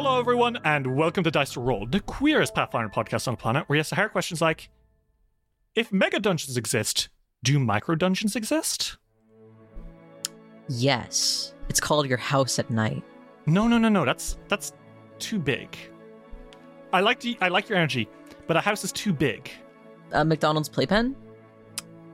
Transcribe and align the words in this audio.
Hello, 0.00 0.20
everyone, 0.20 0.56
and 0.62 0.96
welcome 0.96 1.24
to 1.24 1.30
Dice 1.32 1.54
to 1.54 1.60
Roll, 1.60 1.84
the 1.84 1.98
queerest 1.98 2.54
Pathfinder 2.54 2.88
podcast 2.88 3.26
on 3.26 3.34
the 3.34 3.38
planet, 3.38 3.68
where 3.68 3.74
you 3.74 3.80
ask 3.80 3.90
the 3.90 3.96
hard 3.96 4.12
questions 4.12 4.40
like 4.40 4.70
If 5.74 5.92
mega 5.92 6.20
dungeons 6.20 6.56
exist, 6.56 7.08
do 7.42 7.58
micro 7.58 7.96
dungeons 7.96 8.36
exist? 8.36 8.96
Yes. 10.68 11.52
It's 11.68 11.80
called 11.80 12.06
your 12.06 12.16
house 12.16 12.60
at 12.60 12.70
night. 12.70 13.02
No, 13.46 13.66
no, 13.66 13.76
no, 13.76 13.88
no. 13.88 14.04
That's 14.04 14.38
that's 14.46 14.72
too 15.18 15.40
big. 15.40 15.76
I 16.92 17.00
like 17.00 17.18
the, 17.18 17.36
I 17.40 17.48
like 17.48 17.68
your 17.68 17.76
energy, 17.76 18.08
but 18.46 18.56
a 18.56 18.60
house 18.60 18.84
is 18.84 18.92
too 18.92 19.12
big. 19.12 19.50
A 20.12 20.24
McDonald's 20.24 20.68
playpen? 20.68 21.16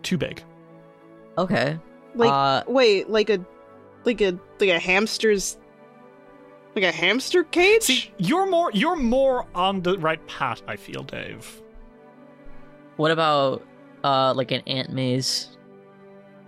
Too 0.03 0.17
big. 0.17 0.43
Okay. 1.37 1.79
Like 2.15 2.33
Uh, 2.33 2.63
wait, 2.67 3.11
like 3.11 3.29
a 3.29 3.45
like 4.05 4.23
a 4.23 4.39
like 4.59 4.71
a 4.71 4.79
hamster's 4.79 5.59
like 6.75 6.85
a 6.85 6.93
hamster 6.93 7.45
cage? 7.45 7.83
See, 7.83 8.13
you're 8.19 8.47
more 8.47 8.71
you're 8.73 8.97
more 8.97 9.47
on 9.55 9.83
the 9.83 9.99
right 9.99 10.25
path. 10.27 10.63
I 10.67 10.77
feel, 10.77 11.03
Dave. 11.03 11.63
What 12.97 13.11
about 13.11 13.63
uh 14.03 14.35
like 14.35 14.51
an 14.51 14.63
ant 14.67 14.91
maze? 14.91 15.57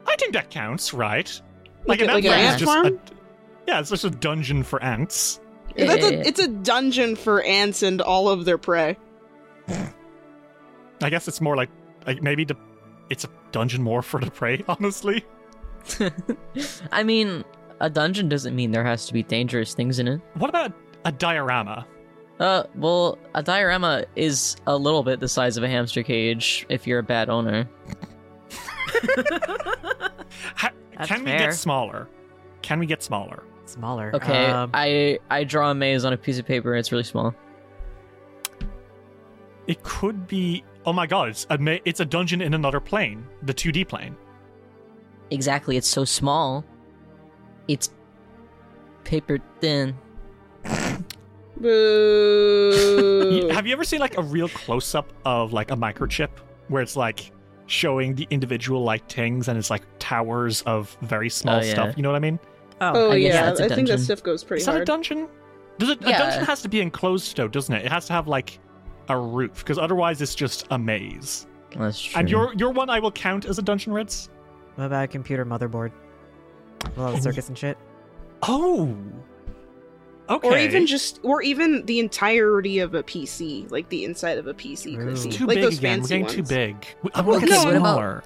I 0.07 0.17
think 0.17 0.33
that 0.35 0.51
counts, 0.51 0.95
right? 0.95 1.41
Like 1.87 2.01
an 2.01 2.09
like 2.09 2.25
ant 2.25 2.27
an 2.27 2.31
farm 2.33 2.41
ant 2.47 2.59
just 2.59 2.73
farm? 2.73 2.87
A, 2.87 3.71
yeah, 3.71 3.81
it's 3.81 3.91
just 3.91 4.05
a 4.05 4.11
dungeon 4.11 4.63
for 4.63 4.83
ants. 4.83 5.41
That's 5.77 6.03
Yeah, 6.03 6.19
a, 6.19 6.21
it's 6.21 6.41
a 6.41 6.49
dungeon 6.49 7.17
for 7.17 7.43
ants 7.43 7.83
and 7.83 8.01
all 8.01 8.29
of 8.29 8.45
their 8.45 8.59
prey. 8.59 8.97
I 9.69 11.11
guess 11.11 11.29
it's 11.29 11.41
more 11.41 11.57
like 11.57 11.69
like 12.07 12.23
maybe 12.23 12.45
the 12.45 12.57
it's 13.11 13.25
a 13.25 13.29
dungeon 13.53 13.83
more 13.83 14.03
for 14.03 14.21
the 14.21 14.31
prey. 14.31 14.65
Honestly, 14.69 15.25
I 16.93 17.03
mean, 17.03 17.45
a 17.81 17.91
dungeon 17.91 18.29
doesn't 18.29 18.55
mean 18.57 18.71
there 18.71 18.85
has 18.85 19.07
to 19.07 19.13
be 19.13 19.23
dangerous 19.23 19.75
things 19.75 19.99
in 19.99 20.09
it. 20.09 20.21
what 20.35 20.49
about 20.51 20.73
a 21.05 21.13
diorama? 21.13 21.87
Uh, 22.39 22.65
well, 22.75 23.19
a 23.35 23.43
diorama 23.43 24.05
is 24.15 24.57
a 24.67 24.77
little 24.77 25.03
bit 25.03 25.21
the 25.21 25.29
size 25.29 25.57
of 25.57 25.65
a 25.65 25.69
hamster 25.69 26.03
cage 26.03 26.67
if 26.69 26.87
you're 26.87 26.99
a 26.99 27.03
bad 27.03 27.29
owner. 27.31 27.69
Ha- 30.57 30.71
That's 30.97 31.09
can 31.09 31.21
we 31.21 31.31
get 31.31 31.55
smaller? 31.55 32.09
Can 32.63 32.79
we 32.79 32.87
get 32.87 33.03
smaller? 33.03 33.43
Smaller. 33.67 34.11
Okay, 34.15 34.47
Um, 34.47 34.71
I 34.75 35.19
I 35.31 35.45
draw 35.45 35.71
a 35.71 35.75
maze 35.75 36.05
on 36.05 36.13
a 36.13 36.17
piece 36.17 36.39
of 36.39 36.47
paper. 36.47 36.73
And 36.75 36.81
it's 36.81 36.93
really 36.93 37.05
small. 37.05 37.35
It 39.67 39.83
could 39.83 40.27
be. 40.27 40.65
Oh 40.85 40.93
my 40.93 41.07
god! 41.07 41.29
It's 41.31 41.47
a 41.51 41.59
ma- 41.59 41.79
it's 41.85 42.01
a 42.01 42.05
dungeon 42.05 42.41
in 42.41 42.55
another 42.55 42.81
plane, 42.81 43.27
the 43.43 43.53
2D 43.55 43.89
plane. 43.89 44.17
Exactly. 45.31 45.77
It's 45.77 45.89
so 45.89 46.05
small. 46.05 46.65
It's 47.69 47.91
paper 49.05 49.39
thin. 49.61 49.97
Boo. 51.61 53.49
Have 53.53 53.67
you 53.67 53.73
ever 53.73 53.85
seen 53.85 54.01
like 54.01 54.17
a 54.19 54.23
real 54.23 54.49
close 54.49 54.95
up 54.95 55.13
of 55.25 55.53
like 55.53 55.71
a 55.71 55.77
microchip 55.77 56.31
where 56.69 56.83
it's 56.83 56.97
like 56.97 57.33
showing 57.67 58.15
the 58.15 58.27
individual 58.31 58.83
like 58.83 59.09
things 59.11 59.49
and 59.49 59.59
it's 59.59 59.71
like 59.71 59.83
towers 59.99 60.63
of 60.63 60.97
very 61.03 61.29
small 61.31 61.57
Oh, 61.57 61.63
yeah. 61.63 61.73
stuff? 61.73 61.97
You 61.97 62.03
know 62.03 62.11
what 62.11 62.17
I 62.17 62.21
mean? 62.21 62.39
oh, 62.81 62.93
oh 62.95 63.11
I 63.13 63.17
yeah, 63.17 63.47
that's 63.47 63.61
a 63.61 63.65
I 63.65 63.69
think 63.69 63.89
that 63.89 64.01
stuff 64.01 64.23
goes 64.23 64.45
pretty 64.45 64.61
Is 64.61 64.67
that 64.67 64.81
a 64.81 64.85
dungeon? 64.85 65.29
Does 65.79 65.91
it? 65.91 66.01
A 66.03 66.11
dungeon 66.11 66.45
has 66.45 66.63
to 66.63 66.69
be 66.69 66.81
enclosed 66.81 67.37
though, 67.37 67.49
doesn't 67.49 67.75
it? 67.75 67.85
It 67.85 67.93
has 67.93 68.07
to 68.07 68.13
have 68.13 68.29
like 68.29 68.59
a 69.09 69.19
roof 69.19 69.59
because 69.59 69.79
otherwise 69.79 70.21
it's 70.23 70.35
just 70.35 70.67
a 70.71 70.79
maze. 70.79 71.47
That's 71.77 72.01
true. 72.03 72.19
And 72.21 72.31
your 72.31 72.55
your 72.55 72.71
one 72.71 72.89
I 72.91 72.99
will 72.99 73.13
count 73.13 73.45
as 73.45 73.59
a 73.59 73.63
dungeon, 73.63 73.93
Ritz. 73.93 74.29
what 74.77 74.85
about 74.87 75.05
a 75.05 75.09
computer 75.09 75.45
motherboard? 75.45 75.93
With 76.91 76.99
all 76.99 77.13
the 77.13 77.21
circuits 77.21 77.49
and 77.49 77.57
shit. 77.59 77.77
Oh. 78.43 78.97
Okay. 80.29 80.49
Or 80.49 80.59
even 80.59 80.87
just, 80.87 81.21
or 81.23 81.41
even 81.43 81.87
the 81.87 82.01
entirety 82.01 82.81
of 82.81 82.95
a 82.95 83.03
PC, 83.03 83.71
like 83.71 83.89
the 83.91 84.05
inside 84.05 84.39
of 84.39 84.47
a 84.49 84.55
PC. 84.55 84.97
could 84.97 85.03
Ooh. 85.03 85.07
be. 85.07 85.13
It's 85.13 85.37
too 85.37 85.47
like 85.47 85.55
big 85.57 85.65
those 85.65 85.79
again. 85.79 86.01
We're 86.03 86.09
getting 86.09 86.23
ones. 86.25 86.35
too 86.35 86.43
big. 86.43 86.87
I 87.15 87.21
Okay, 87.21 87.29
want 87.29 87.41
to 87.43 87.47
get 87.47 87.65
what 87.65 87.77
about- 87.77 87.81
smaller. 87.95 88.25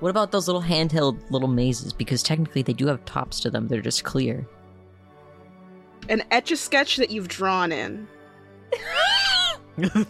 What 0.00 0.08
about 0.10 0.32
those 0.32 0.46
little 0.48 0.62
handheld 0.62 1.30
little 1.30 1.48
mazes? 1.48 1.92
Because 1.92 2.22
technically 2.22 2.62
they 2.62 2.72
do 2.72 2.86
have 2.86 3.04
tops 3.04 3.38
to 3.40 3.50
them. 3.50 3.68
They're 3.68 3.82
just 3.82 4.02
clear. 4.04 4.46
An 6.08 6.22
etch 6.30 6.50
a 6.52 6.56
sketch 6.56 6.96
that 6.96 7.10
you've 7.10 7.28
drawn 7.28 7.70
in. 7.72 8.08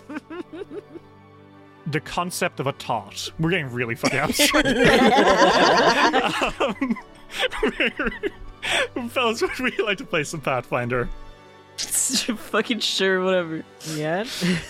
The 1.86 2.00
concept 2.00 2.60
of 2.60 2.66
a 2.68 2.72
tart. 2.72 3.32
We're 3.40 3.50
getting 3.50 3.72
really 3.72 3.94
fucking 3.96 4.18
abstract. 4.20 4.68
um, 6.60 6.96
fellas, 9.08 9.42
would 9.42 9.58
we 9.58 9.70
like 9.78 9.98
to 9.98 10.04
play 10.04 10.24
some 10.24 10.40
Pathfinder? 10.40 11.08
Fucking 11.76 12.80
sure, 12.80 13.24
whatever. 13.24 13.64
yeah. 13.94 14.24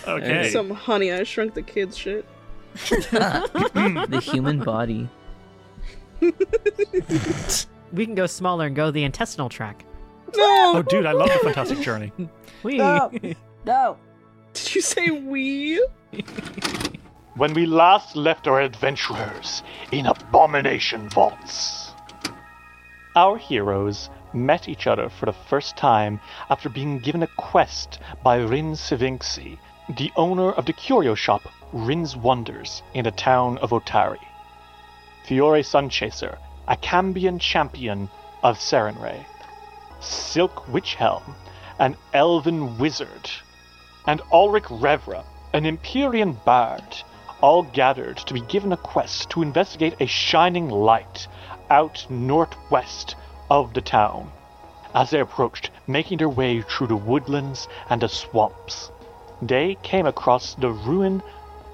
Okay. 0.07 0.49
Some 0.49 0.69
honey, 0.69 1.11
I 1.11 1.23
shrunk 1.23 1.53
the 1.53 1.61
kids 1.61 1.97
shit. 1.97 2.25
the 2.73 4.21
human 4.23 4.59
body. 4.59 5.09
we 7.91 8.05
can 8.05 8.15
go 8.15 8.27
smaller 8.27 8.67
and 8.67 8.75
go 8.75 8.91
the 8.91 9.03
intestinal 9.03 9.49
track. 9.49 9.83
No! 10.35 10.73
Oh, 10.77 10.81
dude, 10.81 11.05
I 11.05 11.11
love 11.11 11.27
the 11.27 11.39
Fantastic 11.39 11.81
Journey. 11.81 12.13
We. 12.63 12.77
no! 12.77 13.97
Did 14.53 14.75
you 14.75 14.81
say 14.81 15.09
we? 15.09 15.85
when 17.35 17.53
we 17.53 17.65
last 17.65 18.15
left 18.15 18.47
our 18.47 18.61
adventurers 18.61 19.63
in 19.91 20.05
Abomination 20.05 21.09
Vaults. 21.09 21.90
Our 23.13 23.37
heroes 23.37 24.09
met 24.31 24.69
each 24.69 24.87
other 24.87 25.09
for 25.09 25.25
the 25.25 25.33
first 25.33 25.75
time 25.75 26.21
after 26.49 26.69
being 26.69 26.99
given 26.99 27.21
a 27.23 27.27
quest 27.27 27.99
by 28.23 28.37
Wrin 28.37 28.71
Sivinxi, 28.73 29.57
the 29.89 30.13
owner 30.15 30.49
of 30.53 30.65
the 30.65 30.71
curio 30.71 31.13
shop 31.13 31.41
Wrin's 31.73 32.15
Wonders 32.15 32.81
in 32.93 33.03
the 33.03 33.11
town 33.11 33.57
of 33.57 33.71
Otari. 33.71 34.25
Fiore 35.25 35.61
Sunchaser, 35.61 36.37
a 36.69 36.77
Cambion 36.77 37.37
champion 37.37 38.09
of 38.43 38.57
Sarenrae. 38.57 39.25
Silk 39.99 40.65
Witchhelm, 40.69 41.35
an 41.79 41.97
elven 42.13 42.77
wizard, 42.77 43.29
and 44.07 44.21
Ulrich 44.31 44.69
Revra, 44.69 45.25
an 45.51 45.65
Empyrean 45.65 46.39
bard, 46.45 47.03
all 47.41 47.63
gathered 47.63 48.17
to 48.17 48.33
be 48.33 48.41
given 48.41 48.71
a 48.71 48.77
quest 48.77 49.29
to 49.31 49.41
investigate 49.41 49.95
a 49.99 50.05
shining 50.05 50.69
light 50.69 51.27
out 51.71 52.05
northwest 52.09 53.15
of 53.49 53.73
the 53.73 53.81
town. 53.81 54.29
As 54.93 55.09
they 55.09 55.21
approached, 55.21 55.71
making 55.87 56.17
their 56.17 56.27
way 56.27 56.61
through 56.61 56.87
the 56.87 56.97
woodlands 56.97 57.69
and 57.89 58.01
the 58.01 58.09
swamps, 58.09 58.91
they 59.41 59.75
came 59.81 60.05
across 60.05 60.53
the 60.55 60.69
ruin 60.69 61.23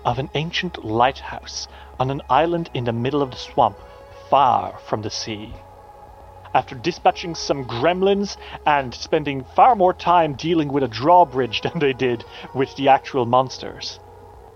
of 0.05 0.19
an 0.19 0.29
ancient 0.35 0.85
lighthouse 0.85 1.67
on 1.99 2.11
an 2.11 2.21
island 2.29 2.69
in 2.75 2.83
the 2.83 2.93
middle 2.93 3.23
of 3.23 3.31
the 3.31 3.37
swamp, 3.37 3.77
far 4.29 4.77
from 4.85 5.01
the 5.01 5.09
sea. 5.09 5.51
After 6.53 6.75
dispatching 6.75 7.33
some 7.33 7.65
gremlins 7.65 8.37
and 8.67 8.93
spending 8.93 9.43
far 9.55 9.75
more 9.75 9.95
time 9.95 10.35
dealing 10.35 10.71
with 10.71 10.83
a 10.83 10.87
drawbridge 10.87 11.61
than 11.63 11.79
they 11.79 11.93
did 11.93 12.23
with 12.53 12.75
the 12.75 12.89
actual 12.89 13.25
monsters, 13.25 13.99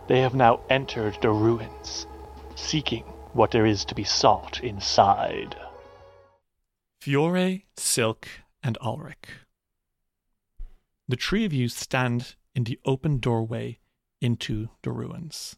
they 0.08 0.22
have 0.22 0.36
now 0.36 0.60
entered 0.70 1.18
the 1.20 1.32
ruins, 1.32 2.06
seeking 2.56 3.11
what 3.34 3.52
there 3.52 3.66
is 3.66 3.86
to 3.86 3.96
be 3.96 4.04
sought 4.04 4.64
inside. 4.64 5.56
Fiore, 7.02 7.66
Silk, 7.78 8.28
and 8.64 8.78
Ulrich. 8.82 9.30
The 11.08 11.16
three 11.16 11.46
of 11.46 11.54
you 11.54 11.68
stand 11.68 12.36
in 12.56 12.64
the 12.64 12.80
open 12.86 13.18
doorway 13.18 13.80
into 14.22 14.70
the 14.84 14.92
ruins. 14.92 15.56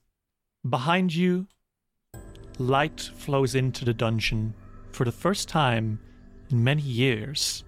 Behind 0.67 1.13
you, 1.13 1.47
light 2.57 3.01
flows 3.15 3.55
into 3.55 3.83
the 3.83 3.93
dungeon 3.93 4.53
for 4.91 5.03
the 5.03 5.11
first 5.11 5.49
time 5.49 5.99
in 6.49 6.63
many 6.63 6.81
years. 6.81 7.63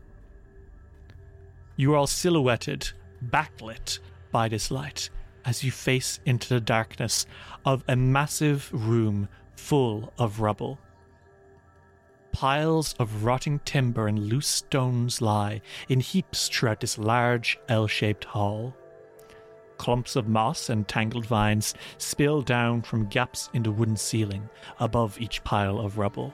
You 1.76 1.94
are 1.94 1.98
all 1.98 2.08
silhouetted, 2.08 2.92
backlit 3.30 4.00
by 4.32 4.48
this 4.48 4.72
light 4.72 5.10
as 5.44 5.64
you 5.64 5.72
face 5.72 6.20
into 6.26 6.50
the 6.50 6.62
darkness 6.62 7.26
of 7.66 7.84
a 7.88 7.96
massive 7.96 8.70
room 8.72 9.28
full 9.56 10.14
of 10.18 10.40
rubble. 10.40 10.80
Piles 12.32 12.94
of 13.00 13.24
rotting 13.24 13.60
timber 13.60 14.08
and 14.08 14.20
loose 14.28 14.48
stones 14.48 15.22
lie 15.22 15.62
in 15.88 16.02
heaps 16.02 16.50
throughout 16.50 16.82
this 16.82 16.98
large 16.98 17.58
L 17.70 17.88
shaped 17.88 18.26
hall. 18.26 18.76
Clumps 19.78 20.16
of 20.16 20.28
moss 20.28 20.70
and 20.70 20.88
tangled 20.88 21.26
vines 21.26 21.76
spill 21.98 22.42
down 22.42 22.82
from 22.82 23.08
gaps 23.08 23.50
in 23.54 23.64
the 23.64 23.72
wooden 23.72 23.96
ceiling 23.96 24.50
above 24.80 25.20
each 25.20 25.44
pile 25.44 25.80
of 25.80 25.98
rubble. 25.98 26.34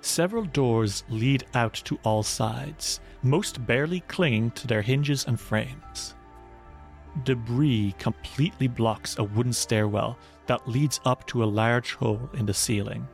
Several 0.00 0.44
doors 0.44 1.04
lead 1.08 1.44
out 1.54 1.74
to 1.84 1.98
all 2.04 2.22
sides, 2.22 3.00
most 3.22 3.64
barely 3.66 4.00
clinging 4.00 4.50
to 4.52 4.66
their 4.66 4.82
hinges 4.82 5.26
and 5.26 5.40
frames. 5.40 6.14
Debris 7.24 7.94
completely 7.98 8.68
blocks 8.68 9.18
a 9.18 9.24
wooden 9.24 9.52
stairwell 9.52 10.16
that 10.48 10.66
leads 10.66 10.98
up 11.04 11.26
to 11.28 11.44
a 11.44 11.46
large 11.46 11.94
hole 11.94 12.28
in 12.34 12.46
the 12.46 12.54
ceiling. 12.54 13.06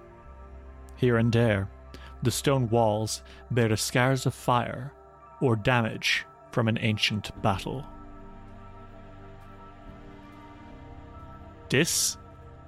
Here 0.96 1.18
and 1.18 1.30
there, 1.30 1.68
the 2.22 2.30
stone 2.30 2.68
walls 2.70 3.22
bear 3.50 3.68
the 3.68 3.76
scars 3.76 4.24
of 4.24 4.34
fire 4.34 4.92
or 5.40 5.56
damage 5.56 6.24
from 6.52 6.68
an 6.68 6.78
ancient 6.80 7.30
battle. 7.42 7.84
This 11.68 12.16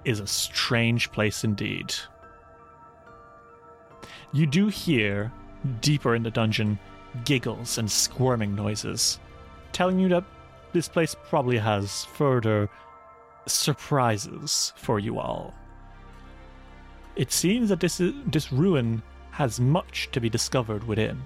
is 0.05 0.21
a 0.21 0.27
strange 0.27 1.11
place 1.13 1.45
indeed. 1.45 1.95
You 4.33 4.47
do 4.47 4.67
hear, 4.67 5.33
deeper 5.81 6.17
in 6.17 6.25
the 6.25 6.31
dungeon, 6.31 6.79
giggles 7.25 7.79
and 7.79 7.91
squirming 7.91 8.55
noises, 8.55 9.21
telling 9.73 10.01
you 10.01 10.09
that 10.09 10.25
this 10.73 10.89
place 10.89 11.15
probably 11.29 11.59
has 11.59 12.05
further 12.05 12.69
surprises 13.47 14.73
for 14.77 14.99
you 14.99 15.19
all. 15.19 15.55
It 17.15 17.33
seems 17.33 17.69
that 17.71 17.81
this, 17.81 18.01
this 18.27 18.53
ruin 18.53 19.03
has 19.31 19.61
much 19.61 20.09
to 20.13 20.21
be 20.21 20.29
discovered 20.29 20.87
within. 20.87 21.23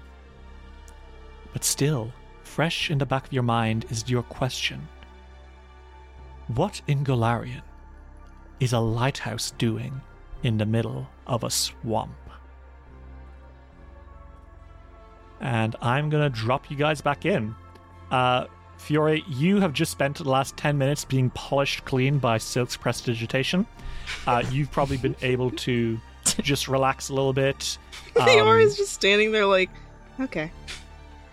But 1.53 1.63
still, 1.63 2.11
fresh 2.43 2.89
in 2.89 2.97
the 2.97 3.05
back 3.05 3.27
of 3.27 3.33
your 3.33 3.43
mind 3.43 3.85
is 3.89 4.09
your 4.09 4.23
question 4.23 4.87
What 6.47 6.81
in 6.87 7.03
Golarion 7.03 7.61
is 8.59 8.73
a 8.73 8.79
lighthouse 8.79 9.51
doing 9.51 10.01
in 10.43 10.57
the 10.57 10.65
middle 10.65 11.07
of 11.27 11.43
a 11.43 11.49
swamp? 11.49 12.15
And 15.41 15.75
I'm 15.81 16.09
to 16.11 16.29
drop 16.29 16.69
you 16.69 16.77
guys 16.77 17.01
back 17.01 17.25
in. 17.25 17.55
Uh, 18.11 18.45
Fiore, 18.81 19.23
you 19.27 19.59
have 19.59 19.73
just 19.73 19.91
spent 19.91 20.17
the 20.17 20.27
last 20.27 20.57
10 20.57 20.75
minutes 20.75 21.05
being 21.05 21.29
polished 21.29 21.85
clean 21.85 22.17
by 22.17 22.39
Silk's 22.39 22.75
prestidigitation. 22.75 23.67
Uh, 24.25 24.43
you've 24.51 24.71
probably 24.71 24.97
been 24.97 25.15
able 25.21 25.51
to 25.51 25.99
just 26.41 26.67
relax 26.67 27.09
a 27.09 27.13
little 27.13 27.31
bit. 27.31 27.77
Fiore's 28.15 28.71
Um, 28.71 28.77
just 28.77 28.93
standing 28.93 29.31
there 29.31 29.45
like, 29.45 29.69
okay. 30.19 30.51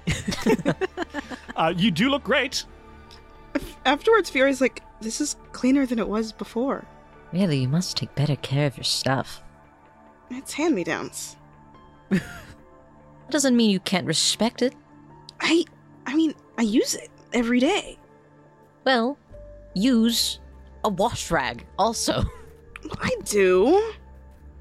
uh, 1.57 1.73
you 1.75 1.91
do 1.91 2.11
look 2.11 2.23
great. 2.23 2.65
Afterwards, 3.87 4.29
Fiore's 4.29 4.61
like, 4.61 4.83
this 5.01 5.21
is 5.21 5.37
cleaner 5.53 5.87
than 5.87 5.99
it 5.99 6.09
was 6.09 6.33
before. 6.33 6.85
Really, 7.33 7.59
you 7.59 7.69
must 7.69 7.97
take 7.97 8.15
better 8.15 8.37
care 8.37 8.67
of 8.67 8.77
your 8.77 8.85
stuff. 8.85 9.43
It's 10.31 10.53
hand 10.53 10.75
me 10.75 10.85
downs. 10.85 11.37
That 12.11 12.23
doesn't 13.31 13.57
mean 13.57 13.71
you 13.71 13.81
can't 13.81 14.07
respect 14.07 14.61
it. 14.61 14.75
I, 15.41 15.65
I 16.07 16.15
mean, 16.15 16.35
I 16.59 16.63
use 16.63 16.95
it 16.95 17.11
every 17.33 17.61
day. 17.61 17.99
Well, 18.85 19.19
use 19.75 20.41
a 20.85 20.89
wash 20.89 21.31
rag 21.31 21.67
also. 21.79 22.25
I 23.01 23.15
do. 23.25 23.93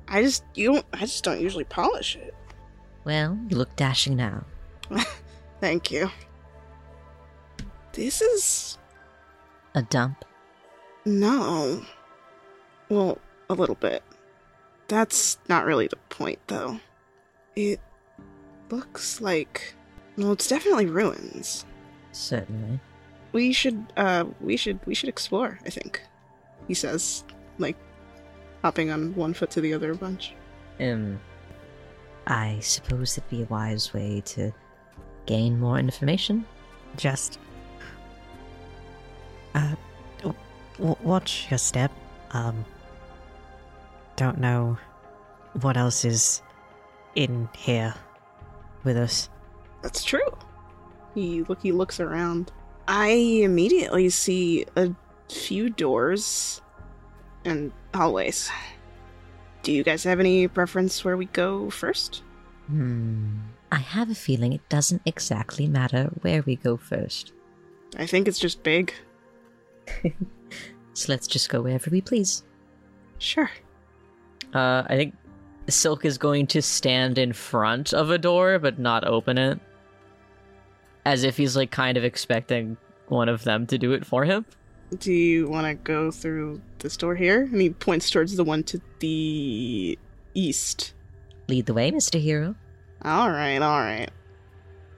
I 0.07 0.23
just 0.23 0.43
you 0.55 0.73
don't. 0.73 0.85
I 0.93 0.99
just 1.01 1.23
don't 1.23 1.41
usually 1.41 1.63
polish 1.65 2.15
it. 2.15 2.33
Well, 3.05 3.37
you 3.49 3.57
look 3.57 3.75
dashing 3.75 4.15
now. 4.15 4.43
Thank 5.61 5.91
you. 5.91 6.09
This 7.93 8.21
is 8.21 8.77
A 9.75 9.81
dump. 9.81 10.23
no. 11.05 11.83
Well, 12.89 13.17
a 13.49 13.53
little 13.53 13.75
bit. 13.75 14.01
That's 14.87 15.39
not 15.49 15.65
really 15.65 15.87
the 15.87 15.97
point, 16.09 16.39
though. 16.47 16.79
It 17.55 17.81
looks 18.69 19.19
like. 19.19 19.73
Well, 20.17 20.31
it's 20.33 20.47
definitely 20.47 20.85
ruins. 20.85 21.65
Certainly. 22.17 22.79
We 23.31 23.53
should. 23.53 23.85
Uh, 23.95 24.25
we 24.41 24.57
should. 24.57 24.79
We 24.87 24.95
should 24.95 25.09
explore. 25.09 25.59
I 25.65 25.69
think. 25.69 26.01
He 26.67 26.73
says, 26.73 27.23
like, 27.59 27.77
hopping 28.63 28.89
on 28.89 29.13
one 29.15 29.33
foot 29.33 29.51
to 29.51 29.61
the 29.61 29.73
other 29.73 29.91
a 29.91 29.95
bunch. 29.95 30.33
Um, 30.79 31.19
I 32.25 32.57
suppose 32.59 33.17
it'd 33.17 33.29
be 33.29 33.43
a 33.43 33.45
wise 33.45 33.93
way 33.93 34.21
to 34.25 34.51
gain 35.27 35.59
more 35.59 35.77
information. 35.77 36.45
Just. 36.97 37.37
Uh, 39.53 39.75
w- 40.19 40.35
w- 40.77 40.95
watch 41.03 41.47
your 41.51 41.59
step. 41.59 41.91
Um. 42.31 42.65
Don't 44.15 44.39
know 44.39 44.77
what 45.61 45.77
else 45.77 46.03
is 46.03 46.41
in 47.13 47.47
here 47.55 47.93
with 48.83 48.97
us. 48.97 49.29
That's 49.83 50.03
true. 50.03 50.35
He 51.17 51.41
look 51.41 51.63
he 51.63 51.71
looks 51.71 51.99
around. 51.99 52.51
I 52.87 53.09
immediately 53.41 54.07
see 54.09 54.67
a 54.75 54.93
few 55.29 55.71
doors 55.71 56.61
and 57.43 57.71
hallways. 57.91 58.51
Do 59.63 59.71
you 59.71 59.83
guys 59.83 60.03
have 60.03 60.19
any 60.19 60.47
preference 60.47 61.03
where 61.03 61.17
we 61.17 61.25
go 61.25 61.71
first? 61.71 62.21
Hmm. 62.67 63.39
I 63.71 63.79
have 63.79 64.11
a 64.11 64.15
feeling 64.15 64.53
it 64.53 64.69
doesn't 64.69 65.01
exactly 65.07 65.67
matter 65.67 66.11
where 66.21 66.43
we 66.43 66.55
go 66.55 66.77
first. 66.77 67.33
I 67.97 68.05
think 68.05 68.27
it's 68.27 68.39
just 68.39 68.61
big. 68.61 68.93
So 70.93 71.13
let's 71.13 71.27
just 71.27 71.49
go 71.49 71.61
wherever 71.61 71.91
we 71.91 72.01
please. 72.01 72.43
Sure. 73.19 73.51
Uh, 74.51 74.81
I 74.87 74.95
think 74.97 75.15
Silk 75.69 76.05
is 76.05 76.17
going 76.17 76.47
to 76.47 76.61
stand 76.61 77.19
in 77.19 77.33
front 77.33 77.93
of 77.93 78.09
a 78.09 78.17
door 78.17 78.57
but 78.57 78.79
not 78.79 79.05
open 79.05 79.37
it. 79.37 79.59
As 81.07 81.23
if 81.23 81.37
he's 81.37 81.55
like 81.55 81.71
kind 81.71 81.97
of 81.97 82.03
expecting 82.03 82.75
one 83.07 83.29
of 83.29 83.43
them 83.45 83.65
to 83.67 83.77
do 83.77 83.93
it 83.93 84.05
for 84.05 84.25
him. 84.25 84.45
Do 84.99 85.13
you 85.13 85.47
want 85.47 85.65
to 85.67 85.73
go 85.75 86.11
through 86.11 86.61
this 86.79 86.97
door 86.97 87.15
here? 87.15 87.43
And 87.43 87.61
he 87.61 87.69
points 87.69 88.09
towards 88.09 88.35
the 88.35 88.43
one 88.43 88.63
to 88.63 88.81
the 88.99 89.97
east. 90.33 90.93
Lead 91.47 91.65
the 91.65 91.73
way, 91.73 91.91
Mr. 91.91 92.19
Hero. 92.19 92.55
All 93.03 93.29
right, 93.29 93.61
all 93.61 93.79
right. 93.79 94.09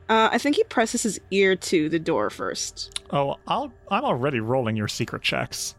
Uh, 0.10 0.30
I 0.32 0.40
think 0.40 0.56
he 0.56 0.64
presses 0.64 1.04
his 1.04 1.20
ear 1.30 1.56
to 1.56 1.90
the 1.90 2.00
door 2.00 2.32
first. 2.32 3.02
Oh, 3.12 3.36
I'll, 3.48 3.72
I'm 3.92 4.04
already 4.04 4.40
rolling 4.40 4.76
your 4.76 4.88
secret 4.88 5.22
checks. 5.22 5.76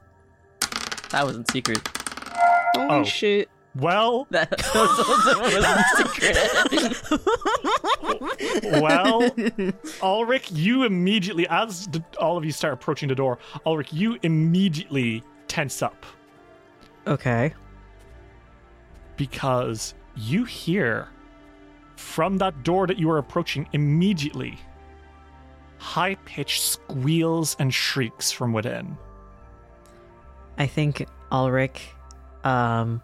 That 1.10 1.24
wasn't 1.24 1.50
secret. 1.50 1.80
Holy 2.76 3.00
Oh. 3.00 3.02
shit. 3.04 3.48
Well, 3.76 4.26
That 4.30 4.52
also 4.74 5.40
wasn't 5.40 5.86
secret. 5.96 6.36
well, 8.82 9.30
Ulrich, 10.02 10.50
you 10.50 10.84
immediately, 10.84 11.46
as 11.48 11.86
the, 11.86 12.02
all 12.18 12.36
of 12.36 12.44
you 12.44 12.50
start 12.52 12.74
approaching 12.74 13.08
the 13.08 13.14
door, 13.14 13.38
Ulrich, 13.64 13.92
you 13.92 14.18
immediately 14.22 15.22
tense 15.46 15.82
up 15.82 16.04
Okay. 17.06 17.54
because 19.16 19.94
you 20.16 20.44
hear 20.44 21.08
from 21.96 22.38
that 22.38 22.62
door 22.62 22.86
that 22.86 22.98
you 22.98 23.10
are 23.10 23.18
approaching 23.18 23.68
immediately 23.72 24.58
high 25.78 26.14
pitched 26.24 26.62
squeals 26.62 27.56
and 27.58 27.72
shrieks 27.72 28.30
from 28.32 28.52
within. 28.52 28.96
I 30.58 30.66
think 30.66 31.06
Ulrich, 31.32 31.88
um, 32.44 33.00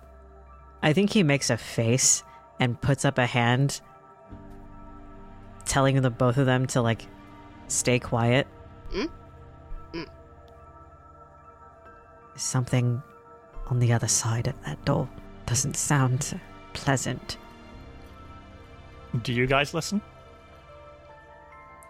I 0.82 0.92
think 0.92 1.12
he 1.12 1.22
makes 1.22 1.50
a 1.50 1.56
face 1.56 2.22
and 2.60 2.80
puts 2.80 3.04
up 3.04 3.18
a 3.18 3.26
hand, 3.26 3.80
telling 5.64 6.00
the 6.00 6.10
both 6.10 6.36
of 6.36 6.46
them 6.46 6.66
to 6.68 6.82
like 6.82 7.06
stay 7.68 7.98
quiet. 7.98 8.46
Mm? 8.92 9.10
Mm. 9.92 10.08
Something 12.36 13.02
on 13.68 13.78
the 13.78 13.92
other 13.92 14.08
side 14.08 14.46
of 14.46 14.54
that 14.64 14.82
door 14.84 15.08
doesn't 15.46 15.76
sound 15.76 16.38
pleasant. 16.72 17.36
Do 19.22 19.32
you 19.32 19.46
guys 19.46 19.74
listen? 19.74 20.00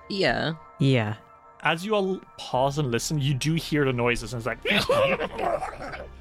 Yeah. 0.08 0.54
Yeah. 0.78 1.16
As 1.62 1.84
you 1.84 1.94
all 1.94 2.20
pause 2.38 2.78
and 2.78 2.90
listen, 2.90 3.20
you 3.20 3.34
do 3.34 3.54
hear 3.54 3.84
the 3.84 3.92
noises, 3.92 4.32
and 4.32 4.46
it's 4.46 4.88
like. 4.88 6.00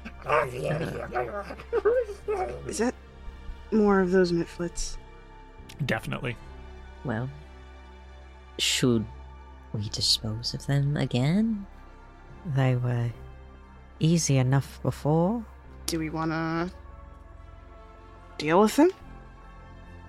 Is 2.66 2.78
that 2.78 2.94
more 3.70 4.00
of 4.00 4.10
those 4.10 4.32
Mitflits? 4.32 4.96
Definitely. 5.84 6.36
Well, 7.04 7.28
should 8.58 9.04
we 9.72 9.88
dispose 9.88 10.54
of 10.54 10.66
them 10.66 10.96
again? 10.96 11.66
They 12.54 12.76
were 12.76 13.10
easy 14.00 14.38
enough 14.38 14.80
before. 14.82 15.44
Do 15.86 15.98
we 15.98 16.10
want 16.10 16.32
to 16.32 16.70
deal 18.38 18.60
with 18.60 18.76
them? 18.76 18.90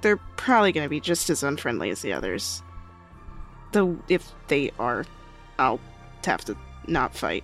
They're 0.02 0.18
probably 0.18 0.72
going 0.72 0.86
to 0.86 0.90
be 0.90 1.00
just 1.00 1.30
as 1.30 1.44
unfriendly 1.44 1.90
as 1.90 2.02
the 2.02 2.14
others. 2.14 2.64
Though, 3.72 3.98
if 4.08 4.32
they 4.48 4.72
are, 4.80 5.06
I'll 5.60 5.80
have 6.26 6.46
to 6.46 6.58
not 6.88 7.16
fight. 7.16 7.44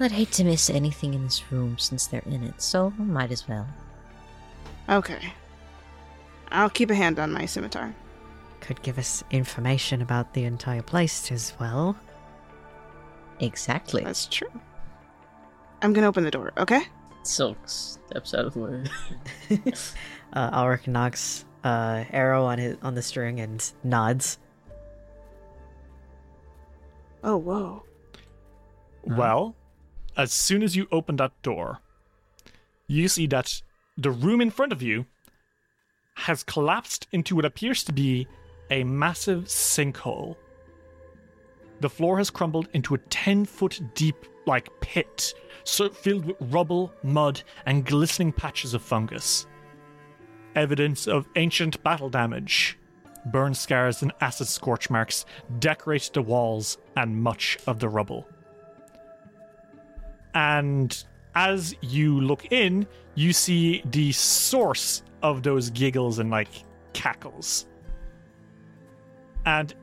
I'd 0.00 0.12
hate 0.12 0.32
to 0.32 0.44
miss 0.44 0.68
anything 0.68 1.14
in 1.14 1.24
this 1.24 1.52
room 1.52 1.78
since 1.78 2.06
they're 2.06 2.22
in 2.26 2.42
it, 2.42 2.60
so 2.60 2.90
might 2.98 3.30
as 3.30 3.46
well. 3.46 3.66
Okay. 4.88 5.32
I'll 6.50 6.70
keep 6.70 6.90
a 6.90 6.94
hand 6.94 7.18
on 7.18 7.32
my 7.32 7.46
scimitar. 7.46 7.94
Could 8.60 8.82
give 8.82 8.98
us 8.98 9.22
information 9.30 10.02
about 10.02 10.34
the 10.34 10.44
entire 10.44 10.82
place 10.82 11.30
as 11.30 11.52
well. 11.60 11.96
Exactly. 13.40 14.02
That's 14.04 14.26
true. 14.26 14.50
I'm 15.82 15.92
going 15.92 16.02
to 16.02 16.08
open 16.08 16.24
the 16.24 16.30
door, 16.30 16.52
okay? 16.58 16.82
Silk 17.22 17.58
steps 17.66 18.34
out 18.34 18.46
of 18.46 18.54
the 18.54 18.60
way. 19.50 19.62
Uh, 20.34 20.48
Ulrich 20.54 20.88
knocks 20.88 21.44
uh, 21.62 22.04
arrow 22.10 22.46
on 22.46 22.56
his 22.56 22.78
on 22.80 22.94
the 22.94 23.02
string 23.02 23.38
and 23.40 23.70
nods. 23.84 24.38
Oh, 27.22 27.36
whoa. 27.36 27.84
Well, 29.04 29.54
as 30.16 30.32
soon 30.32 30.62
as 30.62 30.76
you 30.76 30.86
open 30.90 31.16
that 31.16 31.40
door, 31.42 31.80
you 32.86 33.08
see 33.08 33.26
that 33.28 33.62
the 33.96 34.10
room 34.10 34.40
in 34.40 34.50
front 34.50 34.72
of 34.72 34.82
you 34.82 35.06
has 36.14 36.42
collapsed 36.42 37.06
into 37.12 37.36
what 37.36 37.44
appears 37.44 37.82
to 37.84 37.92
be 37.92 38.26
a 38.70 38.84
massive 38.84 39.44
sinkhole. 39.44 40.36
The 41.80 41.90
floor 41.90 42.18
has 42.18 42.30
crumbled 42.30 42.68
into 42.74 42.94
a 42.94 42.98
10 42.98 43.44
foot 43.44 43.80
deep, 43.94 44.16
like 44.46 44.68
pit, 44.80 45.34
so 45.64 45.88
filled 45.88 46.26
with 46.26 46.36
rubble, 46.40 46.92
mud, 47.02 47.42
and 47.66 47.84
glistening 47.84 48.32
patches 48.32 48.74
of 48.74 48.82
fungus. 48.82 49.46
Evidence 50.54 51.06
of 51.06 51.28
ancient 51.36 51.82
battle 51.82 52.10
damage, 52.10 52.78
burn 53.26 53.54
scars, 53.54 54.02
and 54.02 54.12
acid 54.20 54.48
scorch 54.48 54.90
marks 54.90 55.24
decorate 55.58 56.10
the 56.12 56.22
walls 56.22 56.78
and 56.96 57.22
much 57.22 57.58
of 57.66 57.78
the 57.78 57.88
rubble. 57.88 58.26
And 60.34 61.04
as 61.34 61.74
you 61.80 62.20
look 62.20 62.50
in, 62.52 62.86
you 63.14 63.32
see 63.32 63.82
the 63.90 64.12
source 64.12 65.02
of 65.22 65.42
those 65.42 65.70
giggles 65.70 66.18
and 66.18 66.30
like 66.30 66.48
cackles. 66.92 67.66
And 69.44 69.74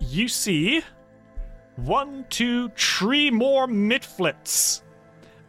you 0.00 0.28
see 0.28 0.82
one, 1.76 2.24
two, 2.28 2.70
three 2.70 3.30
more 3.30 3.66
mitflits. 3.66 4.82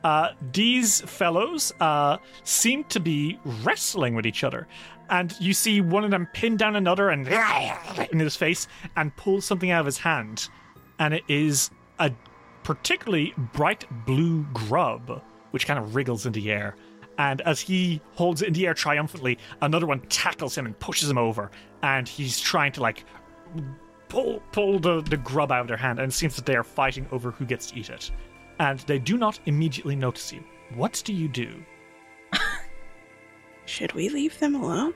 Uh, 0.03 0.29
these 0.53 1.01
fellows 1.01 1.73
uh, 1.79 2.17
seem 2.43 2.83
to 2.85 2.99
be 2.99 3.39
wrestling 3.63 4.15
with 4.15 4.25
each 4.25 4.43
other. 4.43 4.67
And 5.09 5.35
you 5.39 5.53
see 5.53 5.81
one 5.81 6.03
of 6.03 6.11
them 6.11 6.27
pin 6.33 6.57
down 6.57 6.75
another 6.75 7.09
and 7.09 7.27
in 8.11 8.19
his 8.19 8.35
face 8.35 8.67
and 8.95 9.15
pull 9.15 9.41
something 9.41 9.71
out 9.71 9.81
of 9.81 9.85
his 9.85 9.97
hand. 9.97 10.47
And 10.99 11.13
it 11.13 11.23
is 11.27 11.69
a 11.99 12.11
particularly 12.63 13.33
bright 13.53 13.85
blue 14.05 14.43
grub, 14.53 15.21
which 15.51 15.65
kind 15.65 15.79
of 15.79 15.95
wriggles 15.95 16.25
in 16.25 16.33
the 16.33 16.51
air. 16.51 16.75
And 17.17 17.41
as 17.41 17.59
he 17.59 18.01
holds 18.13 18.41
it 18.41 18.47
in 18.47 18.53
the 18.53 18.65
air 18.65 18.73
triumphantly, 18.73 19.37
another 19.61 19.85
one 19.85 19.99
tackles 20.01 20.57
him 20.57 20.65
and 20.65 20.77
pushes 20.79 21.09
him 21.09 21.17
over. 21.17 21.51
And 21.83 22.07
he's 22.07 22.39
trying 22.39 22.71
to 22.73 22.81
like 22.81 23.05
pull 24.09 24.41
pull 24.51 24.79
the, 24.79 25.01
the 25.01 25.17
grub 25.17 25.51
out 25.51 25.61
of 25.61 25.67
their 25.67 25.77
hand, 25.77 25.99
and 25.99 26.11
it 26.11 26.15
seems 26.15 26.35
that 26.35 26.45
they 26.45 26.55
are 26.55 26.63
fighting 26.63 27.07
over 27.11 27.31
who 27.31 27.45
gets 27.45 27.67
to 27.71 27.79
eat 27.79 27.89
it. 27.89 28.11
And 28.59 28.79
they 28.79 28.99
do 28.99 29.17
not 29.17 29.39
immediately 29.45 29.95
notice 29.95 30.31
you. 30.31 30.43
What 30.75 31.01
do 31.05 31.13
you 31.13 31.27
do? 31.27 31.63
Should 33.65 33.93
we 33.93 34.09
leave 34.09 34.37
them 34.39 34.55
alone? 34.55 34.93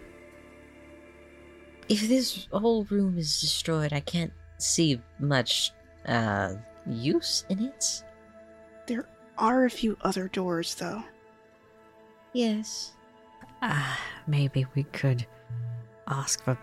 If 1.89 2.07
this 2.07 2.47
whole 2.51 2.85
room 2.85 3.17
is 3.17 3.41
destroyed, 3.41 3.93
I 3.93 3.99
can't 3.99 4.33
see 4.57 5.01
much 5.19 5.71
uh 6.07 6.55
use 6.87 7.45
in 7.49 7.63
it. 7.63 8.03
There 8.87 9.07
are 9.37 9.65
a 9.65 9.69
few 9.69 9.97
other 10.01 10.27
doors, 10.27 10.75
though. 10.75 11.03
Yes. 12.33 12.93
Uh, 13.61 13.95
maybe 14.27 14.65
we 14.75 14.83
could 14.83 15.25
ask 16.07 16.43
for 16.43 16.57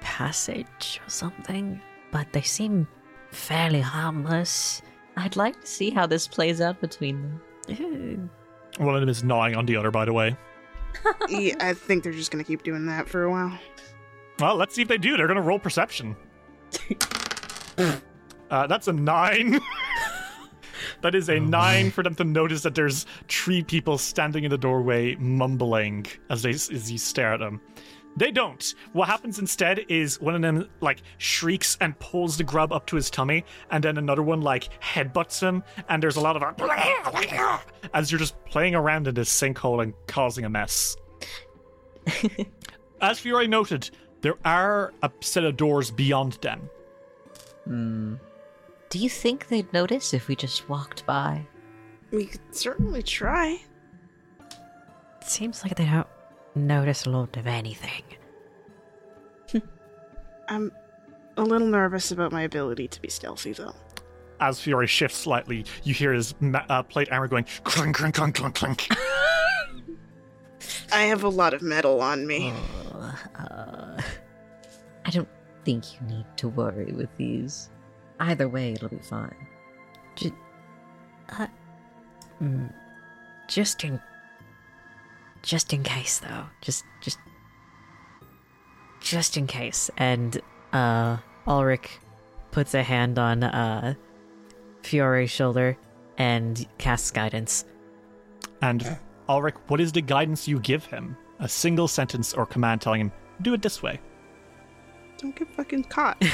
passage 0.00 1.00
or 1.04 1.10
something. 1.10 1.80
But 2.10 2.32
they 2.32 2.42
seem 2.42 2.86
fairly 3.30 3.80
harmless. 3.80 4.82
I'd 5.16 5.36
like 5.36 5.60
to 5.60 5.66
see 5.66 5.90
how 5.90 6.06
this 6.06 6.26
plays 6.28 6.60
out 6.60 6.80
between 6.80 7.40
them. 7.66 8.30
One 8.78 8.94
of 8.94 9.00
them 9.00 9.08
is 9.08 9.24
gnawing 9.24 9.56
on 9.56 9.66
the 9.66 9.76
other, 9.76 9.90
by 9.90 10.04
the 10.04 10.12
way. 10.12 10.36
yeah, 11.28 11.54
I 11.60 11.74
think 11.74 12.04
they're 12.04 12.12
just 12.12 12.30
going 12.30 12.42
to 12.42 12.48
keep 12.48 12.62
doing 12.62 12.86
that 12.86 13.08
for 13.08 13.24
a 13.24 13.30
while. 13.30 13.58
Well, 14.38 14.56
let's 14.56 14.74
see 14.74 14.82
if 14.82 14.88
they 14.88 14.98
do. 14.98 15.16
They're 15.16 15.26
going 15.26 15.36
to 15.36 15.42
roll 15.42 15.58
perception. 15.58 16.16
uh, 18.50 18.66
that's 18.66 18.88
a 18.88 18.92
nine. 18.92 19.60
that 21.02 21.14
is 21.14 21.28
a 21.28 21.38
nine 21.38 21.90
for 21.90 22.02
them 22.02 22.14
to 22.16 22.24
notice 22.24 22.62
that 22.62 22.74
there's 22.74 23.06
three 23.28 23.62
people 23.62 23.98
standing 23.98 24.44
in 24.44 24.50
the 24.50 24.58
doorway 24.58 25.14
mumbling 25.16 26.06
as 26.30 26.42
they 26.42 26.50
as 26.50 26.90
you 26.90 26.98
stare 26.98 27.34
at 27.34 27.40
them. 27.40 27.60
They 28.16 28.32
don't. 28.32 28.74
What 28.94 29.06
happens 29.06 29.38
instead 29.38 29.84
is 29.88 30.20
one 30.20 30.34
of 30.34 30.42
them 30.42 30.68
like 30.80 31.02
shrieks 31.18 31.78
and 31.80 31.96
pulls 32.00 32.36
the 32.36 32.42
grub 32.42 32.72
up 32.72 32.84
to 32.86 32.96
his 32.96 33.10
tummy, 33.10 33.44
and 33.70 33.84
then 33.84 33.96
another 33.96 34.22
one 34.22 34.40
like 34.40 34.68
headbutts 34.82 35.40
him, 35.40 35.62
and 35.88 36.02
there's 36.02 36.16
a 36.16 36.20
lot 36.20 36.36
of 36.36 36.42
as 37.94 38.10
you're 38.10 38.18
just 38.18 38.42
playing 38.44 38.74
around 38.74 39.06
in 39.06 39.14
this 39.14 39.30
sinkhole 39.30 39.82
and 39.82 39.94
causing 40.08 40.44
a 40.44 40.48
mess. 40.48 40.96
As 43.00 43.20
Fiore 43.20 43.46
noted, 43.46 43.90
there 44.22 44.36
are 44.44 44.92
a 45.02 45.10
set 45.20 45.44
of 45.44 45.56
doors 45.56 45.90
beyond 45.90 46.34
them. 46.42 46.68
Hmm. 47.64 48.14
Do 48.90 48.98
you 48.98 49.10
think 49.10 49.48
they'd 49.48 49.70
notice 49.72 50.14
if 50.14 50.28
we 50.28 50.36
just 50.36 50.68
walked 50.68 51.04
by? 51.04 51.46
We 52.10 52.26
could 52.26 52.54
certainly 52.54 53.02
try. 53.02 53.60
It 55.20 55.28
seems 55.28 55.62
like 55.62 55.76
they 55.76 55.84
don't 55.84 56.06
notice 56.54 57.04
a 57.04 57.10
lot 57.10 57.36
of 57.36 57.46
anything. 57.46 58.02
I'm 60.48 60.72
a 61.36 61.42
little 61.42 61.68
nervous 61.68 62.12
about 62.12 62.32
my 62.32 62.42
ability 62.42 62.88
to 62.88 63.02
be 63.02 63.08
stealthy, 63.08 63.52
though. 63.52 63.74
As 64.40 64.60
Fiore 64.60 64.86
shifts 64.86 65.18
slightly, 65.18 65.66
you 65.82 65.92
hear 65.92 66.12
his 66.12 66.34
ma- 66.40 66.64
uh, 66.70 66.82
plate 66.82 67.10
armor 67.12 67.28
going 67.28 67.44
clunk, 67.64 67.96
clunk, 67.96 68.14
clunk, 68.14 68.36
clunk, 68.36 68.54
clunk. 68.54 68.88
I 70.92 71.02
have 71.02 71.24
a 71.24 71.28
lot 71.28 71.52
of 71.52 71.60
metal 71.60 72.00
on 72.00 72.26
me. 72.26 72.52
Uh, 73.38 74.00
I 75.04 75.10
don't 75.10 75.28
think 75.64 75.84
you 75.94 76.06
need 76.06 76.24
to 76.38 76.48
worry 76.48 76.92
with 76.92 77.14
these. 77.16 77.68
Either 78.20 78.48
way, 78.48 78.72
it'll 78.72 78.88
be 78.88 78.98
fine. 78.98 79.34
Ju- 80.16 80.34
uh, 81.38 81.46
mm, 82.42 82.72
just 83.48 83.84
in, 83.84 84.00
just 85.42 85.72
in 85.72 85.82
case, 85.82 86.18
though. 86.18 86.46
Just, 86.60 86.84
just, 87.00 87.18
just 89.00 89.36
in 89.36 89.46
case. 89.46 89.90
And 89.96 90.40
uh, 90.72 91.18
Ulrich 91.46 91.88
puts 92.50 92.74
a 92.74 92.82
hand 92.82 93.18
on 93.18 93.44
uh, 93.44 93.94
Fiore's 94.82 95.30
shoulder 95.30 95.76
and 96.16 96.66
casts 96.78 97.10
guidance. 97.10 97.64
and 98.62 98.98
Ulrich, 99.28 99.54
what 99.68 99.80
is 99.80 99.92
the 99.92 100.00
guidance 100.02 100.48
you 100.48 100.58
give 100.58 100.84
him? 100.86 101.16
A 101.38 101.48
single 101.48 101.86
sentence 101.86 102.34
or 102.34 102.44
command 102.46 102.80
telling 102.80 103.00
him, 103.02 103.12
do 103.42 103.54
it 103.54 103.62
this 103.62 103.82
way. 103.82 104.00
Don't 105.18 105.36
get 105.36 105.48
fucking 105.54 105.84
caught. 105.84 106.20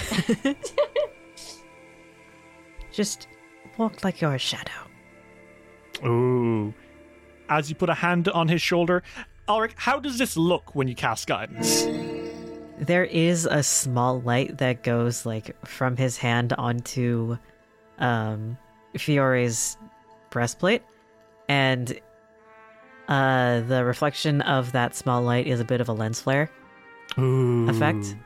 Just 2.95 3.27
walk 3.77 4.05
like 4.05 4.21
you're 4.21 4.35
a 4.35 4.39
shadow. 4.39 4.71
Ooh. 6.07 6.73
As 7.49 7.69
you 7.69 7.75
put 7.75 7.89
a 7.89 7.95
hand 7.95 8.29
on 8.29 8.47
his 8.47 8.63
shoulder, 8.63 9.03
Ulrich, 9.49 9.73
how 9.75 9.99
does 9.99 10.17
this 10.17 10.37
look 10.37 10.75
when 10.77 10.87
you 10.87 10.95
cast 10.95 11.27
guidance? 11.27 11.85
There 12.79 13.05
is 13.05 13.47
a 13.47 13.65
small 13.65 14.21
light 14.21 14.59
that 14.59 14.85
goes 14.85 15.27
like 15.27 15.57
from 15.67 15.97
his 15.97 16.17
hand 16.17 16.53
onto 16.53 17.37
um 17.99 18.57
Fiore's 18.97 19.77
breastplate 20.31 20.83
and 21.49 22.01
uh 23.09 23.61
the 23.61 23.85
reflection 23.85 24.41
of 24.43 24.73
that 24.73 24.97
small 24.97 25.23
light 25.23 25.47
is 25.47 25.61
a 25.61 25.65
bit 25.65 25.81
of 25.81 25.89
a 25.89 25.93
lens 25.93 26.21
flare. 26.21 26.49
Ooh. 27.19 27.69
effect. 27.69 28.17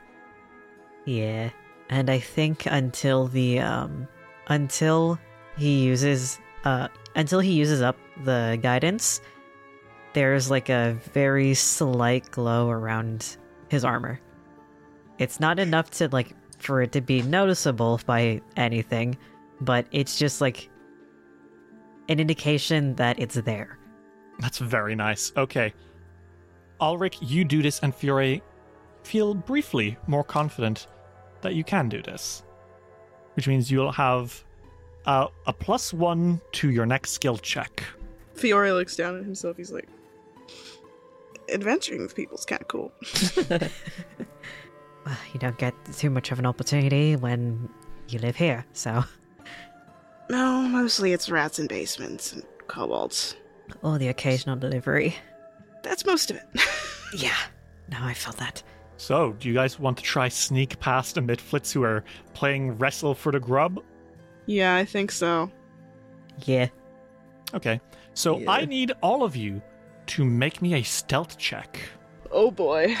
Yeah. 1.05 1.49
And 1.89 2.09
I 2.09 2.19
think 2.19 2.65
until 2.67 3.27
the 3.27 3.59
um 3.59 4.07
until 4.49 5.19
he 5.57 5.83
uses 5.83 6.39
uh 6.65 6.87
until 7.15 7.39
he 7.39 7.53
uses 7.53 7.81
up 7.81 7.97
the 8.23 8.59
guidance, 8.61 9.21
there's 10.13 10.49
like 10.49 10.69
a 10.69 10.97
very 11.13 11.53
slight 11.53 12.29
glow 12.31 12.69
around 12.69 13.37
his 13.69 13.85
armor. 13.85 14.19
It's 15.17 15.39
not 15.39 15.59
enough 15.59 15.91
to 15.91 16.09
like 16.09 16.35
for 16.59 16.81
it 16.81 16.91
to 16.91 17.01
be 17.01 17.21
noticeable 17.21 17.99
by 18.05 18.41
anything, 18.57 19.17
but 19.61 19.85
it's 19.91 20.17
just 20.17 20.41
like 20.41 20.69
an 22.09 22.19
indication 22.19 22.95
that 22.95 23.19
it's 23.19 23.35
there. 23.35 23.77
That's 24.39 24.57
very 24.57 24.95
nice. 24.95 25.31
Okay. 25.35 25.73
Ulrich, 26.81 27.17
you 27.21 27.43
do 27.43 27.61
this, 27.61 27.79
and 27.79 27.93
Fiore 27.93 28.41
feel 29.03 29.33
briefly 29.33 29.97
more 30.07 30.23
confident 30.23 30.87
that 31.41 31.55
you 31.55 31.63
can 31.63 31.89
do 31.89 32.01
this. 32.01 32.43
Which 33.39 33.47
means 33.47 33.71
you'll 33.71 33.93
have 33.93 34.43
uh, 35.05 35.27
a 35.47 35.53
plus 35.53 35.93
one 35.93 36.41
to 36.51 36.69
your 36.71 36.85
next 36.85 37.11
skill 37.11 37.37
check. 37.37 37.81
Fiore 38.33 38.73
looks 38.73 38.97
down 38.97 39.17
at 39.17 39.23
himself. 39.23 39.55
He's 39.55 39.71
like, 39.71 39.87
adventuring 41.47 42.01
with 42.01 42.13
people's 42.17 42.43
kind 42.45 42.61
of 42.61 42.67
cool. 42.67 42.91
Well, 45.05 45.17
You 45.33 45.39
don't 45.39 45.57
get 45.57 45.73
too 45.97 46.09
much 46.09 46.33
of 46.33 46.39
an 46.39 46.45
opportunity 46.45 47.15
when 47.15 47.69
you 48.09 48.19
live 48.19 48.35
here, 48.35 48.65
so 48.73 49.05
No, 50.29 50.63
mostly 50.63 51.13
it's 51.13 51.29
rats 51.29 51.59
in 51.59 51.67
basements 51.67 52.33
and 52.33 52.43
kobolds. 52.67 53.37
or 53.83 53.97
the 53.97 54.09
occasional 54.09 54.57
delivery. 54.57 55.15
That's 55.81 56.05
most 56.05 56.29
of 56.29 56.35
it. 56.35 56.43
Yeah. 57.15 57.37
No, 57.89 57.99
I 58.01 58.13
felt 58.13 58.35
that. 58.39 58.61
So, 58.99 59.31
do 59.39 59.47
you 59.47 59.53
guys 59.53 59.79
want 59.79 59.95
to 59.99 60.03
try 60.03 60.27
sneak 60.27 60.77
past 60.81 61.15
the 61.15 61.21
mitflits 61.21 61.71
who 61.71 61.83
are 61.83 62.03
playing 62.33 62.77
wrestle 62.77 63.15
for 63.15 63.31
the 63.31 63.39
grub? 63.39 63.81
yeah, 64.45 64.75
I 64.75 64.83
think 64.83 65.11
so. 65.11 65.49
Yeah. 66.43 66.67
Okay. 67.53 67.79
So 68.13 68.41
I 68.45 68.65
need 68.65 68.91
all 69.01 69.23
of 69.23 69.37
you 69.37 69.61
to 70.07 70.25
make 70.25 70.61
me 70.61 70.73
a 70.73 70.83
stealth 70.83 71.37
check. 71.37 71.79
Oh 72.29 72.51
boy. 72.51 72.95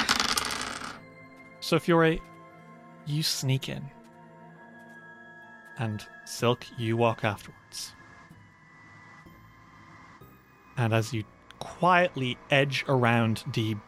So 1.59 1.79
Fiore, 1.79 2.21
you 3.05 3.21
sneak 3.21 3.67
in. 3.67 3.83
And 5.79 6.05
Silk, 6.23 6.65
you 6.77 6.95
walk 6.95 7.25
afterwards. 7.25 7.91
And 10.77 10.93
as 10.93 11.11
you 11.13 11.25
quietly 11.59 12.37
edge 12.51 12.85
around 12.87 13.43
the 13.53 13.73
b- 13.73 13.81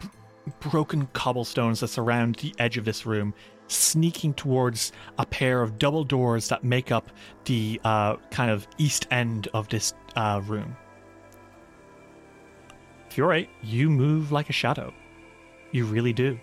broken 0.60 1.08
cobblestones 1.14 1.80
that 1.82 1.88
surround 1.90 2.36
the 2.36 2.54
edge 2.60 2.78
of 2.78 2.86
this 2.86 3.06
room, 3.06 3.34
sneaking 3.68 4.34
towards 4.34 4.92
a 5.18 5.26
pair 5.26 5.62
of 5.62 5.78
double 5.78 6.04
doors 6.04 6.48
that 6.50 6.64
make 6.64 6.92
up 6.92 7.10
the 7.46 7.80
uh, 7.84 8.16
kind 8.32 8.52
of 8.52 8.68
east 8.78 9.08
end 9.12 9.48
of 9.54 9.68
this 9.70 9.94
uh, 10.16 10.42
room. 10.46 10.76
Fiore, 13.10 13.50
you 13.62 13.90
move 13.90 14.32
like 14.32 14.50
a 14.50 14.54
shadow. 14.54 14.94
You 15.72 15.86
really 15.86 16.14
do 16.14 16.40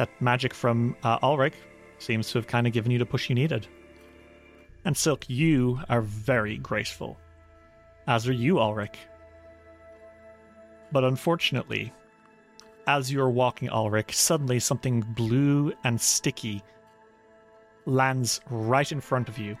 that 0.00 0.08
magic 0.18 0.54
from 0.54 0.96
uh, 1.02 1.18
Ulrich 1.22 1.52
seems 1.98 2.30
to 2.30 2.38
have 2.38 2.46
kind 2.46 2.66
of 2.66 2.72
given 2.72 2.90
you 2.90 2.98
the 2.98 3.04
push 3.04 3.28
you 3.28 3.34
needed. 3.34 3.66
And 4.86 4.96
Silk, 4.96 5.28
you 5.28 5.78
are 5.90 6.00
very 6.00 6.56
graceful, 6.56 7.18
as 8.06 8.26
are 8.26 8.32
you, 8.32 8.58
Ulrich. 8.58 8.96
But 10.90 11.04
unfortunately, 11.04 11.92
as 12.86 13.12
you're 13.12 13.30
walking, 13.30 13.68
Ulrich, 13.70 14.16
suddenly 14.16 14.58
something 14.58 15.00
blue 15.00 15.72
and 15.84 16.00
sticky 16.00 16.62
lands 17.86 18.40
right 18.50 18.90
in 18.90 19.00
front 19.00 19.28
of 19.28 19.38
you. 19.38 19.56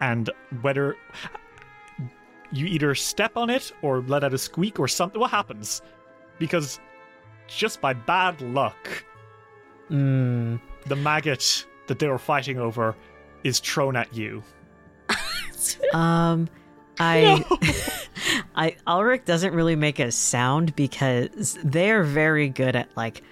And 0.00 0.30
whether 0.62 0.96
you 2.52 2.66
either 2.66 2.94
step 2.94 3.36
on 3.36 3.50
it 3.50 3.72
or 3.82 4.00
let 4.02 4.24
out 4.24 4.34
a 4.34 4.38
squeak 4.38 4.80
or 4.80 4.88
something, 4.88 5.20
what 5.20 5.30
happens? 5.30 5.82
Because 6.38 6.80
just 7.46 7.80
by 7.80 7.92
bad 7.92 8.40
luck, 8.40 9.04
Mm. 9.90 10.60
the 10.86 10.94
maggot 10.94 11.66
that 11.88 11.98
they 11.98 12.06
were 12.06 12.18
fighting 12.18 12.58
over 12.58 12.94
is 13.42 13.58
thrown 13.58 13.96
at 13.96 14.14
you. 14.14 14.42
Um, 15.92 16.48
I, 16.98 17.44
I 18.54 18.76
Ulrich 18.86 19.24
doesn't 19.24 19.54
really 19.54 19.76
make 19.76 19.98
a 19.98 20.10
sound 20.10 20.74
because 20.76 21.58
they're 21.64 22.02
very 22.02 22.48
good 22.48 22.76
at 22.76 22.88
like 22.96 23.22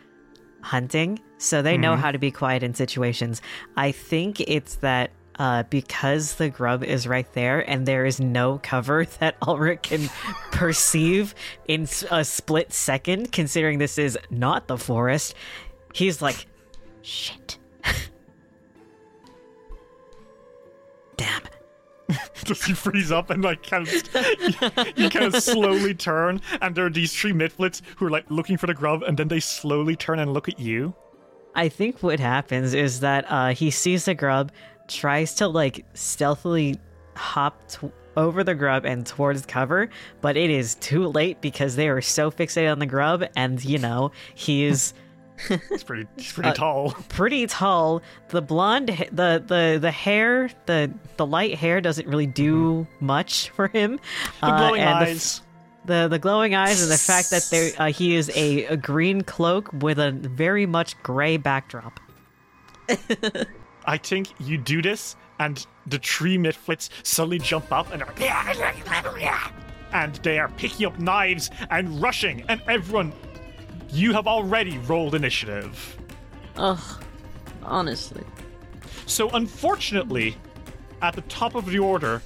hunting, 0.60 1.20
so 1.38 1.62
they 1.62 1.76
know 1.76 1.96
how 1.96 2.10
to 2.12 2.18
be 2.18 2.30
quiet 2.30 2.62
in 2.62 2.74
situations. 2.74 3.42
I 3.76 3.92
think 3.92 4.40
it's 4.40 4.76
that 4.76 5.10
uh, 5.38 5.62
because 5.64 6.34
the 6.34 6.48
grub 6.50 6.82
is 6.82 7.06
right 7.06 7.32
there 7.32 7.60
and 7.70 7.86
there 7.86 8.04
is 8.04 8.20
no 8.20 8.58
cover 8.62 9.04
that 9.20 9.36
Ulrich 9.46 9.82
can 9.82 10.08
perceive 10.50 11.34
in 11.66 11.86
a 12.10 12.24
split 12.24 12.72
second, 12.72 13.32
considering 13.32 13.78
this 13.78 13.98
is 13.98 14.18
not 14.30 14.66
the 14.66 14.78
forest, 14.78 15.34
he's 15.94 16.20
like, 16.20 16.46
shit. 17.02 17.58
Damn. 21.16 21.42
Does 22.44 22.64
he 22.64 22.72
freeze 22.72 23.12
up 23.12 23.30
and 23.30 23.42
like 23.42 23.62
kind 23.62 23.86
of 23.86 23.94
you 24.96 25.10
kind 25.10 25.34
of 25.34 25.42
slowly 25.42 25.94
turn 25.94 26.40
and 26.62 26.74
there 26.74 26.86
are 26.86 26.90
these 26.90 27.14
three 27.14 27.32
mitflits 27.32 27.82
who 27.96 28.06
are 28.06 28.10
like 28.10 28.24
looking 28.30 28.56
for 28.56 28.66
the 28.66 28.74
grub 28.74 29.02
and 29.02 29.18
then 29.18 29.28
they 29.28 29.40
slowly 29.40 29.94
turn 29.94 30.18
and 30.18 30.32
look 30.32 30.48
at 30.48 30.58
you. 30.58 30.94
I 31.54 31.68
think 31.68 32.02
what 32.02 32.20
happens 32.20 32.72
is 32.72 33.00
that 33.00 33.24
uh, 33.28 33.48
he 33.48 33.70
sees 33.70 34.04
the 34.04 34.14
grub, 34.14 34.52
tries 34.86 35.34
to 35.36 35.48
like 35.48 35.84
stealthily 35.94 36.76
hop 37.16 37.68
t- 37.68 37.90
over 38.16 38.44
the 38.44 38.54
grub 38.54 38.84
and 38.84 39.04
towards 39.04 39.44
cover, 39.44 39.88
but 40.20 40.36
it 40.36 40.50
is 40.50 40.76
too 40.76 41.06
late 41.08 41.40
because 41.40 41.76
they 41.76 41.88
are 41.88 42.00
so 42.00 42.30
fixated 42.30 42.70
on 42.70 42.78
the 42.78 42.86
grub, 42.86 43.24
and 43.36 43.64
you 43.64 43.78
know 43.78 44.12
he 44.34 44.64
is 44.64 44.94
He's 45.68 45.84
pretty 45.84 46.06
he's 46.16 46.32
pretty 46.32 46.52
tall. 46.52 46.92
pretty 47.08 47.46
tall. 47.46 48.02
The 48.28 48.42
blonde, 48.42 48.88
the 49.12 49.42
the 49.46 49.78
the 49.80 49.90
hair, 49.90 50.50
the 50.66 50.92
the 51.16 51.26
light 51.26 51.54
hair 51.54 51.80
doesn't 51.80 52.08
really 52.08 52.26
do 52.26 52.86
much 53.00 53.50
for 53.50 53.68
him. 53.68 54.00
The 54.40 54.46
Uh, 54.46 54.58
glowing 54.58 54.80
and 54.80 55.06
the 55.06 55.10
eyes. 55.10 55.42
the 55.84 56.08
the 56.08 56.18
glowing 56.18 56.54
eyes 56.54 56.82
and 56.82 56.90
the 56.90 56.98
fact 56.98 57.30
that 57.30 57.46
there 57.50 57.70
uh, 57.78 57.92
he 57.92 58.16
is 58.16 58.30
a, 58.34 58.64
a 58.66 58.76
green 58.76 59.22
cloak 59.22 59.70
with 59.72 59.98
a 59.98 60.10
very 60.10 60.66
much 60.66 61.00
gray 61.02 61.36
backdrop. 61.36 62.00
I 63.86 63.96
think 63.96 64.28
you 64.40 64.58
do 64.58 64.82
this, 64.82 65.16
and 65.38 65.64
the 65.86 65.98
tree 65.98 66.36
mitflits 66.36 66.90
suddenly 67.02 67.38
jump 67.38 67.72
up 67.72 67.92
and 67.92 68.02
are 68.02 68.12
and 69.92 70.14
they 70.16 70.38
are 70.38 70.48
picking 70.48 70.86
up 70.86 70.98
knives 70.98 71.50
and 71.70 72.00
rushing, 72.02 72.44
and 72.48 72.60
everyone, 72.68 73.12
you 73.90 74.12
have 74.12 74.26
already 74.26 74.78
rolled 74.78 75.14
initiative. 75.14 75.96
Ugh. 76.56 77.04
Honestly. 77.62 78.24
So 79.06 79.30
unfortunately, 79.30 80.36
at 81.02 81.14
the 81.14 81.22
top 81.22 81.54
of 81.54 81.66
the 81.66 81.78
order 81.78 82.22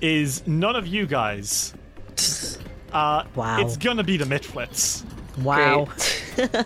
is 0.00 0.46
none 0.46 0.76
of 0.76 0.86
you 0.86 1.06
guys. 1.06 1.74
Uh, 2.92 3.24
Wow. 3.34 3.58
It's 3.62 3.78
gonna 3.78 4.04
be 4.04 4.18
the 4.18 4.26
mitflits. 4.26 5.02
Wow. 5.38 5.88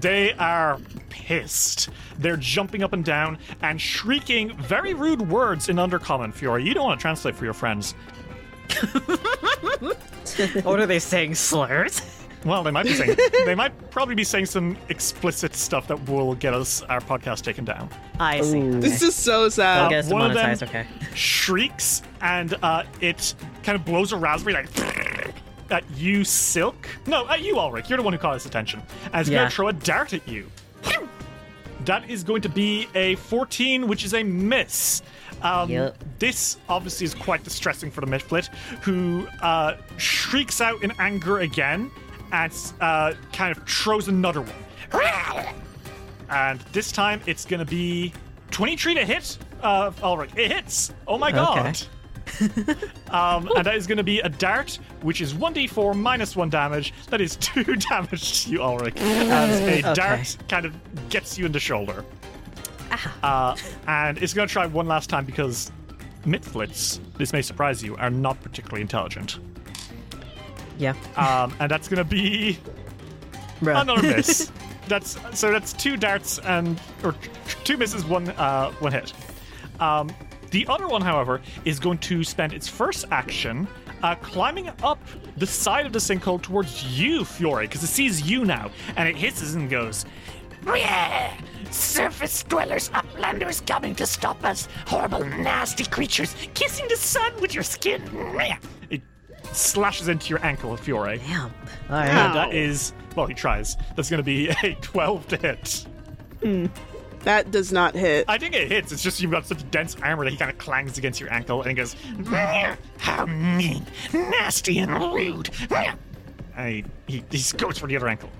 They 0.00 0.32
are 0.34 0.78
pissed. 1.10 1.88
They're 2.18 2.36
jumping 2.36 2.82
up 2.82 2.92
and 2.92 3.04
down 3.04 3.38
and 3.62 3.80
shrieking 3.80 4.56
very 4.58 4.94
rude 4.94 5.20
words 5.28 5.68
in 5.68 5.76
Undercommon, 5.76 6.32
Fiore. 6.32 6.62
You 6.62 6.72
don't 6.72 6.84
want 6.84 7.00
to 7.00 7.02
translate 7.02 7.34
for 7.34 7.44
your 7.44 7.52
friends. 7.54 7.94
what 10.62 10.80
are 10.80 10.86
they 10.86 10.98
saying? 10.98 11.34
Slurs? 11.34 12.00
Well, 12.44 12.62
they 12.62 12.70
might 12.70 12.84
be 12.84 12.94
saying 12.94 13.16
they 13.44 13.54
might 13.54 13.90
probably 13.90 14.14
be 14.14 14.24
saying 14.24 14.46
some 14.46 14.76
explicit 14.88 15.54
stuff 15.54 15.88
that 15.88 16.08
will 16.08 16.34
get 16.34 16.54
us 16.54 16.82
our 16.82 17.00
podcast 17.00 17.42
taken 17.42 17.64
down. 17.64 17.90
I 18.20 18.40
see. 18.40 18.60
This 18.70 19.02
is 19.02 19.14
so 19.14 19.48
sad. 19.48 19.86
Uh, 19.86 19.88
Get 19.88 20.04
us 20.04 20.10
one 20.10 20.30
of 20.30 20.34
them 20.34 20.56
okay. 20.62 20.86
shrieks 21.14 22.02
and 22.20 22.54
uh, 22.62 22.84
it 23.00 23.34
kind 23.62 23.76
of 23.76 23.84
blows 23.84 24.12
a 24.12 24.16
raspberry 24.16 24.54
like 24.54 24.68
at 25.70 25.84
you, 25.96 26.24
Silk. 26.24 26.88
No, 27.06 27.28
at 27.28 27.42
you, 27.42 27.58
Ulrich. 27.58 27.88
You're 27.90 27.98
the 27.98 28.02
one 28.02 28.12
who 28.12 28.18
caught 28.18 28.34
his 28.34 28.46
attention. 28.46 28.82
And 29.12 29.20
it's 29.20 29.28
Yeah. 29.28 29.38
going 29.40 29.50
to 29.50 29.54
throw 29.54 29.68
a 29.68 29.72
dart 29.72 30.12
at 30.12 30.26
you. 30.28 30.50
That 31.84 32.08
is 32.10 32.22
going 32.24 32.42
to 32.42 32.48
be 32.48 32.86
a 32.94 33.14
14, 33.16 33.88
which 33.88 34.04
is 34.04 34.14
a 34.14 34.22
miss. 34.22 35.02
Um, 35.42 35.70
Yep. 35.70 35.96
This 36.18 36.56
obviously 36.68 37.04
is 37.04 37.14
quite 37.14 37.44
distressing 37.44 37.90
for 37.90 38.00
the 38.00 38.06
Mitflit, 38.06 38.48
who 38.82 39.26
uh, 39.40 39.76
shrieks 39.96 40.60
out 40.60 40.82
in 40.82 40.92
anger 40.98 41.38
again 41.40 41.90
and 42.32 42.52
uh, 42.80 43.14
kind 43.32 43.56
of 43.56 43.66
throws 43.68 44.08
another 44.08 44.42
one. 44.42 44.52
And 46.30 46.60
this 46.72 46.92
time 46.92 47.20
it's 47.26 47.44
going 47.44 47.60
to 47.60 47.66
be 47.66 48.12
23 48.50 48.94
to 48.94 49.04
hit. 49.04 49.38
Uh, 49.62 49.92
Ulrich, 50.02 50.30
it 50.36 50.52
hits. 50.52 50.92
Oh 51.06 51.18
my 51.18 51.32
god. 51.32 51.80
um, 53.10 53.48
and 53.56 53.64
that 53.64 53.74
is 53.74 53.86
going 53.86 53.98
to 53.98 54.04
be 54.04 54.20
a 54.20 54.28
dart, 54.28 54.78
which 55.02 55.20
is 55.20 55.34
1d4 55.34 55.96
minus 55.96 56.36
1 56.36 56.50
damage. 56.50 56.92
That 57.10 57.20
is 57.20 57.36
2 57.40 57.64
damage 57.76 58.44
to 58.44 58.50
you, 58.50 58.62
Ulrich, 58.62 58.96
as 58.98 59.60
a 59.60 59.82
dart 59.94 60.36
kind 60.48 60.66
of 60.66 60.74
gets 61.08 61.38
you 61.38 61.46
in 61.46 61.52
the 61.52 61.60
shoulder. 61.60 62.04
Uh, 63.22 63.56
and 63.86 64.18
it's 64.18 64.34
going 64.34 64.48
to 64.48 64.52
try 64.52 64.66
one 64.66 64.86
last 64.86 65.10
time 65.10 65.24
because 65.24 65.70
Mitflits, 66.24 67.00
this 67.16 67.32
may 67.32 67.42
surprise 67.42 67.82
you, 67.82 67.96
are 67.96 68.10
not 68.10 68.40
particularly 68.42 68.82
intelligent. 68.82 69.38
Yeah. 70.78 70.94
Um, 71.16 71.54
and 71.60 71.70
that's 71.70 71.88
going 71.88 71.98
to 71.98 72.04
be 72.04 72.58
Bruh. 73.60 73.80
another 73.80 74.02
miss. 74.16 74.50
That's 74.86 75.18
so 75.38 75.50
that's 75.50 75.74
two 75.74 75.96
darts 75.96 76.38
and 76.38 76.80
or 77.04 77.14
two 77.64 77.76
misses, 77.76 78.04
one 78.06 78.28
uh, 78.30 78.70
one 78.72 78.92
hit. 78.92 79.12
Um, 79.80 80.10
the 80.50 80.66
other 80.66 80.88
one, 80.88 81.02
however, 81.02 81.42
is 81.64 81.78
going 81.78 81.98
to 81.98 82.24
spend 82.24 82.54
its 82.54 82.66
first 82.68 83.04
action 83.10 83.68
uh, 84.02 84.14
climbing 84.16 84.70
up 84.82 84.98
the 85.36 85.46
side 85.46 85.86
of 85.86 85.92
the 85.92 85.98
sinkhole 85.98 86.40
towards 86.40 86.98
you, 86.98 87.24
Fiore, 87.24 87.66
because 87.66 87.82
it 87.82 87.88
sees 87.88 88.22
you 88.22 88.44
now, 88.44 88.70
and 88.96 89.08
it 89.08 89.16
hisses 89.16 89.54
and 89.54 89.68
goes, 89.68 90.04
Yeah! 90.64 91.36
Surface 91.70 92.44
dwellers, 92.44 92.88
uplanders 92.90 93.66
coming 93.66 93.94
to 93.96 94.06
stop 94.06 94.42
us. 94.42 94.68
Horrible, 94.86 95.22
nasty 95.24 95.84
creatures 95.84 96.34
kissing 96.54 96.86
the 96.88 96.96
sun 96.96 97.38
with 97.40 97.54
your 97.54 97.64
skin. 97.64 98.02
It 98.88 99.02
slashes 99.52 100.08
into 100.08 100.30
your 100.30 100.44
ankle, 100.44 100.76
Fiore. 100.76 101.18
Damn. 101.18 101.42
All 101.42 101.50
right. 101.90 102.08
And 102.08 102.34
that 102.34 102.54
is 102.54 102.92
well, 103.16 103.26
he 103.26 103.34
tries. 103.34 103.76
That's 103.96 104.08
going 104.10 104.18
to 104.18 104.24
be 104.24 104.48
a 104.62 104.74
twelve 104.80 105.26
to 105.28 105.36
hit. 105.36 105.86
Hmm. 106.42 106.66
That 107.24 107.50
does 107.50 107.72
not 107.72 107.94
hit. 107.94 108.26
I 108.28 108.38
think 108.38 108.54
it 108.54 108.70
hits. 108.70 108.92
It's 108.92 109.02
just 109.02 109.20
you've 109.20 109.32
got 109.32 109.44
such 109.44 109.68
dense 109.70 109.96
armor 110.02 110.24
that 110.24 110.30
he 110.30 110.36
kind 110.36 110.50
of 110.50 110.58
clangs 110.58 110.98
against 110.98 111.20
your 111.20 111.32
ankle 111.32 111.62
and 111.62 111.70
he 111.70 111.74
goes, 111.74 111.96
How 112.98 113.26
mean, 113.26 113.84
nasty, 114.12 114.78
and 114.78 114.92
rude. 114.92 115.50
and 116.56 116.68
he, 116.68 116.84
he, 117.06 117.24
he 117.30 117.56
goes 117.56 117.76
for 117.76 117.88
the 117.88 117.96
other 117.96 118.08
ankle. 118.08 118.30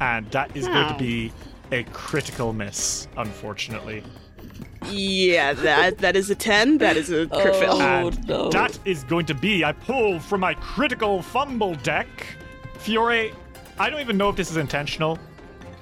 And 0.00 0.28
that 0.30 0.56
is 0.56 0.66
going 0.66 0.88
to 0.88 0.98
be 0.98 1.32
a 1.70 1.84
critical 1.92 2.52
miss, 2.52 3.08
unfortunately. 3.16 4.02
Yeah, 4.90 5.52
that 5.52 5.98
that 5.98 6.16
is 6.16 6.30
a 6.30 6.34
ten. 6.34 6.78
That 6.78 6.96
is 6.96 7.10
a 7.10 7.26
crit 7.26 7.56
fail. 7.56 7.80
And 7.80 8.28
no. 8.28 8.50
that 8.50 8.78
is 8.84 9.04
going 9.04 9.26
to 9.26 9.34
be, 9.34 9.64
I 9.64 9.72
pull 9.72 10.18
from 10.20 10.40
my 10.40 10.54
critical 10.54 11.22
fumble 11.22 11.74
deck. 11.76 12.08
Fiore, 12.78 13.32
I 13.78 13.90
don't 13.90 14.00
even 14.00 14.16
know 14.16 14.28
if 14.28 14.36
this 14.36 14.50
is 14.50 14.56
intentional, 14.56 15.18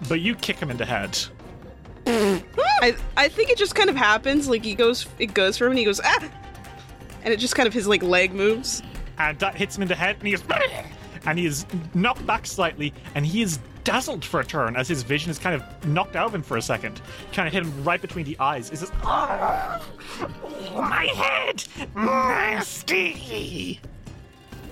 but 0.08 0.20
you 0.20 0.34
kick 0.34 0.56
him 0.56 0.70
in 0.70 0.76
the 0.76 0.86
head. 0.86 1.18
I 2.06 2.96
I 3.16 3.28
think 3.28 3.50
it 3.50 3.58
just 3.58 3.74
kind 3.74 3.90
of 3.90 3.96
happens. 3.96 4.48
Like 4.48 4.64
he 4.64 4.74
goes, 4.74 5.06
it 5.18 5.34
goes 5.34 5.56
for 5.56 5.66
him, 5.66 5.72
and 5.72 5.78
he 5.78 5.84
goes 5.84 6.00
ah, 6.04 6.28
and 7.22 7.32
it 7.32 7.38
just 7.38 7.54
kind 7.54 7.66
of 7.66 7.74
his 7.74 7.86
like 7.86 8.02
leg 8.02 8.32
moves. 8.32 8.82
And 9.18 9.38
that 9.38 9.54
hits 9.54 9.76
him 9.76 9.82
in 9.82 9.88
the 9.88 9.94
head, 9.94 10.16
and 10.18 10.28
he 10.28 10.32
goes, 10.32 10.44
and 11.24 11.38
he 11.38 11.46
is 11.46 11.64
knocked 11.94 12.26
back 12.26 12.46
slightly, 12.46 12.92
and 13.14 13.24
he 13.24 13.42
is 13.42 13.58
dazzled 13.86 14.24
for 14.24 14.40
a 14.40 14.44
turn 14.44 14.74
as 14.74 14.88
his 14.88 15.04
vision 15.04 15.30
is 15.30 15.38
kind 15.38 15.54
of 15.54 15.86
knocked 15.86 16.16
out 16.16 16.26
of 16.26 16.34
him 16.34 16.42
for 16.42 16.56
a 16.56 16.62
second. 16.62 17.00
Kind 17.32 17.46
of 17.46 17.54
hit 17.54 17.62
him 17.62 17.84
right 17.84 18.02
between 18.02 18.24
the 18.24 18.36
eyes. 18.40 18.68
Is 18.70 18.80
this? 18.80 18.90
Oh, 19.04 19.80
my 20.74 21.04
head, 21.14 21.64
nasty. 21.94 23.80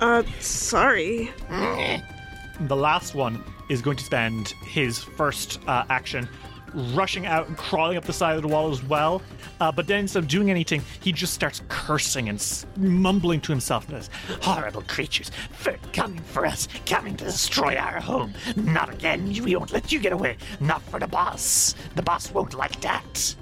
Uh, 0.00 0.24
sorry. 0.40 1.30
The 1.48 2.76
last 2.76 3.14
one 3.14 3.42
is 3.68 3.80
going 3.80 3.96
to 3.96 4.04
spend 4.04 4.48
his 4.64 4.98
first 5.02 5.60
uh, 5.68 5.84
action 5.88 6.28
rushing 6.74 7.26
out 7.26 7.46
and 7.48 7.56
crawling 7.56 7.96
up 7.96 8.04
the 8.04 8.12
side 8.12 8.36
of 8.36 8.42
the 8.42 8.48
wall 8.48 8.70
as 8.70 8.82
well. 8.82 9.22
Uh, 9.60 9.70
but 9.70 9.86
then 9.86 10.00
instead 10.00 10.22
of 10.22 10.28
doing 10.28 10.50
anything, 10.50 10.82
he 11.00 11.12
just 11.12 11.32
starts 11.32 11.62
cursing 11.68 12.28
and 12.28 12.38
s- 12.38 12.66
mumbling 12.76 13.40
to 13.40 13.52
himself. 13.52 13.86
This 13.86 14.10
Horrible 14.42 14.82
creatures, 14.82 15.30
for 15.52 15.76
coming 15.92 16.18
for 16.20 16.44
us, 16.44 16.68
coming 16.86 17.16
to 17.16 17.24
destroy 17.24 17.76
our 17.76 18.00
home. 18.00 18.34
Not 18.56 18.92
again. 18.92 19.28
We 19.42 19.56
won't 19.56 19.72
let 19.72 19.92
you 19.92 20.00
get 20.00 20.12
away. 20.12 20.36
Not 20.60 20.82
for 20.82 20.98
the 20.98 21.06
boss. 21.06 21.74
The 21.94 22.02
boss 22.02 22.32
won't 22.32 22.54
like 22.54 22.80
that. 22.80 23.34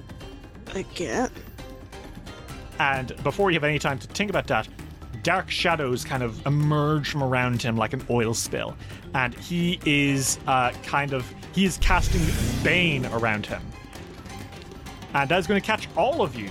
Again. 0.75 1.31
And 2.79 3.15
before 3.23 3.51
you 3.51 3.55
have 3.55 3.63
any 3.63 3.79
time 3.79 3.99
to 3.99 4.07
think 4.07 4.29
about 4.29 4.47
that, 4.47 4.67
dark 5.21 5.49
shadows 5.49 6.03
kind 6.03 6.21
of 6.23 6.45
emerge 6.45 7.09
from 7.09 7.23
around 7.23 7.61
him 7.61 7.77
like 7.77 7.93
an 7.93 8.03
oil 8.09 8.33
spill. 8.33 8.75
And 9.13 9.33
he 9.35 9.79
is 9.85 10.39
uh, 10.47 10.71
kind 10.83 11.13
of, 11.13 11.25
he 11.53 11.65
is 11.65 11.77
casting 11.77 12.21
Bane 12.63 13.05
around 13.07 13.45
him. 13.45 13.61
And 15.13 15.29
that 15.29 15.37
is 15.39 15.47
going 15.47 15.59
to 15.61 15.65
catch 15.65 15.87
all 15.95 16.21
of 16.21 16.35
you. 16.35 16.49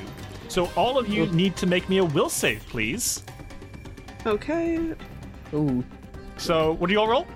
So 0.49 0.69
all 0.77 0.99
of 0.99 1.09
you 1.09 1.27
need 1.27 1.57
to 1.57 1.67
make 1.67 1.89
me 1.89 1.99
a 1.99 2.05
will 2.05 2.29
save, 2.29 2.65
please. 2.69 3.23
Okay. 4.27 4.95
Ooh, 5.55 5.83
So 6.37 6.73
what 6.75 6.87
do 6.87 6.93
you 6.93 7.01
all 7.01 7.09
roll? 7.09 7.27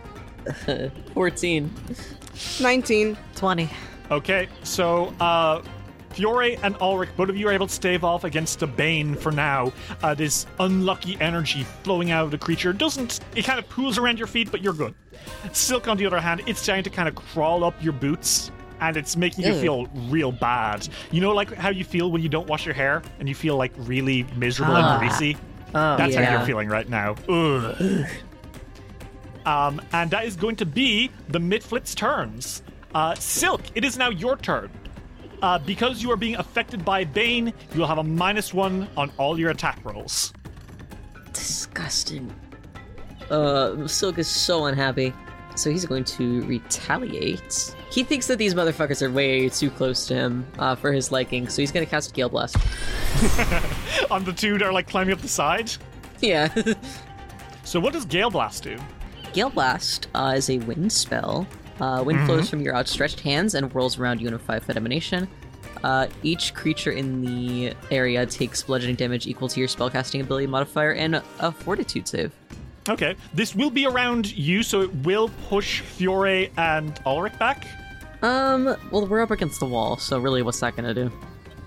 14. 1.14 1.70
Nineteen. 2.60 3.16
20. 3.34 3.68
Okay, 4.10 4.48
so 4.62 5.12
uh, 5.20 5.62
Fiore 6.16 6.56
and 6.62 6.74
Ulrich, 6.80 7.10
both 7.16 7.28
of 7.28 7.36
you 7.36 7.46
are 7.48 7.52
able 7.52 7.66
to 7.66 7.72
stave 7.72 8.02
off 8.02 8.24
against 8.24 8.58
the 8.60 8.66
Bane 8.66 9.14
for 9.14 9.30
now. 9.30 9.72
Uh, 10.02 10.14
this 10.14 10.46
unlucky 10.58 11.18
energy 11.20 11.64
flowing 11.82 12.10
out 12.10 12.24
of 12.24 12.30
the 12.30 12.38
creature 12.38 12.72
doesn't, 12.72 13.20
it 13.34 13.44
kind 13.44 13.58
of 13.58 13.68
pools 13.68 13.98
around 13.98 14.18
your 14.18 14.26
feet, 14.26 14.50
but 14.50 14.62
you're 14.62 14.72
good. 14.72 14.94
Silk, 15.52 15.88
on 15.88 15.98
the 15.98 16.06
other 16.06 16.18
hand, 16.20 16.40
it's 16.46 16.64
trying 16.64 16.82
to 16.84 16.90
kind 16.90 17.06
of 17.08 17.14
crawl 17.14 17.64
up 17.64 17.74
your 17.82 17.92
boots. 17.92 18.50
And 18.80 18.96
it's 18.98 19.16
making 19.16 19.44
you 19.44 19.54
Ew. 19.54 19.60
feel 19.60 19.86
real 20.10 20.30
bad. 20.32 20.86
You 21.10 21.22
know, 21.22 21.32
like 21.32 21.52
how 21.54 21.70
you 21.70 21.82
feel 21.84 22.10
when 22.10 22.20
you 22.22 22.28
don't 22.28 22.46
wash 22.46 22.66
your 22.66 22.74
hair 22.74 23.02
and 23.18 23.26
you 23.28 23.34
feel 23.34 23.56
like 23.56 23.72
really 23.76 24.24
miserable 24.36 24.74
Ah. 24.76 24.98
and 24.98 25.00
greasy? 25.08 25.36
Oh, 25.74 25.96
That's 25.96 26.14
how 26.14 26.30
you're 26.30 26.44
feeling 26.46 26.68
right 26.68 26.86
now. 26.88 27.14
Ugh. 27.28 28.06
Um, 29.46 29.80
and 29.92 30.10
that 30.10 30.24
is 30.26 30.36
going 30.36 30.56
to 30.56 30.66
be 30.66 31.10
the 31.28 31.38
Mitflit's 31.38 31.94
turns. 31.94 32.62
Uh, 32.94 33.14
Silk, 33.14 33.62
it 33.74 33.84
is 33.84 33.96
now 33.96 34.10
your 34.10 34.36
turn. 34.36 34.70
Uh, 35.42 35.58
because 35.58 36.02
you 36.02 36.10
are 36.10 36.16
being 36.16 36.36
affected 36.36 36.84
by 36.84 37.04
Bane, 37.04 37.52
you 37.74 37.80
will 37.80 37.86
have 37.86 37.98
a 37.98 38.04
minus 38.04 38.54
one 38.54 38.88
on 38.96 39.10
all 39.18 39.38
your 39.38 39.50
attack 39.50 39.78
rolls. 39.84 40.32
Disgusting. 41.32 42.34
Uh, 43.30 43.86
Silk 43.86 44.18
is 44.18 44.28
so 44.28 44.66
unhappy. 44.66 45.12
So 45.54 45.70
he's 45.70 45.86
going 45.86 46.04
to 46.04 46.42
retaliate. 46.42 47.74
He 47.90 48.02
thinks 48.02 48.26
that 48.26 48.36
these 48.36 48.54
motherfuckers 48.54 49.00
are 49.00 49.10
way 49.10 49.48
too 49.48 49.70
close 49.70 50.06
to 50.08 50.14
him 50.14 50.46
uh, 50.58 50.74
for 50.74 50.92
his 50.92 51.10
liking, 51.10 51.48
so 51.48 51.62
he's 51.62 51.72
going 51.72 51.84
to 51.84 51.90
cast 51.90 52.12
Gale 52.12 52.28
Blast. 52.28 52.56
On 54.10 54.22
the 54.24 54.34
two 54.34 54.58
that 54.58 54.66
are 54.66 54.72
like 54.72 54.86
climbing 54.86 55.14
up 55.14 55.20
the 55.20 55.28
side. 55.28 55.72
Yeah. 56.20 56.54
So 57.66 57.80
what 57.80 57.92
does 57.92 58.04
Gale 58.04 58.30
Blast 58.30 58.62
do? 58.62 58.78
Gale 59.32 59.50
Blast 59.50 60.06
uh, 60.14 60.34
is 60.36 60.48
a 60.48 60.58
wind 60.58 60.92
spell. 60.92 61.48
Uh, 61.80 62.02
wind 62.04 62.24
flows 62.26 62.48
from 62.48 62.60
your 62.60 62.74
outstretched 62.74 63.20
hands 63.20 63.54
and 63.54 63.70
whirls 63.70 63.98
around 63.98 64.20
you 64.20 64.28
in 64.28 64.34
a 64.34 64.38
five 64.38 64.64
foot 64.64 64.76
emanation. 64.76 65.28
Uh, 65.84 66.06
each 66.22 66.54
creature 66.54 66.92
in 66.92 67.20
the 67.22 67.74
area 67.90 68.24
takes 68.26 68.62
bludgeoning 68.62 68.96
damage 68.96 69.26
equal 69.26 69.48
to 69.48 69.60
your 69.60 69.68
spellcasting 69.68 70.20
ability 70.20 70.46
modifier 70.46 70.92
and 70.92 71.22
a 71.40 71.52
fortitude 71.52 72.08
save. 72.08 72.32
Okay, 72.88 73.16
this 73.34 73.54
will 73.54 73.70
be 73.70 73.86
around 73.86 74.36
you, 74.36 74.62
so 74.62 74.80
it 74.80 74.94
will 75.04 75.28
push 75.48 75.80
Fiore 75.80 76.50
and 76.56 76.98
Ulrich 77.04 77.38
back. 77.38 77.66
Um, 78.22 78.76
well, 78.90 79.06
we're 79.06 79.20
up 79.20 79.30
against 79.30 79.60
the 79.60 79.66
wall, 79.66 79.98
so 79.98 80.18
really, 80.18 80.42
what's 80.42 80.60
that 80.60 80.76
gonna 80.76 80.94
do? 80.94 81.10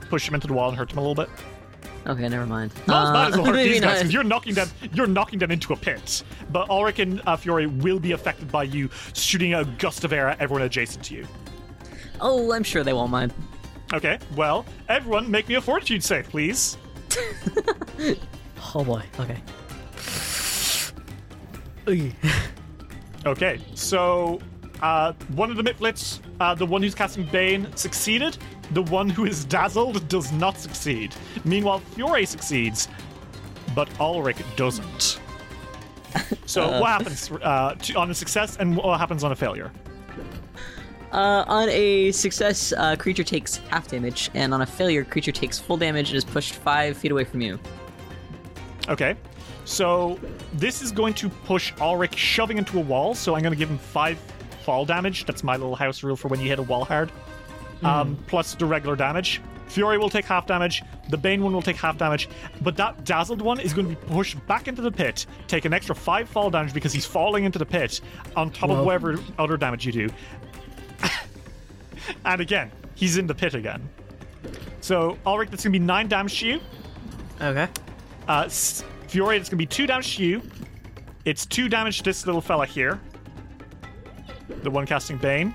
Push 0.10 0.28
him 0.28 0.34
into 0.34 0.48
the 0.48 0.54
wall 0.54 0.70
and 0.70 0.78
hurt 0.78 0.92
him 0.92 0.98
a 0.98 1.02
little 1.02 1.16
bit. 1.16 1.30
Okay, 2.08 2.28
never 2.30 2.46
mind. 2.46 2.72
Not 2.88 3.16
as 3.30 3.34
as 3.34 3.40
Uh, 3.40 3.44
hurt 3.44 3.56
these 3.58 3.82
guys, 3.82 3.82
not. 3.82 4.02
'cause 4.04 4.14
you're 4.14 4.24
knocking 4.24 4.54
them. 4.56 4.70
You're 4.94 5.08
knocking 5.08 5.38
them 5.40 5.52
into 5.52 5.74
a 5.74 5.76
pit. 5.76 6.24
But 6.52 6.70
Ulrich 6.70 7.00
and 7.00 7.22
uh, 7.28 7.36
Fiore 7.36 7.66
will 7.68 8.00
be 8.00 8.14
affected 8.14 8.52
by 8.52 8.64
you 8.64 8.90
shooting 9.14 9.54
a 9.54 9.66
gust 9.66 10.04
of 10.04 10.14
air 10.14 10.30
at 10.30 10.40
everyone 10.40 10.64
adjacent 10.64 11.04
to 11.06 11.16
you. 11.16 11.28
Oh, 12.22 12.52
I'm 12.54 12.64
sure 12.64 12.84
they 12.84 12.94
won't 12.94 13.12
mind. 13.12 13.34
Okay, 13.94 14.20
well, 14.36 14.66
everyone, 14.88 15.30
make 15.32 15.48
me 15.48 15.56
a 15.56 15.62
fortitude 15.62 16.04
save, 16.04 16.30
please. 16.30 16.78
Oh 18.76 18.84
boy. 18.84 19.02
Okay. 19.20 19.38
Okay, 23.26 23.60
so 23.74 24.40
uh, 24.82 25.14
one 25.36 25.50
of 25.52 25.58
the 25.58 25.64
Mitflits, 25.64 26.20
uh, 26.40 26.54
the 26.56 26.66
one 26.66 26.82
who's 26.82 26.94
casting 26.96 27.24
Bane, 27.26 27.68
succeeded. 27.76 28.38
The 28.72 28.84
one 28.84 29.10
who 29.10 29.26
is 29.26 29.46
dazzled 29.46 30.08
does 30.08 30.32
not 30.32 30.58
succeed. 30.58 31.16
Meanwhile, 31.44 31.80
Fiore 31.80 32.26
succeeds, 32.26 32.88
but 33.76 33.90
Ulrich 34.00 34.38
doesn't. 34.56 35.20
So 36.46 36.80
what 36.80 36.90
happens 36.90 37.30
uh, 37.32 37.76
to, 37.76 37.94
on 37.94 38.10
a 38.10 38.16
success, 38.16 38.58
and 38.58 38.76
what 38.76 39.00
happens 39.00 39.24
on 39.24 39.32
a 39.32 39.36
failure? 39.36 39.72
Uh, 41.12 41.44
on 41.48 41.70
a 41.70 42.12
success, 42.12 42.74
uh, 42.76 42.96
creature 42.96 43.24
takes 43.24 43.58
half 43.70 43.88
damage, 43.88 44.32
and 44.34 44.52
on 44.52 44.62
a 44.62 44.66
failure, 44.66 45.04
creature 45.04 45.32
takes 45.32 45.60
full 45.60 45.78
damage 45.78 46.10
and 46.10 46.18
is 46.18 46.26
pushed 46.26 46.56
five 46.56 46.98
feet 46.98 47.12
away 47.12 47.24
from 47.24 47.42
you. 47.42 47.60
Okay. 48.88 49.16
So 49.66 50.20
this 50.54 50.82
is 50.82 50.92
going 50.92 51.14
to 51.16 51.30
push 51.30 51.74
Ulrich 51.80 52.18
shoving 52.18 52.58
into 52.58 52.80
a 52.80 52.82
wall, 52.82 53.14
so 53.14 53.36
I'm 53.36 53.42
going 53.44 53.54
to 53.54 53.58
give 53.58 53.70
him 53.70 53.78
five 53.78 54.18
fall 54.64 54.86
damage. 54.86 55.26
That's 55.26 55.44
my 55.44 55.56
little 55.56 55.76
house 55.76 56.02
rule 56.02 56.16
for 56.16 56.28
when 56.28 56.40
you 56.40 56.48
hit 56.48 56.58
a 56.58 56.64
wall 56.64 56.86
hard. 56.86 57.12
Um, 57.84 58.18
plus 58.28 58.56
the 58.56 58.66
regular 58.66 58.96
damage. 58.96 59.42
Fiore 59.70 59.98
will 59.98 60.10
take 60.10 60.26
half 60.26 60.48
damage. 60.48 60.84
The 61.10 61.18
Bane 61.18 61.44
one 61.44 61.54
will 61.54 61.62
take 61.62 61.78
half 61.78 61.98
damage. 61.98 62.28
But 62.62 62.76
that 62.78 63.06
dazzled 63.06 63.42
one 63.42 63.60
is 63.60 63.74
going 63.74 63.88
to 63.88 63.96
be 63.96 64.08
pushed 64.08 64.46
back 64.48 64.68
into 64.68 64.82
the 64.82 64.92
pit, 64.92 65.26
take 65.48 65.66
an 65.66 65.74
extra 65.74 65.96
five 65.96 66.28
fall 66.28 66.50
damage 66.50 66.74
because 66.74 66.92
he's 66.92 67.06
falling 67.06 67.46
into 67.46 67.60
the 67.60 67.66
pit 67.66 68.02
on 68.36 68.50
top 68.52 68.72
of 68.72 68.86
whatever 68.86 69.20
other 69.38 69.58
damage 69.58 69.86
you 69.86 69.92
do. 69.92 70.10
and 72.26 72.42
again, 72.42 72.72
he's 72.96 73.18
in 73.18 73.28
the 73.28 73.36
pit 73.36 73.54
again. 73.54 73.88
So, 74.82 75.18
Ulrich, 75.26 75.52
that's 75.52 75.64
going 75.64 75.74
to 75.74 75.80
be 75.80 75.86
nine 75.86 76.08
damage 76.08 76.40
to 76.40 76.48
you. 76.48 76.62
Okay. 77.40 77.68
Uh, 78.28 78.50
Fiore, 78.50 79.38
it's 79.38 79.50
going 79.50 79.58
to 79.58 79.64
be 79.64 79.66
two 79.66 79.86
damage 79.86 80.18
to 80.18 80.24
you. 80.24 80.42
It's 81.26 81.46
two 81.46 81.70
damage 81.70 82.00
to 82.00 82.04
this 82.06 82.26
little 82.26 82.42
fella 82.42 82.66
here. 82.66 83.00
The 84.64 84.72
one 84.72 84.86
casting 84.86 85.18
Bane. 85.18 85.54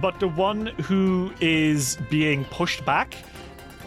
But 0.00 0.20
the 0.20 0.28
one 0.28 0.66
who 0.66 1.32
is 1.40 1.96
being 2.10 2.44
pushed 2.46 2.84
back, 2.84 3.14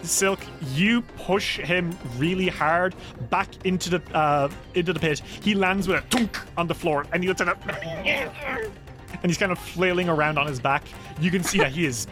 Silk, 0.01 0.39
you 0.73 1.01
push 1.17 1.57
him 1.57 1.97
really 2.17 2.47
hard 2.47 2.95
back 3.29 3.47
into 3.65 3.89
the 3.89 4.01
uh, 4.15 4.49
into 4.73 4.93
the 4.93 4.99
pit. 4.99 5.19
He 5.19 5.53
lands 5.55 5.87
with 5.87 5.97
a 5.97 6.01
thunk 6.07 6.39
on 6.57 6.67
the 6.67 6.75
floor, 6.75 7.05
and 7.11 7.21
he 7.21 7.27
looks 7.27 7.41
at 7.41 7.49
it, 7.49 7.57
and 7.65 9.25
he's 9.25 9.37
kind 9.37 9.51
of 9.51 9.59
flailing 9.59 10.07
around 10.07 10.37
on 10.37 10.47
his 10.47 10.59
back. 10.59 10.83
You 11.19 11.31
can 11.31 11.43
see 11.43 11.57
that 11.59 11.71
he 11.71 11.85
is. 11.85 12.07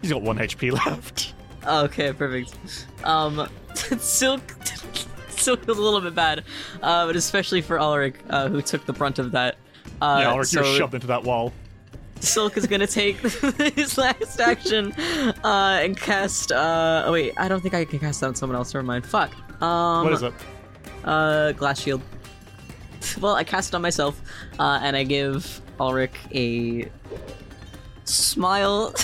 He's 0.00 0.12
got 0.12 0.22
one 0.22 0.38
HP 0.38 0.72
left. 0.86 1.34
Okay, 1.66 2.12
perfect. 2.12 2.86
Um, 3.04 3.48
Silk, 3.98 4.54
Silk 5.28 5.66
was 5.66 5.78
a 5.78 5.82
little 5.82 6.00
bit 6.00 6.14
bad, 6.14 6.44
uh, 6.82 7.06
but 7.06 7.16
especially 7.16 7.60
for 7.60 7.78
Ulrich, 7.78 8.16
uh, 8.30 8.48
who 8.48 8.62
took 8.62 8.86
the 8.86 8.92
brunt 8.92 9.18
of 9.18 9.32
that. 9.32 9.56
Uh, 10.00 10.20
yeah, 10.22 10.30
Ulrich, 10.30 10.48
so 10.48 10.64
you're 10.64 10.76
shoved 10.78 10.94
into 10.94 11.08
that 11.08 11.22
wall. 11.22 11.52
Silk 12.20 12.56
is 12.56 12.66
gonna 12.66 12.86
take 12.86 13.18
his 13.74 13.98
last 13.98 14.40
action 14.40 14.92
uh, 15.44 15.80
and 15.82 15.96
cast. 15.96 16.52
Uh, 16.52 17.04
oh 17.06 17.12
wait, 17.12 17.34
I 17.36 17.48
don't 17.48 17.60
think 17.60 17.74
I 17.74 17.84
can 17.84 17.98
cast 17.98 18.20
that 18.20 18.28
on 18.28 18.34
someone 18.34 18.56
else. 18.56 18.72
Never 18.74 18.84
mind. 18.84 19.06
Fuck. 19.06 19.32
Um, 19.62 20.04
what 20.04 20.12
is 20.12 20.22
it? 20.22 20.34
Uh, 21.04 21.52
glass 21.52 21.80
shield. 21.80 22.02
Well, 23.20 23.34
I 23.34 23.44
cast 23.44 23.70
it 23.70 23.74
on 23.76 23.82
myself, 23.82 24.20
uh, 24.58 24.80
and 24.82 24.96
I 24.96 25.04
give 25.04 25.60
Ulrich 25.78 26.14
a 26.34 26.90
smile. 28.04 28.94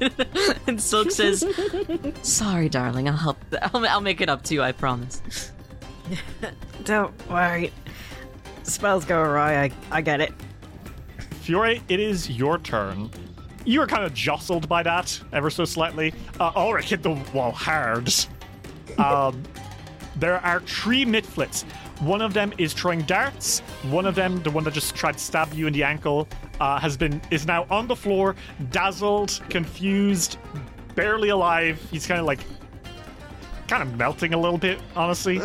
and 0.66 0.80
Silk 0.80 1.10
says, 1.10 1.44
"Sorry, 2.22 2.68
darling. 2.68 3.08
I'll 3.08 3.16
help. 3.16 3.38
I'll, 3.62 3.86
I'll 3.86 4.00
make 4.00 4.20
it 4.20 4.28
up 4.28 4.42
to 4.44 4.54
you. 4.54 4.62
I 4.62 4.72
promise." 4.72 5.52
Don't 6.84 7.28
worry. 7.28 7.72
Spells 8.62 9.04
go 9.04 9.20
awry. 9.20 9.64
I 9.64 9.70
I 9.90 10.00
get 10.00 10.20
it. 10.20 10.32
Fiore, 11.46 11.80
it 11.88 12.00
is 12.00 12.28
your 12.28 12.58
turn. 12.58 13.08
You 13.64 13.78
were 13.78 13.86
kind 13.86 14.02
of 14.02 14.12
jostled 14.12 14.68
by 14.68 14.82
that 14.82 15.20
ever 15.32 15.48
so 15.48 15.64
slightly. 15.64 16.12
Uh, 16.40 16.50
Ulrich 16.56 16.86
hit 16.86 17.04
the 17.04 17.12
wall 17.32 17.52
hard. 17.52 18.12
Um, 18.98 19.44
there 20.16 20.44
are 20.44 20.58
three 20.60 21.04
mitflits. 21.04 21.62
One 22.00 22.20
of 22.20 22.34
them 22.34 22.52
is 22.58 22.72
throwing 22.72 23.02
darts. 23.02 23.60
One 23.90 24.06
of 24.06 24.16
them, 24.16 24.42
the 24.42 24.50
one 24.50 24.64
that 24.64 24.74
just 24.74 24.96
tried 24.96 25.12
to 25.12 25.18
stab 25.20 25.54
you 25.54 25.68
in 25.68 25.72
the 25.72 25.84
ankle, 25.84 26.26
uh, 26.58 26.80
has 26.80 26.96
been 26.96 27.22
is 27.30 27.46
now 27.46 27.64
on 27.70 27.86
the 27.86 27.94
floor, 27.94 28.34
dazzled, 28.72 29.40
confused, 29.48 30.38
barely 30.96 31.28
alive. 31.28 31.80
He's 31.92 32.08
kind 32.08 32.18
of 32.18 32.26
like, 32.26 32.40
kind 33.68 33.84
of 33.84 33.96
melting 33.96 34.34
a 34.34 34.38
little 34.38 34.58
bit, 34.58 34.80
honestly. 34.96 35.38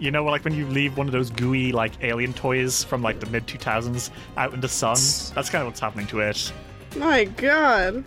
You 0.00 0.10
know, 0.10 0.24
like 0.24 0.44
when 0.44 0.54
you 0.54 0.66
leave 0.66 0.96
one 0.96 1.06
of 1.06 1.12
those 1.12 1.30
gooey 1.30 1.72
like 1.72 1.92
alien 2.02 2.32
toys 2.32 2.82
from 2.82 3.02
like 3.02 3.20
the 3.20 3.26
mid 3.26 3.46
2000s 3.46 4.10
out 4.36 4.54
in 4.54 4.60
the 4.60 4.68
sun. 4.68 4.96
That's 5.34 5.50
kind 5.50 5.62
of 5.62 5.66
what's 5.66 5.80
happening 5.80 6.06
to 6.08 6.20
it. 6.20 6.52
My 6.96 7.24
god. 7.24 8.02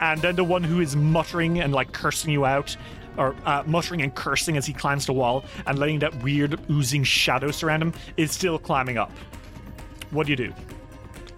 And 0.00 0.20
then 0.22 0.36
the 0.36 0.44
one 0.44 0.64
who 0.64 0.80
is 0.80 0.96
muttering 0.96 1.60
and 1.60 1.72
like 1.72 1.92
cursing 1.92 2.30
you 2.30 2.44
out, 2.44 2.76
or 3.16 3.36
uh, 3.44 3.62
muttering 3.66 4.02
and 4.02 4.14
cursing 4.14 4.56
as 4.56 4.66
he 4.66 4.72
climbs 4.72 5.06
the 5.06 5.12
wall 5.12 5.44
and 5.66 5.78
letting 5.78 5.98
that 6.00 6.22
weird 6.22 6.58
oozing 6.70 7.04
shadow 7.04 7.50
surround 7.50 7.82
him, 7.82 7.92
is 8.16 8.32
still 8.32 8.58
climbing 8.58 8.98
up. 8.98 9.10
What 10.10 10.26
do 10.26 10.32
you 10.32 10.36
do? 10.36 10.52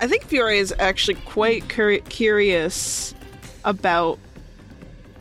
I 0.01 0.07
think 0.07 0.25
Fiore 0.25 0.59
is 0.59 0.73
actually 0.79 1.17
quite 1.27 1.67
curi- 1.69 2.09
curious 2.09 3.15
about 3.65 4.19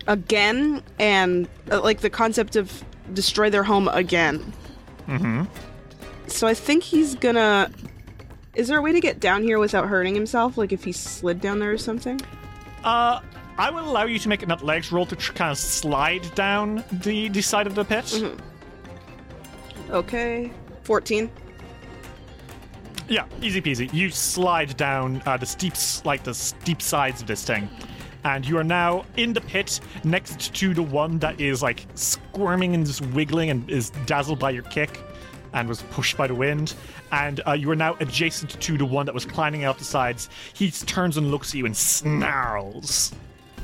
again 0.05 0.83
and 0.99 1.47
uh, 1.71 1.81
like 1.81 2.01
the 2.01 2.09
concept 2.09 2.55
of 2.55 2.83
destroy 3.13 3.49
their 3.49 3.63
home 3.63 3.87
again. 3.87 4.53
Mm-hmm. 5.07 5.43
So 6.27 6.47
I 6.47 6.53
think 6.53 6.83
he's 6.83 7.15
gonna. 7.15 7.71
Is 8.55 8.67
there 8.67 8.79
a 8.79 8.81
way 8.81 8.91
to 8.91 8.99
get 8.99 9.19
down 9.19 9.43
here 9.43 9.59
without 9.59 9.87
hurting 9.87 10.15
himself? 10.15 10.57
Like 10.57 10.71
if 10.71 10.83
he 10.83 10.91
slid 10.91 11.41
down 11.41 11.59
there 11.59 11.71
or 11.71 11.77
something? 11.77 12.19
Uh, 12.83 13.21
I 13.57 13.69
will 13.69 13.89
allow 13.89 14.05
you 14.05 14.19
to 14.19 14.29
make 14.29 14.43
an 14.43 14.51
athletics 14.51 14.91
roll 14.91 15.05
to 15.07 15.15
tr- 15.15 15.33
kind 15.33 15.51
of 15.51 15.57
slide 15.57 16.33
down 16.35 16.83
the, 16.91 17.29
the 17.29 17.41
side 17.41 17.67
of 17.67 17.75
the 17.75 17.83
pit. 17.83 18.23
Okay. 19.89 20.51
14. 20.83 21.29
Yeah, 23.09 23.25
easy 23.41 23.61
peasy. 23.61 23.91
You 23.93 24.09
slide 24.09 24.75
down 24.77 25.21
uh, 25.25 25.37
the 25.37 25.45
steep, 25.45 25.73
like 26.05 26.23
the 26.23 26.33
steep 26.33 26.81
sides 26.81 27.21
of 27.21 27.27
this 27.27 27.43
thing, 27.43 27.69
and 28.27 28.45
you 28.45 28.57
are 28.57 28.63
now 28.63 29.05
in 29.15 29.31
the 29.31 29.39
pit 29.39 29.79
next 30.03 30.53
to 30.53 30.73
the 30.73 30.83
one 30.83 31.17
that 31.19 31.39
is 31.39 31.63
like 31.63 31.85
squirming 31.95 32.75
and 32.75 32.85
just 32.85 33.01
wiggling 33.07 33.49
and 33.49 33.69
is 33.69 33.89
dazzled 34.05 34.37
by 34.37 34.49
your 34.49 34.63
kick, 34.63 34.99
and 35.53 35.69
was 35.69 35.81
pushed 35.83 36.17
by 36.17 36.27
the 36.27 36.35
wind. 36.35 36.73
And 37.13 37.39
uh, 37.47 37.53
you 37.53 37.71
are 37.71 37.75
now 37.75 37.95
adjacent 38.01 38.59
to 38.59 38.77
the 38.77 38.85
one 38.85 39.05
that 39.05 39.15
was 39.15 39.25
climbing 39.25 39.63
out 39.63 39.77
the 39.77 39.85
sides. 39.85 40.29
He 40.53 40.71
turns 40.71 41.15
and 41.15 41.31
looks 41.31 41.51
at 41.51 41.55
you 41.55 41.65
and 41.65 41.75
snarls. 41.75 43.13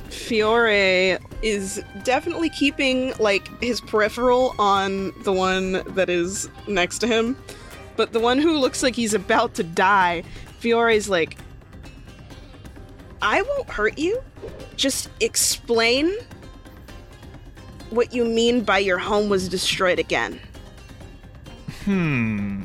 Fiore 0.09 1.17
is 1.41 1.83
definitely 2.03 2.49
keeping 2.49 3.13
like 3.19 3.61
his 3.61 3.81
peripheral 3.81 4.55
on 4.59 5.11
the 5.23 5.33
one 5.33 5.83
that 5.93 6.09
is 6.09 6.49
next 6.67 6.99
to 6.99 7.07
him, 7.07 7.37
but 7.97 8.13
the 8.13 8.19
one 8.19 8.37
who 8.37 8.57
looks 8.57 8.81
like 8.81 8.95
he's 8.95 9.13
about 9.13 9.55
to 9.55 9.63
die, 9.63 10.23
Fiore's 10.59 11.09
like, 11.09 11.37
I 13.23 13.41
won't 13.41 13.69
hurt 13.69 13.97
you. 13.97 14.21
Just 14.75 15.09
explain 15.21 16.13
what 17.89 18.13
you 18.13 18.25
mean 18.25 18.63
by 18.63 18.79
your 18.79 18.97
home 18.97 19.29
was 19.29 19.47
destroyed 19.47 19.97
again. 19.97 20.39
Hmm. 21.85 22.63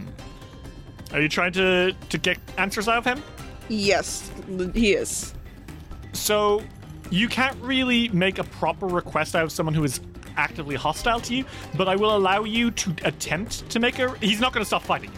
Are 1.13 1.21
you 1.21 1.29
trying 1.29 1.53
to 1.53 1.93
to 2.09 2.19
get 2.19 2.39
answers 2.59 2.89
out 2.89 2.99
of 2.99 3.05
him? 3.05 3.23
Yes, 3.69 4.31
he 4.75 4.95
is. 4.95 5.35
So 6.13 6.63
you 7.11 7.29
can't 7.29 7.57
really 7.63 8.09
make 8.09 8.39
a 8.39 8.45
proper 8.45 8.87
request 8.87 9.37
out 9.37 9.45
of 9.45 9.53
someone 9.53 9.75
who 9.75 9.85
is 9.85 10.01
actively 10.37 10.75
hostile 10.77 11.21
to 11.21 11.35
you, 11.35 11.45
but 11.77 11.89
I 11.89 11.97
will 11.97 12.17
allow 12.17 12.45
you 12.45 12.71
to 12.73 12.95
attempt 13.05 13.69
to 13.71 13.79
make 13.81 13.99
a. 13.99 14.17
He's 14.19 14.41
not 14.41 14.53
going 14.53 14.63
to 14.63 14.67
stop 14.67 14.83
fighting. 14.83 15.11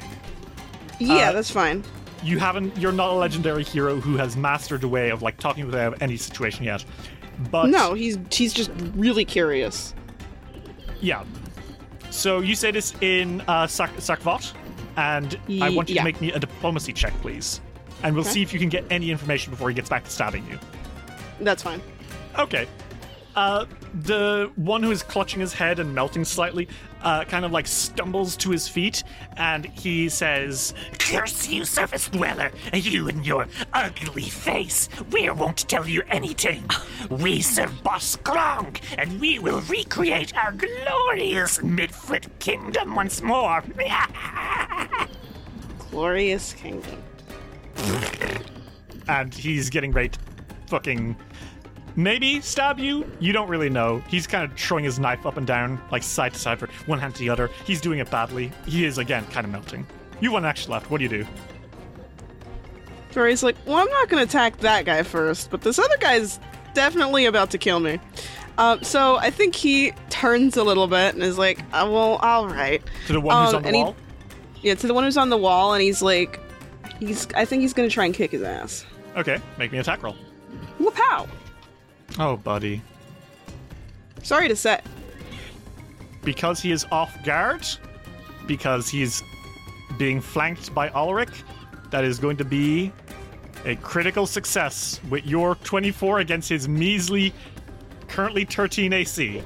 Yeah, 0.98 1.30
Uh, 1.30 1.32
that's 1.32 1.50
fine. 1.50 1.82
You 2.22 2.38
haven't. 2.38 2.76
You're 2.76 2.92
not 2.92 3.10
a 3.10 3.14
legendary 3.14 3.64
hero 3.64 3.96
who 4.00 4.16
has 4.16 4.36
mastered 4.36 4.82
the 4.82 4.88
way 4.88 5.10
of 5.10 5.22
like 5.22 5.38
talking 5.38 5.64
without 5.66 6.00
any 6.02 6.16
situation 6.16 6.64
yet. 6.64 6.84
But 7.50 7.68
No, 7.70 7.94
he's 7.94 8.18
he's 8.30 8.52
just 8.52 8.70
really 8.94 9.24
curious. 9.24 9.94
yeah. 11.00 11.24
So 12.10 12.40
you 12.40 12.54
say 12.56 12.70
this 12.72 12.92
in 13.00 13.40
uh, 13.42 13.66
Sak- 13.66 13.94
Sakvroth, 13.96 14.52
and 14.96 15.38
I 15.62 15.70
want 15.70 15.88
you 15.88 15.94
yeah. 15.94 16.02
to 16.02 16.04
make 16.04 16.20
me 16.20 16.32
a 16.32 16.38
diplomacy 16.38 16.92
check, 16.92 17.12
please. 17.22 17.60
And 18.02 18.14
we'll 18.14 18.24
Okay. 18.24 18.32
see 18.34 18.42
if 18.42 18.52
you 18.52 18.58
can 18.58 18.68
get 18.68 18.84
any 18.90 19.10
information 19.10 19.50
before 19.52 19.68
he 19.68 19.74
gets 19.74 19.88
back 19.88 20.04
to 20.04 20.10
stabbing 20.10 20.44
you. 20.46 20.58
That's 21.40 21.62
fine. 21.62 21.80
Okay. 22.38 22.66
Uh, 23.36 23.64
the 24.02 24.50
one 24.56 24.82
who 24.82 24.90
is 24.90 25.02
clutching 25.02 25.40
his 25.40 25.52
head 25.52 25.78
and 25.78 25.94
melting 25.94 26.24
slightly, 26.24 26.68
uh, 27.02 27.24
kind 27.24 27.44
of 27.44 27.52
like 27.52 27.66
stumbles 27.66 28.36
to 28.36 28.50
his 28.50 28.68
feet, 28.68 29.04
and 29.36 29.66
he 29.66 30.08
says, 30.08 30.74
Curse 30.98 31.48
you, 31.48 31.64
surface 31.64 32.08
dweller, 32.08 32.50
you 32.74 33.08
and 33.08 33.24
your 33.24 33.46
ugly 33.72 34.24
face. 34.24 34.88
We 35.12 35.30
won't 35.30 35.68
tell 35.68 35.86
you 35.86 36.02
anything. 36.08 36.64
We 37.08 37.40
serve 37.40 37.82
Boss 37.82 38.16
Skrawng, 38.16 38.80
and 38.98 39.20
we 39.20 39.38
will 39.38 39.60
recreate 39.62 40.36
our 40.36 40.52
glorious 40.52 41.58
Midfoot 41.58 42.26
kingdom 42.40 42.94
once 42.94 43.22
more. 43.22 43.62
Glorious 45.90 46.52
kingdom. 46.52 47.02
and 49.08 49.34
he's 49.34 49.70
getting 49.70 49.92
ready 49.92 50.10
to 50.10 50.18
fucking 50.68 51.16
maybe 51.96 52.40
stab 52.40 52.78
you. 52.78 53.04
You 53.20 53.32
don't 53.32 53.48
really 53.48 53.70
know. 53.70 54.02
He's 54.08 54.26
kind 54.26 54.44
of 54.50 54.58
throwing 54.58 54.84
his 54.84 54.98
knife 54.98 55.26
up 55.26 55.36
and 55.36 55.46
down, 55.46 55.80
like 55.90 56.02
side 56.02 56.34
to 56.34 56.38
side, 56.38 56.58
from 56.58 56.68
one 56.86 56.98
hand 56.98 57.14
to 57.14 57.20
the 57.20 57.28
other. 57.30 57.50
He's 57.64 57.80
doing 57.80 57.98
it 57.98 58.10
badly. 58.10 58.52
He 58.66 58.84
is 58.84 58.98
again 58.98 59.24
kind 59.26 59.44
of 59.46 59.52
melting. 59.52 59.86
You 60.20 60.32
one 60.32 60.44
action 60.44 60.70
left. 60.72 60.90
What 60.90 60.98
do 60.98 61.04
you 61.04 61.10
do? 61.10 61.26
Fiore's 63.10 63.42
like, 63.42 63.56
well, 63.66 63.78
I'm 63.78 63.88
not 63.90 64.08
going 64.08 64.24
to 64.24 64.28
attack 64.28 64.58
that 64.58 64.84
guy 64.84 65.02
first, 65.02 65.50
but 65.50 65.62
this 65.62 65.78
other 65.78 65.96
guy's 65.98 66.38
definitely 66.74 67.26
about 67.26 67.50
to 67.50 67.58
kill 67.58 67.80
me. 67.80 67.98
Um, 68.58 68.82
so 68.84 69.16
I 69.16 69.30
think 69.30 69.54
he 69.56 69.92
turns 70.10 70.56
a 70.56 70.62
little 70.62 70.86
bit 70.86 71.14
and 71.14 71.22
is 71.22 71.38
like, 71.38 71.60
uh, 71.72 71.88
well, 71.90 72.16
all 72.22 72.46
right. 72.46 72.82
To 73.08 73.12
the 73.14 73.20
one 73.20 73.44
who's 73.46 73.54
Um, 73.54 73.56
on 73.56 73.62
the 73.62 73.68
and 73.68 73.76
he- 73.76 73.82
wall. 73.82 73.96
Yeah, 74.62 74.74
to 74.74 74.86
the 74.86 74.92
one 74.94 75.04
who's 75.04 75.16
on 75.16 75.30
the 75.30 75.38
wall, 75.38 75.72
and 75.72 75.80
he's 75.82 76.02
like, 76.02 76.38
he's. 76.98 77.26
I 77.34 77.46
think 77.46 77.62
he's 77.62 77.72
going 77.72 77.88
to 77.88 77.92
try 77.92 78.04
and 78.04 78.12
kick 78.12 78.32
his 78.32 78.42
ass. 78.42 78.84
Okay, 79.16 79.38
make 79.56 79.72
me 79.72 79.78
attack 79.78 80.02
roll. 80.02 80.14
Whoop-pow! 80.78 81.26
Oh, 82.18 82.36
buddy. 82.36 82.82
Sorry 84.22 84.48
to 84.48 84.56
say. 84.56 84.80
Because 86.22 86.60
he 86.60 86.72
is 86.72 86.86
off 86.92 87.22
guard, 87.24 87.66
because 88.46 88.88
he's 88.88 89.22
being 89.98 90.20
flanked 90.20 90.74
by 90.74 90.90
Ulrich, 90.90 91.44
that 91.90 92.04
is 92.04 92.18
going 92.18 92.36
to 92.36 92.44
be 92.44 92.92
a 93.64 93.76
critical 93.76 94.26
success 94.26 95.00
with 95.08 95.26
your 95.26 95.54
24 95.56 96.20
against 96.20 96.48
his 96.48 96.68
measly, 96.68 97.32
currently 98.08 98.44
13 98.44 98.92
AC. 98.92 99.42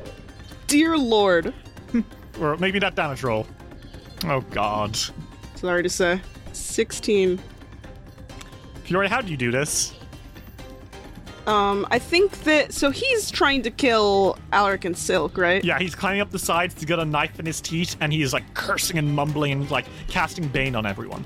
Dear 0.66 0.96
Lord. 0.96 1.54
Or 2.40 2.56
maybe 2.56 2.80
that 2.80 2.96
damage 2.96 3.22
roll. 3.22 3.46
Oh, 4.24 4.40
God. 4.40 4.98
Sorry 5.54 5.84
to 5.84 5.88
say. 5.88 6.20
16. 6.52 7.38
Fiore, 8.82 9.06
how 9.06 9.20
do 9.20 9.30
you 9.30 9.36
do 9.36 9.52
this? 9.52 9.94
Um, 11.46 11.86
I 11.90 11.98
think 11.98 12.44
that 12.44 12.72
so 12.72 12.90
he's 12.90 13.30
trying 13.30 13.62
to 13.62 13.70
kill 13.70 14.38
Alaric 14.52 14.84
and 14.84 14.96
Silk, 14.96 15.36
right? 15.36 15.62
Yeah, 15.62 15.78
he's 15.78 15.94
climbing 15.94 16.20
up 16.20 16.30
the 16.30 16.38
sides 16.38 16.74
to 16.74 16.86
get 16.86 16.98
a 16.98 17.04
knife 17.04 17.38
in 17.38 17.44
his 17.44 17.60
teeth, 17.60 17.96
and 18.00 18.12
he 18.12 18.22
is 18.22 18.32
like 18.32 18.54
cursing 18.54 18.96
and 18.98 19.14
mumbling 19.14 19.52
and 19.52 19.70
like 19.70 19.84
casting 20.08 20.48
bane 20.48 20.74
on 20.74 20.86
everyone. 20.86 21.24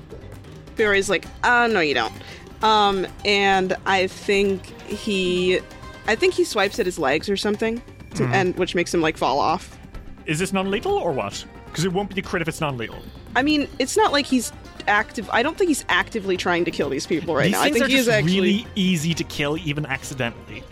Fiore's 0.75 1.09
like, 1.09 1.25
uh, 1.43 1.67
no, 1.67 1.79
you 1.79 1.93
don't. 1.93 2.13
Um, 2.61 3.07
and 3.23 3.75
I 3.85 4.07
think 4.07 4.65
he, 4.87 5.59
I 6.07 6.15
think 6.15 6.33
he 6.33 6.43
swipes 6.43 6.79
at 6.79 6.85
his 6.85 6.99
legs 6.99 7.29
or 7.29 7.37
something, 7.37 7.81
to, 8.15 8.25
and 8.25 8.55
which 8.57 8.75
makes 8.75 8.93
him 8.93 9.01
like 9.01 9.15
fall 9.15 9.39
off. 9.39 9.77
Is 10.25 10.39
this 10.39 10.51
non-lethal 10.51 10.93
or 10.93 11.13
what? 11.13 11.45
Because 11.65 11.85
it 11.85 11.93
won't 11.93 12.13
be 12.13 12.19
a 12.19 12.23
crit 12.23 12.41
if 12.41 12.47
it's 12.47 12.59
non-lethal. 12.59 13.01
I 13.35 13.41
mean, 13.41 13.67
it's 13.79 13.95
not 13.95 14.11
like 14.11 14.25
he's 14.25 14.51
active. 14.87 15.29
I 15.31 15.43
don't 15.43 15.57
think 15.57 15.69
he's 15.69 15.85
actively 15.89 16.37
trying 16.37 16.65
to 16.65 16.71
kill 16.71 16.89
these 16.89 17.05
people 17.05 17.35
right 17.35 17.45
These 17.45 17.53
now. 17.53 17.61
I 17.61 17.71
think 17.71 17.85
are 17.85 17.87
he 17.87 17.95
is 17.95 18.05
just 18.05 18.17
actually. 18.17 18.35
really 18.35 18.67
easy 18.75 19.13
to 19.13 19.23
kill, 19.23 19.57
even 19.57 19.85
accidentally. 19.85 20.63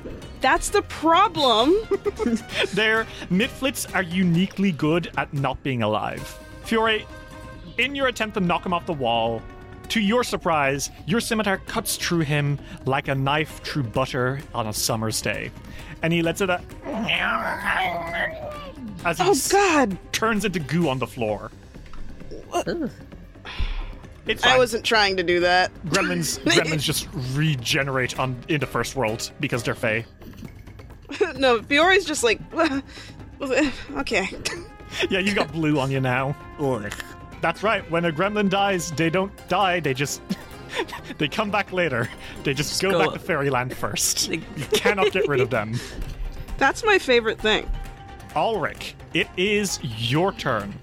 That's 0.41 0.69
the 0.69 0.81
problem. 0.83 1.69
Their 2.73 3.05
mitflits 3.29 3.93
are 3.95 4.03
uniquely 4.03 4.71
good 4.71 5.11
at 5.17 5.33
not 5.33 5.61
being 5.63 5.83
alive. 5.83 6.21
Fiore, 6.63 7.05
in 7.77 7.95
your 7.95 8.07
attempt 8.07 8.35
to 8.35 8.39
knock 8.39 8.65
him 8.65 8.73
off 8.73 8.85
the 8.85 8.93
wall, 8.93 9.41
to 9.89 10.01
your 10.01 10.23
surprise, 10.23 10.91
your 11.05 11.21
scimitar 11.21 11.57
cuts 11.59 11.95
through 11.95 12.19
him 12.19 12.59
like 12.85 13.07
a 13.07 13.15
knife 13.15 13.61
through 13.63 13.83
butter 13.83 14.41
on 14.53 14.67
a 14.67 14.73
summer's 14.73 15.21
day. 15.21 15.51
And 16.03 16.11
he 16.11 16.21
lets 16.21 16.41
it 16.41 16.49
out 16.49 16.61
as 19.05 19.17
he 19.17 19.23
oh 19.25 19.35
God! 19.49 19.97
turns 20.11 20.43
into 20.43 20.59
goo 20.59 20.89
on 20.89 20.99
the 20.99 21.07
floor. 21.07 21.51
It's 24.27 24.43
I 24.43 24.57
wasn't 24.57 24.83
trying 24.83 25.17
to 25.17 25.23
do 25.23 25.39
that. 25.41 25.73
Gremlins, 25.85 26.39
gremlins 26.43 26.81
just 26.81 27.07
regenerate 27.33 28.19
on 28.19 28.37
into 28.49 28.65
first 28.65 28.95
world 28.95 29.31
because 29.39 29.63
they're 29.63 29.75
fey. 29.75 30.05
no, 31.37 31.61
Fiore's 31.61 32.05
just 32.05 32.23
like, 32.23 32.39
okay. 33.97 34.27
Yeah, 35.09 35.19
you 35.19 35.33
got 35.33 35.51
blue 35.51 35.79
on 35.79 35.91
you 35.91 36.01
now. 36.01 36.35
Ugh. 36.59 36.91
That's 37.41 37.63
right. 37.63 37.89
When 37.89 38.03
a 38.05 38.11
gremlin 38.11 38.49
dies, 38.49 38.91
they 38.91 39.09
don't 39.09 39.31
die. 39.47 39.79
They 39.79 39.93
just 39.93 40.21
they 41.17 41.27
come 41.27 41.49
back 41.49 41.71
later. 41.71 42.09
They 42.43 42.53
just, 42.53 42.81
go, 42.81 42.91
go 42.91 42.99
back 42.99 43.07
up. 43.09 43.13
to 43.13 43.19
fairyland 43.19 43.75
first. 43.75 44.29
you 44.29 44.41
cannot 44.73 45.11
get 45.11 45.27
rid 45.27 45.39
of 45.39 45.49
them. 45.49 45.79
That's 46.57 46.83
my 46.83 46.99
favorite 46.99 47.39
thing. 47.39 47.69
Ulrich, 48.35 48.95
it 49.13 49.27
is 49.37 49.79
your 49.83 50.33
turn. 50.33 50.73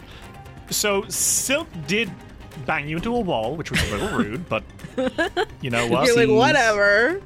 So 0.71 1.05
Silk 1.09 1.69
did 1.87 2.11
bang 2.67 2.89
you 2.89 2.97
into 2.97 3.15
a 3.15 3.21
wall, 3.21 3.57
which 3.57 3.71
was 3.71 3.83
a 3.91 3.97
little 3.97 4.19
rude, 4.19 4.49
but 4.49 4.63
you 5.61 5.71
know 5.71 5.87
what? 5.89 6.07
You're 6.07 6.17
like, 6.17 6.29
He's- 6.29 6.39
whatever. 6.39 7.21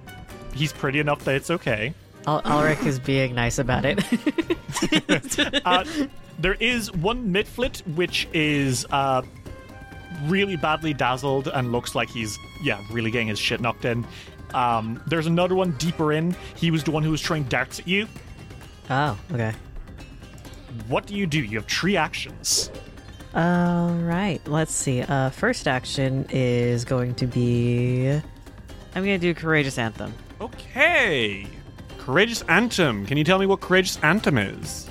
He's 0.54 0.72
pretty 0.72 0.98
enough 0.98 1.24
that 1.24 1.34
it's 1.36 1.50
okay. 1.50 1.94
Al- 2.26 2.42
Ulrich 2.44 2.80
is 2.84 2.98
being 2.98 3.34
nice 3.34 3.58
about 3.58 3.84
it. 3.84 4.02
Uh, 5.64 5.84
there 6.38 6.54
is 6.54 6.92
one 6.92 7.32
mitflit 7.32 7.80
which 7.96 8.28
is 8.32 8.86
uh, 8.90 9.22
really 10.26 10.54
badly 10.56 10.94
dazzled 10.94 11.48
and 11.48 11.72
looks 11.72 11.94
like 11.96 12.08
he's 12.08 12.38
yeah 12.62 12.80
really 12.92 13.10
getting 13.10 13.26
his 13.28 13.38
shit 13.40 13.60
knocked 13.60 13.84
in. 13.84 14.06
Um, 14.54 15.02
there's 15.08 15.26
another 15.26 15.54
one 15.56 15.72
deeper 15.72 16.12
in. 16.12 16.36
He 16.54 16.70
was 16.70 16.84
the 16.84 16.90
one 16.92 17.02
who 17.02 17.10
was 17.10 17.20
throwing 17.22 17.42
darts 17.44 17.80
at 17.80 17.88
you. 17.88 18.06
oh, 18.90 19.18
okay. 19.32 19.52
What 20.86 21.06
do 21.06 21.14
you 21.16 21.26
do? 21.26 21.40
You 21.42 21.58
have 21.58 21.66
three 21.66 21.96
actions. 21.96 22.70
All 23.38 23.90
right. 23.90 24.40
Let's 24.46 24.74
see. 24.74 25.00
Uh, 25.02 25.30
first 25.30 25.68
action 25.68 26.26
is 26.30 26.84
going 26.84 27.14
to 27.14 27.26
be. 27.26 28.08
I'm 28.94 29.04
gonna 29.04 29.18
do 29.18 29.32
courageous 29.32 29.78
anthem. 29.78 30.12
Okay. 30.40 31.46
Courageous 32.08 32.42
Anthem. 32.48 33.04
Can 33.04 33.18
you 33.18 33.24
tell 33.24 33.38
me 33.38 33.44
what 33.44 33.60
Courageous 33.60 33.98
Anthem 34.02 34.38
is? 34.38 34.88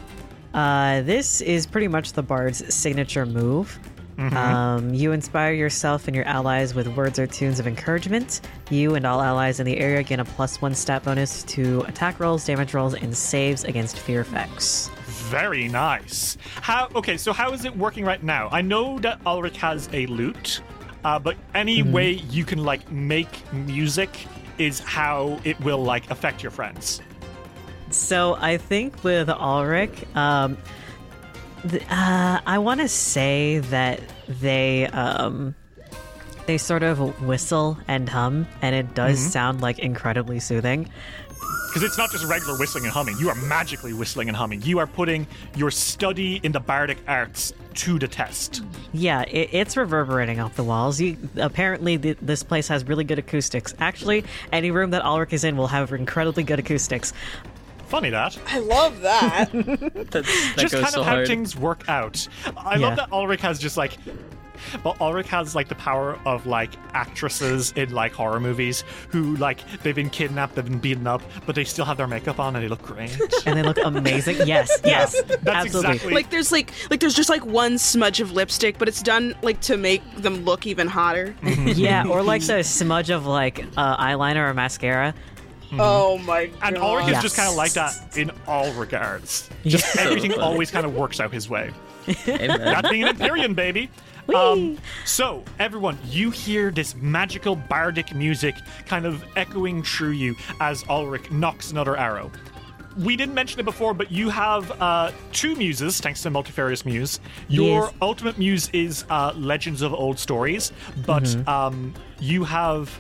Uh, 0.54 1.02
this 1.02 1.42
is 1.42 1.66
pretty 1.66 1.88
much 1.88 2.14
the 2.14 2.22
bard's 2.22 2.72
signature 2.72 3.26
move. 3.26 3.80
Um, 4.20 4.94
you 4.94 5.12
inspire 5.12 5.54
yourself 5.54 6.08
and 6.08 6.16
your 6.16 6.26
allies 6.26 6.76
with 6.76 6.88
words 6.90 7.18
or 7.18 7.26
tunes 7.26 7.60
of 7.60 7.66
encouragement. 7.66 8.42
You 8.70 8.94
and 8.94 9.06
all 9.06 9.22
allies 9.22 9.60
in 9.60 9.66
the 9.66 9.78
area 9.78 10.04
gain 10.04 10.20
a 10.20 10.26
plus 10.26 10.62
one 10.62 10.76
stat 10.76 11.04
bonus 11.04 11.44
to 11.44 11.82
attack 11.82 12.20
rolls, 12.20 12.46
damage 12.46 12.74
rolls, 12.74 12.94
and 12.94 13.18
saves 13.18 13.64
against 13.64 13.98
fear 13.98 14.22
effects. 14.22 14.92
Very 15.30 15.68
nice. 15.68 16.38
How? 16.62 16.90
Okay, 16.96 17.18
so 17.18 17.34
how 17.34 17.52
is 17.52 17.66
it 17.66 17.76
working 17.76 18.06
right 18.06 18.24
now? 18.24 18.50
I 18.52 18.62
know 18.62 19.00
that 19.00 19.20
Ulrich 19.26 19.58
has 19.58 19.90
a 19.94 20.06
lute, 20.08 20.62
uh, 21.04 21.20
but 21.20 21.36
any 21.54 21.84
way 21.84 22.12
you 22.12 22.46
can 22.46 22.64
like 22.64 22.90
make 22.92 23.52
music 23.54 24.10
is 24.58 24.80
how 24.80 25.40
it 25.44 25.60
will 25.62 25.84
like 25.84 26.10
affect 26.10 26.42
your 26.42 26.52
friends. 26.52 27.02
So 27.90 28.36
I 28.40 28.58
think 28.58 29.04
with 29.04 29.30
Ulrich, 29.30 30.04
um, 30.16 30.58
th- 31.70 31.84
uh, 31.90 32.42
I 32.46 32.58
want 32.60 32.82
to 32.82 32.88
say 32.88 33.60
that 33.60 34.02
they 34.28 34.88
um, 34.88 35.56
they 36.48 36.58
sort 36.58 36.84
of 36.84 37.22
whistle 37.22 37.78
and 37.88 38.08
hum, 38.10 38.48
and 38.62 38.76
it 38.76 38.94
does 38.94 39.20
sound 39.20 39.62
like 39.62 39.80
incredibly 39.80 40.40
soothing. 40.40 40.90
Because 41.68 41.84
it's 41.84 41.98
not 41.98 42.10
just 42.12 42.26
regular 42.26 42.58
whistling 42.58 42.86
and 42.86 42.94
humming. 42.94 43.18
You 43.20 43.30
are 43.30 43.36
magically 43.36 43.94
whistling 43.94 44.30
and 44.30 44.36
humming. 44.38 44.62
You 44.64 44.80
are 44.80 44.88
putting 44.88 45.28
your 45.56 45.70
study 45.70 46.40
in 46.44 46.52
the 46.52 46.60
bardic 46.60 46.98
arts 47.08 47.54
to 47.76 48.00
the 48.00 48.08
test. 48.08 48.64
Yeah, 48.94 49.22
it, 49.24 49.50
it's 49.52 49.78
reverberating 49.78 50.40
off 50.40 50.56
the 50.56 50.64
walls. 50.64 51.00
You, 51.00 51.18
apparently, 51.36 51.98
th- 51.98 52.18
this 52.22 52.42
place 52.42 52.68
has 52.70 52.84
really 52.86 53.04
good 53.04 53.20
acoustics. 53.20 53.76
Actually, 53.80 54.24
any 54.52 54.72
room 54.72 54.90
that 54.92 55.04
Ulrich 55.06 55.34
is 55.34 55.44
in 55.44 55.56
will 55.58 55.68
have 55.68 55.92
incredibly 55.92 56.44
good 56.44 56.58
acoustics. 56.60 57.14
Funny 57.88 58.10
that. 58.10 58.38
I 58.48 58.60
love 58.60 59.02
that. 59.02 59.52
That, 59.54 60.12
that 60.12 60.26
just 60.58 60.74
goes 60.74 60.82
kind 60.82 60.94
so 60.94 61.02
of 61.02 61.06
how 61.06 61.16
hard. 61.16 61.28
things 61.28 61.56
work 61.56 61.88
out. 61.88 62.28
I 62.58 62.76
Yeah. 62.78 62.88
love 62.88 62.96
that 62.98 63.12
Ulrich 63.12 63.42
has 63.42 63.60
just 63.60 63.78
like. 63.78 63.98
Well, 64.84 64.96
Ulrich 65.02 65.28
has 65.28 65.56
like 65.56 65.68
the 65.68 65.76
power 65.76 66.18
of 66.26 66.46
like 66.46 66.72
actresses 66.94 67.72
in 67.76 67.92
like 67.92 68.14
horror 68.14 68.40
movies 68.40 68.84
who 69.10 69.36
like 69.38 69.60
they've 69.84 69.96
been 69.96 70.10
kidnapped, 70.10 70.56
they've 70.56 70.66
been 70.66 70.80
beaten 70.80 71.08
up, 71.08 71.22
but 71.46 71.56
they 71.56 71.64
still 71.64 71.86
have 71.86 71.98
their 71.98 72.08
makeup 72.08 72.40
on 72.40 72.56
and 72.56 72.64
they 72.64 72.70
look 72.70 72.82
great. 72.82 73.18
And 73.46 73.58
they 73.58 73.64
look 73.64 73.78
amazing. 73.84 74.38
Yes, 74.46 74.70
yes, 74.84 75.22
That's 75.24 75.46
absolutely. 75.48 75.92
exactly 75.92 76.14
like 76.14 76.30
there's 76.30 76.52
like 76.52 76.72
like 76.90 77.00
there's 77.00 77.14
just 77.14 77.30
like 77.30 77.46
one 77.46 77.78
smudge 77.78 78.20
of 78.20 78.32
lipstick, 78.34 78.78
but 78.78 78.88
it's 78.88 79.02
done 79.02 79.36
like 79.42 79.62
to 79.62 79.78
make 79.78 80.02
them 80.18 80.44
look 80.44 80.66
even 80.68 80.88
hotter. 80.88 81.36
Yeah, 81.68 82.06
or 82.08 82.24
like 82.24 82.42
the 82.46 82.64
smudge 82.64 83.10
of 83.10 83.26
like 83.26 83.66
uh, 83.78 83.98
eyeliner 83.98 84.50
or 84.50 84.54
mascara. 84.54 85.14
Oh 85.74 86.18
my 86.20 86.46
god. 86.48 86.60
And 86.64 86.78
Ulrich 86.78 87.10
is 87.16 87.22
just 87.22 87.36
kind 87.36 87.50
of 87.50 87.56
like 87.56 87.74
that 87.74 88.18
in 88.18 88.32
all 88.48 88.72
regards. 88.74 89.50
Just 89.66 89.86
So 89.94 90.02
everything 90.02 90.32
funny. 90.32 90.42
always 90.44 90.72
kind 90.72 90.86
of 90.86 90.96
works 90.96 91.20
out 91.20 91.32
his 91.34 91.50
way. 91.50 91.72
Amen. 92.28 92.60
That 92.60 92.90
being 92.90 93.04
an 93.04 93.10
Empyrean, 93.10 93.54
baby. 93.54 93.90
Um, 94.36 94.78
so, 95.06 95.44
everyone, 95.60 95.98
you 96.06 96.32
hear 96.32 96.70
this 96.72 96.96
magical 96.96 97.56
bardic 97.56 98.14
music 98.14 98.56
kind 98.86 99.06
of 99.06 99.24
echoing 99.36 99.84
through 99.84 100.12
you 100.12 100.36
as 100.60 100.84
Ulrich 100.90 101.32
knocks 101.32 101.72
another 101.72 101.96
arrow. 101.98 102.32
We 102.98 103.16
didn't 103.16 103.36
mention 103.36 103.60
it 103.60 103.64
before, 103.64 103.94
but 103.94 104.12
you 104.12 104.30
have 104.30 104.70
uh, 104.82 105.12
two 105.32 105.56
muses, 105.56 106.02
thanks 106.02 106.24
to 106.24 106.30
Multifarious 106.32 106.84
Muse. 106.84 107.20
Your 107.48 107.86
Yes. 107.86 107.94
ultimate 108.02 108.38
muse 108.40 108.70
is 108.74 109.06
uh, 109.10 109.34
Legends 109.36 109.82
of 109.84 109.94
Old 109.94 110.18
Stories, 110.18 110.72
but 111.06 111.48
um, 111.48 111.94
you 112.20 112.44
have 112.44 113.00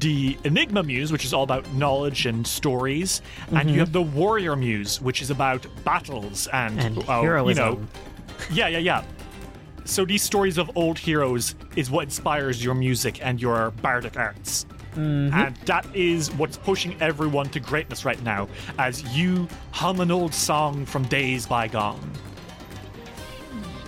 the 0.00 0.36
Enigma 0.42 0.82
Muse, 0.82 1.12
which 1.12 1.24
is 1.24 1.32
all 1.32 1.44
about 1.44 1.72
knowledge 1.74 2.26
and 2.26 2.44
stories, 2.44 3.22
and 3.52 3.70
you 3.70 3.78
have 3.78 3.92
the 3.92 4.02
Warrior 4.02 4.56
Muse, 4.56 5.00
which 5.00 5.22
is 5.22 5.30
about 5.30 5.64
battles 5.84 6.48
and, 6.48 6.78
And 6.80 6.98
uh, 6.98 7.00
you 7.02 7.06
heroism. 7.22 7.56
know, 7.56 7.80
yeah, 8.50 8.66
yeah, 8.66 8.78
yeah. 8.78 9.04
So 9.86 10.04
these 10.04 10.22
stories 10.22 10.58
of 10.58 10.70
old 10.76 10.98
heroes 10.98 11.54
is 11.76 11.90
what 11.90 12.04
inspires 12.04 12.62
your 12.62 12.74
music 12.74 13.24
and 13.24 13.40
your 13.40 13.70
bardic 13.82 14.18
arts. 14.18 14.66
And 14.96 15.54
that 15.66 15.86
is 15.94 16.32
what's 16.32 16.56
pushing 16.56 17.00
everyone 17.02 17.50
to 17.50 17.60
greatness 17.60 18.06
right 18.06 18.20
now, 18.22 18.48
as 18.78 19.02
you 19.14 19.46
hum 19.70 20.00
an 20.00 20.10
old 20.10 20.32
song 20.32 20.86
from 20.86 21.02
days 21.04 21.46
bygone. 21.46 22.00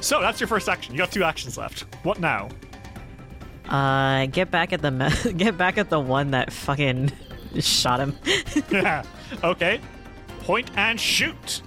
So 0.00 0.20
that's 0.20 0.38
your 0.38 0.48
first 0.48 0.68
action. 0.68 0.94
You 0.94 0.98
got 0.98 1.10
two 1.10 1.24
actions 1.24 1.56
left. 1.56 1.86
What 2.04 2.20
now? 2.20 2.50
Uh, 3.68 4.26
get 4.26 4.50
back 4.50 4.72
at 4.72 4.82
the 4.82 4.90
me- 4.90 5.32
get 5.36 5.56
back 5.58 5.78
at 5.78 5.88
the 5.90 5.98
one 5.98 6.30
that 6.32 6.52
fucking 6.52 7.10
shot 7.58 8.00
him. 8.00 8.16
yeah. 8.70 9.02
okay. 9.44 9.80
point 10.40 10.70
and 10.76 11.00
shoot. 11.00 11.62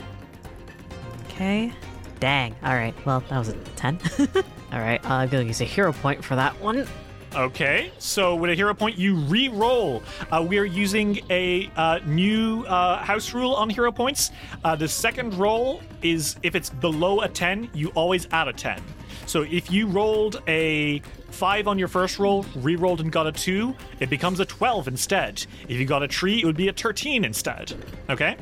Okay. 1.25 1.73
Dang. 2.21 2.55
All 2.63 2.75
right. 2.75 2.93
Well, 3.03 3.21
that 3.29 3.39
was 3.39 3.49
a 3.49 3.53
10. 3.53 3.99
All 4.71 4.79
right. 4.79 5.03
Uh, 5.03 5.15
I'm 5.15 5.29
going 5.29 5.43
to 5.43 5.47
use 5.47 5.59
a 5.59 5.65
hero 5.65 5.91
point 5.91 6.23
for 6.23 6.35
that 6.35 6.57
one. 6.61 6.87
Okay, 7.33 7.93
so 7.97 8.35
with 8.35 8.51
a 8.51 8.55
hero 8.55 8.73
point, 8.73 8.97
you 8.97 9.15
re-roll. 9.15 10.03
Uh, 10.29 10.45
we 10.47 10.59
are 10.59 10.65
using 10.65 11.21
a 11.29 11.71
uh, 11.77 11.99
new 12.05 12.63
uh, 12.65 12.97
house 12.97 13.33
rule 13.33 13.55
on 13.55 13.69
hero 13.69 13.89
points. 13.89 14.31
Uh, 14.65 14.75
the 14.75 14.87
second 14.87 15.33
roll 15.35 15.81
is 16.01 16.35
if 16.43 16.55
it's 16.55 16.69
below 16.69 17.21
a 17.21 17.29
10, 17.29 17.69
you 17.73 17.87
always 17.95 18.27
add 18.33 18.49
a 18.49 18.53
10. 18.53 18.83
So 19.27 19.43
if 19.43 19.71
you 19.71 19.87
rolled 19.87 20.43
a 20.49 20.99
5 21.29 21.69
on 21.69 21.79
your 21.79 21.87
first 21.87 22.19
roll, 22.19 22.45
re-rolled 22.57 22.99
and 22.99 23.09
got 23.11 23.27
a 23.27 23.31
2, 23.31 23.73
it 24.01 24.09
becomes 24.09 24.41
a 24.41 24.45
12 24.45 24.89
instead. 24.89 25.45
If 25.69 25.79
you 25.79 25.85
got 25.85 26.03
a 26.03 26.09
3, 26.09 26.41
it 26.41 26.45
would 26.45 26.57
be 26.57 26.67
a 26.67 26.73
13 26.73 27.23
instead. 27.23 27.73
Okay? 28.09 28.35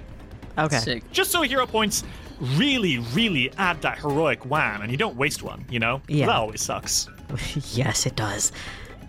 Okay. 0.57 0.79
Sick. 0.79 1.11
Just 1.11 1.29
so 1.29 1.43
hero 1.43 1.67
points 1.67 2.03
really, 2.41 2.99
really 3.13 3.51
add 3.57 3.81
that 3.81 3.99
heroic 3.99 4.45
wham 4.45 4.81
and 4.81 4.91
you 4.91 4.97
don't 4.97 5.15
waste 5.15 5.43
one, 5.43 5.65
you 5.69 5.79
know? 5.79 6.01
Yeah. 6.07 6.27
That 6.27 6.35
always 6.35 6.61
sucks. 6.61 7.07
yes, 7.73 8.05
it 8.05 8.15
does. 8.15 8.51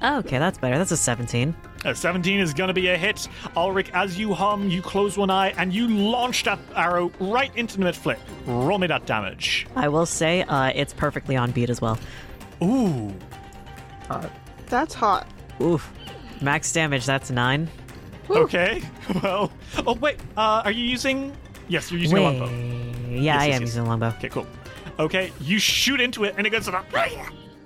Okay, 0.03 0.39
that's 0.39 0.59
better. 0.59 0.79
That's 0.79 0.93
a 0.93 0.97
17. 0.97 1.55
A 1.85 1.95
17 1.95 2.41
is 2.41 2.55
going 2.55 2.69
to 2.69 2.75
be 2.75 2.89
a 2.89 2.97
hit. 2.97 3.29
Ulrich, 3.57 3.91
as 3.93 4.19
you 4.19 4.33
hum, 4.33 4.69
you 4.71 4.81
close 4.83 5.19
one 5.19 5.31
eye 5.31 5.55
and 5.59 5.73
you 5.73 5.89
launch 5.89 6.45
that 6.45 6.59
arrow 6.75 7.11
right 7.21 7.55
into 7.57 7.79
the 7.79 7.85
mitflit. 7.85 8.19
Roll 8.47 8.79
me 8.79 8.87
that 8.87 9.07
damage. 9.07 9.67
I 9.77 9.89
will 9.89 10.07
say 10.07 10.43
uh, 10.43 10.73
it's 10.75 10.95
perfectly 10.95 11.37
on 11.37 11.51
beat 11.51 11.71
as 11.71 11.81
well. 11.81 11.99
Ooh. 12.63 13.15
That's 14.67 14.95
hot. 14.95 15.27
Oof. 15.61 15.93
Max 16.41 16.73
damage, 16.73 17.05
that's 17.07 17.31
9. 17.31 17.69
Okay. 18.31 18.83
Well. 19.23 19.51
Oh, 19.87 19.95
wait. 19.95 20.19
Uh, 20.37 20.63
are 20.65 20.71
you 20.71 20.85
using. 20.85 21.37
Yes, 21.69 21.91
you're 21.91 22.01
using 22.01 22.19
a 22.19 22.21
longbow. 22.21 22.47
Yeah, 23.11 23.21
Yes, 23.21 23.43
I 23.43 23.47
yes, 23.47 23.55
am 23.57 23.61
yes. 23.63 23.69
using 23.71 23.87
longbow. 23.87 24.09
Okay, 24.19 24.29
cool. 24.29 24.47
Okay, 24.99 25.33
you 25.41 25.59
shoot 25.59 26.01
into 26.01 26.25
it 26.25 26.35
and 26.37 26.47
it 26.47 26.51
goes. 26.51 26.69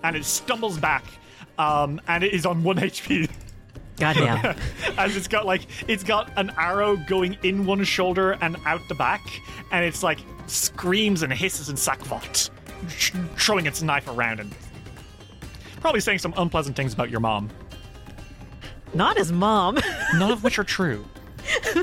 And 0.03 0.17
it 0.17 0.25
stumbles 0.25 0.79
back. 0.79 1.05
Um, 1.59 2.01
and 2.09 2.25
it 2.25 2.33
is 2.33 2.47
on 2.47 2.63
1 2.63 2.77
HP. 2.79 3.31
Goddamn. 3.99 4.57
As 4.99 5.17
it's 5.17 5.29
got 5.29 5.47
like 5.47 5.67
it's 5.87 6.03
got 6.03 6.31
an 6.37 6.51
arrow 6.59 6.97
going 6.97 7.37
in 7.45 7.65
one 7.65 7.85
shoulder 7.85 8.33
and 8.41 8.57
out 8.67 8.81
the 8.89 8.95
back, 8.97 9.21
and 9.71 9.85
it's 9.85 10.03
like 10.03 10.19
screams 10.49 11.23
and 11.23 11.33
hisses 11.33 11.69
and 11.69 11.79
Sakvroth, 11.79 12.51
throwing 13.39 13.67
its 13.67 13.83
knife 13.83 14.09
around 14.09 14.41
and 14.41 14.53
probably 15.81 16.01
saying 16.01 16.19
some 16.19 16.35
unpleasant 16.37 16.75
things 16.77 16.93
about 16.93 17.09
your 17.09 17.21
mom, 17.21 17.51
Not 18.95 19.17
his 19.17 19.31
mom. 19.31 19.79
none 20.15 20.33
of 20.33 20.43
which 20.43 20.59
are 20.59 20.65
true. 20.65 21.05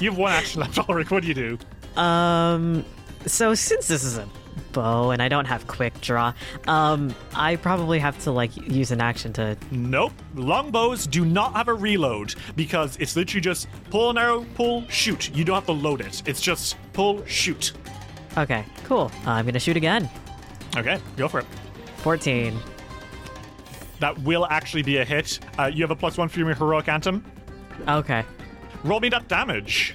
you 0.00 0.10
have 0.10 0.16
one 0.18 0.32
action 0.32 0.60
left, 0.62 0.78
Ulrich. 0.88 1.10
What 1.10 1.22
do 1.22 1.28
you 1.28 1.34
do? 1.34 1.58
Um, 1.96 2.84
so 3.26 3.54
since 3.54 3.88
this 3.88 4.04
is 4.04 4.18
a 4.18 4.28
bow 4.72 5.10
and 5.10 5.22
I 5.22 5.28
don't 5.28 5.44
have 5.44 5.66
quick 5.66 6.00
draw, 6.00 6.32
um, 6.66 7.14
I 7.34 7.56
probably 7.56 7.98
have 7.98 8.18
to 8.24 8.32
like 8.32 8.56
use 8.56 8.90
an 8.90 9.00
action 9.00 9.32
to. 9.34 9.56
Nope. 9.70 10.12
Longbows 10.34 11.06
do 11.06 11.24
not 11.24 11.52
have 11.54 11.68
a 11.68 11.74
reload 11.74 12.34
because 12.56 12.96
it's 12.98 13.16
literally 13.16 13.40
just 13.40 13.68
pull 13.90 14.10
an 14.10 14.18
arrow, 14.18 14.46
pull, 14.54 14.86
shoot. 14.88 15.34
You 15.34 15.44
don't 15.44 15.54
have 15.54 15.66
to 15.66 15.72
load 15.72 16.00
it. 16.00 16.22
It's 16.26 16.40
just 16.40 16.76
pull, 16.92 17.24
shoot. 17.26 17.72
Okay, 18.36 18.64
cool. 18.84 19.10
Uh, 19.26 19.32
I'm 19.32 19.46
gonna 19.46 19.60
shoot 19.60 19.76
again. 19.76 20.08
Okay, 20.76 20.98
go 21.16 21.28
for 21.28 21.40
it. 21.40 21.46
14. 21.98 22.58
That 24.00 24.18
will 24.20 24.46
actually 24.46 24.82
be 24.82 24.96
a 24.96 25.04
hit. 25.04 25.38
Uh, 25.58 25.66
you 25.66 25.82
have 25.82 25.90
a 25.90 25.96
plus 25.96 26.18
one 26.18 26.28
for 26.28 26.40
your 26.40 26.52
heroic 26.54 26.88
anthem. 26.88 27.24
Okay. 27.86 28.24
Roll 28.82 28.98
me 28.98 29.08
that 29.10 29.28
damage. 29.28 29.94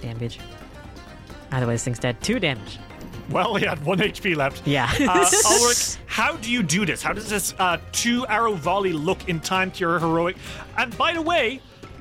Damage. 0.00 0.38
This 1.50 1.84
thing's 1.84 1.98
dead. 1.98 2.20
Two 2.22 2.38
damage. 2.38 2.78
Well, 3.30 3.56
he 3.56 3.66
had 3.66 3.84
one 3.84 3.98
HP 3.98 4.36
left. 4.36 4.66
Yeah. 4.66 4.90
Uh, 5.00 5.28
Ulrich, 5.46 5.96
how 6.06 6.36
do 6.36 6.50
you 6.50 6.62
do 6.62 6.86
this? 6.86 7.02
How 7.02 7.12
does 7.12 7.28
this 7.28 7.54
uh, 7.58 7.78
two 7.92 8.26
arrow 8.28 8.54
volley 8.54 8.92
look 8.92 9.28
in 9.28 9.40
time 9.40 9.70
to 9.72 9.80
your 9.80 9.98
heroic? 9.98 10.36
And 10.78 10.96
by 10.96 11.12
the 11.12 11.22
way, 11.22 11.60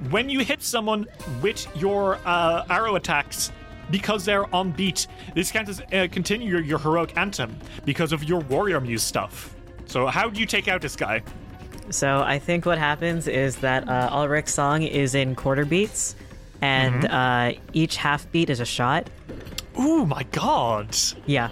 when 0.09 0.29
you 0.29 0.41
hit 0.41 0.61
someone 0.61 1.07
with 1.41 1.67
your 1.75 2.19
uh, 2.25 2.65
arrow 2.69 2.95
attacks, 2.95 3.51
because 3.91 4.25
they're 4.25 4.53
on 4.53 4.71
beat, 4.71 5.07
this 5.33 5.51
counts 5.51 5.69
as 5.69 5.81
uh, 5.93 6.07
continue 6.11 6.49
your, 6.49 6.61
your 6.61 6.79
heroic 6.79 7.15
anthem 7.17 7.57
because 7.85 8.11
of 8.11 8.23
your 8.23 8.41
warrior 8.41 8.79
muse 8.79 9.03
stuff. 9.03 9.55
So 9.85 10.07
how 10.07 10.29
do 10.29 10.39
you 10.39 10.45
take 10.45 10.67
out 10.67 10.81
this 10.81 10.95
guy? 10.95 11.21
So 11.91 12.21
I 12.21 12.39
think 12.39 12.65
what 12.65 12.77
happens 12.77 13.27
is 13.27 13.57
that 13.57 13.87
uh, 13.87 14.09
Ulrich's 14.11 14.53
song 14.53 14.81
is 14.81 15.13
in 15.13 15.35
quarter 15.35 15.65
beats, 15.65 16.15
and 16.61 17.05
uh, 17.05 17.53
each 17.73 17.97
half 17.97 18.29
beat 18.31 18.49
is 18.49 18.59
a 18.59 18.65
shot. 18.65 19.09
Ooh, 19.79 20.05
my 20.05 20.23
god! 20.31 20.95
Yeah. 21.25 21.49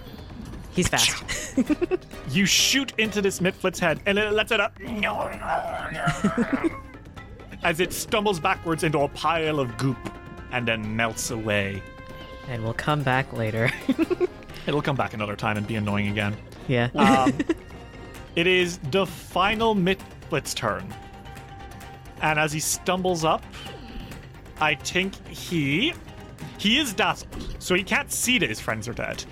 He's 0.72 0.88
fast. 0.88 1.22
You 2.30 2.46
shoot 2.46 2.92
into 2.98 3.22
this 3.22 3.38
Mitflit's 3.38 3.78
head, 3.78 4.00
and 4.06 4.18
it 4.18 4.32
lets 4.32 4.50
it 4.50 4.58
up 4.58 4.76
as 7.62 7.80
it 7.80 7.92
stumbles 7.92 8.40
backwards 8.40 8.82
into 8.82 8.98
a 9.00 9.08
pile 9.08 9.60
of 9.60 9.76
goop 9.76 9.96
and 10.50 10.66
then 10.66 10.96
melts 10.96 11.30
away. 11.30 11.82
and 12.48 12.62
we'll 12.64 12.72
come 12.74 13.02
back 13.02 13.32
later. 13.32 13.70
It'll 14.66 14.82
come 14.82 14.96
back 14.96 15.14
another 15.14 15.36
time 15.36 15.56
and 15.56 15.66
be 15.66 15.76
annoying 15.76 16.08
again. 16.08 16.36
yeah. 16.66 16.88
Um, 16.96 17.32
it 18.34 18.46
is 18.46 18.78
the 18.90 19.06
final 19.06 19.74
Mitflit's 19.76 20.54
turn. 20.54 20.92
And 22.22 22.38
as 22.38 22.52
he 22.52 22.60
stumbles 22.60 23.24
up, 23.24 23.44
I 24.60 24.74
think 24.74 25.26
he. 25.28 25.94
He 26.58 26.78
is 26.78 26.92
dazzled, 26.92 27.56
so 27.58 27.74
he 27.74 27.82
can't 27.82 28.10
see 28.10 28.38
that 28.38 28.48
his 28.48 28.60
friends 28.60 28.88
are 28.88 28.92
dead. 28.92 29.24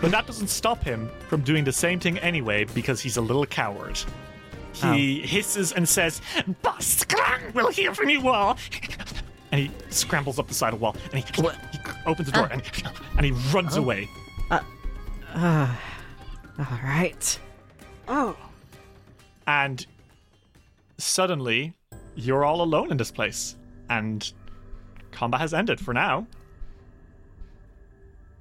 But 0.00 0.10
that 0.10 0.26
doesn't 0.26 0.48
stop 0.48 0.82
him 0.82 1.10
from 1.28 1.42
doing 1.42 1.64
the 1.64 1.72
same 1.72 2.00
thing 2.00 2.18
anyway 2.18 2.64
because 2.64 3.00
he's 3.00 3.16
a 3.16 3.20
little 3.20 3.46
coward. 3.46 3.98
He 4.72 5.22
oh. 5.22 5.26
hisses 5.26 5.72
and 5.72 5.88
says, 5.88 6.20
Boss 6.62 7.04
Skrawng 7.04 7.54
will 7.54 7.70
hear 7.70 7.94
from 7.94 8.08
you 8.08 8.28
all. 8.28 8.58
And 9.52 9.60
he 9.60 9.70
scrambles 9.90 10.38
up 10.38 10.48
the 10.48 10.54
side 10.54 10.72
of 10.72 10.80
the 10.80 10.82
wall 10.82 10.96
and 11.12 11.22
he, 11.22 11.42
he 11.42 11.48
opens 12.06 12.26
the 12.26 12.32
door 12.32 12.48
and, 12.50 12.62
and 13.16 13.26
he 13.26 13.32
runs 13.52 13.76
oh. 13.76 13.82
away. 13.82 14.08
Uh, 14.50 14.60
uh, 15.34 15.74
all 16.58 16.78
right. 16.82 17.38
Oh, 18.08 18.36
and 19.46 19.86
suddenly 20.98 21.74
you're 22.14 22.44
all 22.44 22.62
alone 22.62 22.90
in 22.90 22.96
this 22.96 23.10
place 23.10 23.56
and 23.88 24.32
combat 25.10 25.40
has 25.40 25.52
ended 25.54 25.80
for 25.80 25.92
now 25.92 26.26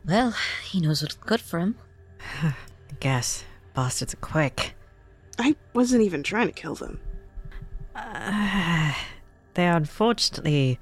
Well, 0.06 0.34
he 0.64 0.80
knows 0.80 1.02
what's 1.02 1.16
good 1.16 1.42
for 1.42 1.60
him. 1.60 1.76
I 2.42 2.54
guess. 3.00 3.44
Bastards 3.74 4.14
are 4.14 4.18
quick. 4.18 4.74
I 5.40 5.56
wasn't 5.74 6.04
even 6.04 6.24
trying 6.24 6.48
to 6.48 6.54
kill 6.54 6.76
them. 6.76 7.00
They're 9.54 9.76
unfortunately 9.76 10.80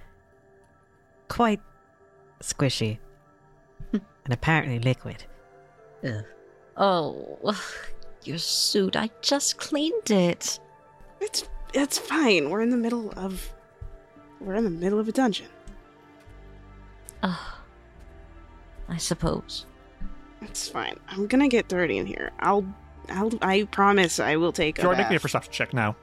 quite 1.27 1.61
squishy. 2.41 2.99
and 3.93 4.03
apparently 4.31 4.79
liquid. 4.79 5.23
Ugh. 6.03 6.25
Oh, 6.77 7.55
your 8.23 8.37
suit. 8.37 8.95
I 8.95 9.09
just 9.21 9.57
cleaned 9.57 10.11
it. 10.11 10.59
It's 11.21 11.47
it's 11.73 11.97
fine. 11.97 12.49
We're 12.49 12.61
in 12.61 12.69
the 12.69 12.77
middle 12.77 13.13
of 13.17 13.53
we're 14.41 14.55
in 14.55 14.63
the 14.63 14.69
middle 14.69 14.99
of 14.99 15.07
a 15.07 15.11
dungeon. 15.11 15.47
Ugh. 17.23 17.37
I 18.87 18.97
suppose. 18.97 19.65
It's 20.41 20.67
fine. 20.69 20.97
I'm 21.09 21.27
gonna 21.27 21.47
get 21.49 21.67
dirty 21.67 21.97
in 21.97 22.05
here. 22.05 22.31
I'll 22.39 22.65
I'll 23.09 23.31
I 23.41 23.63
promise 23.71 24.19
I 24.19 24.35
will 24.37 24.51
take 24.53 24.79
a 24.79 24.81
Jordan, 24.83 24.99
make 25.01 25.09
me 25.09 25.15
a 25.15 25.17
bath. 25.19 25.23
perception 25.23 25.51
check 25.53 25.73
now 25.73 25.95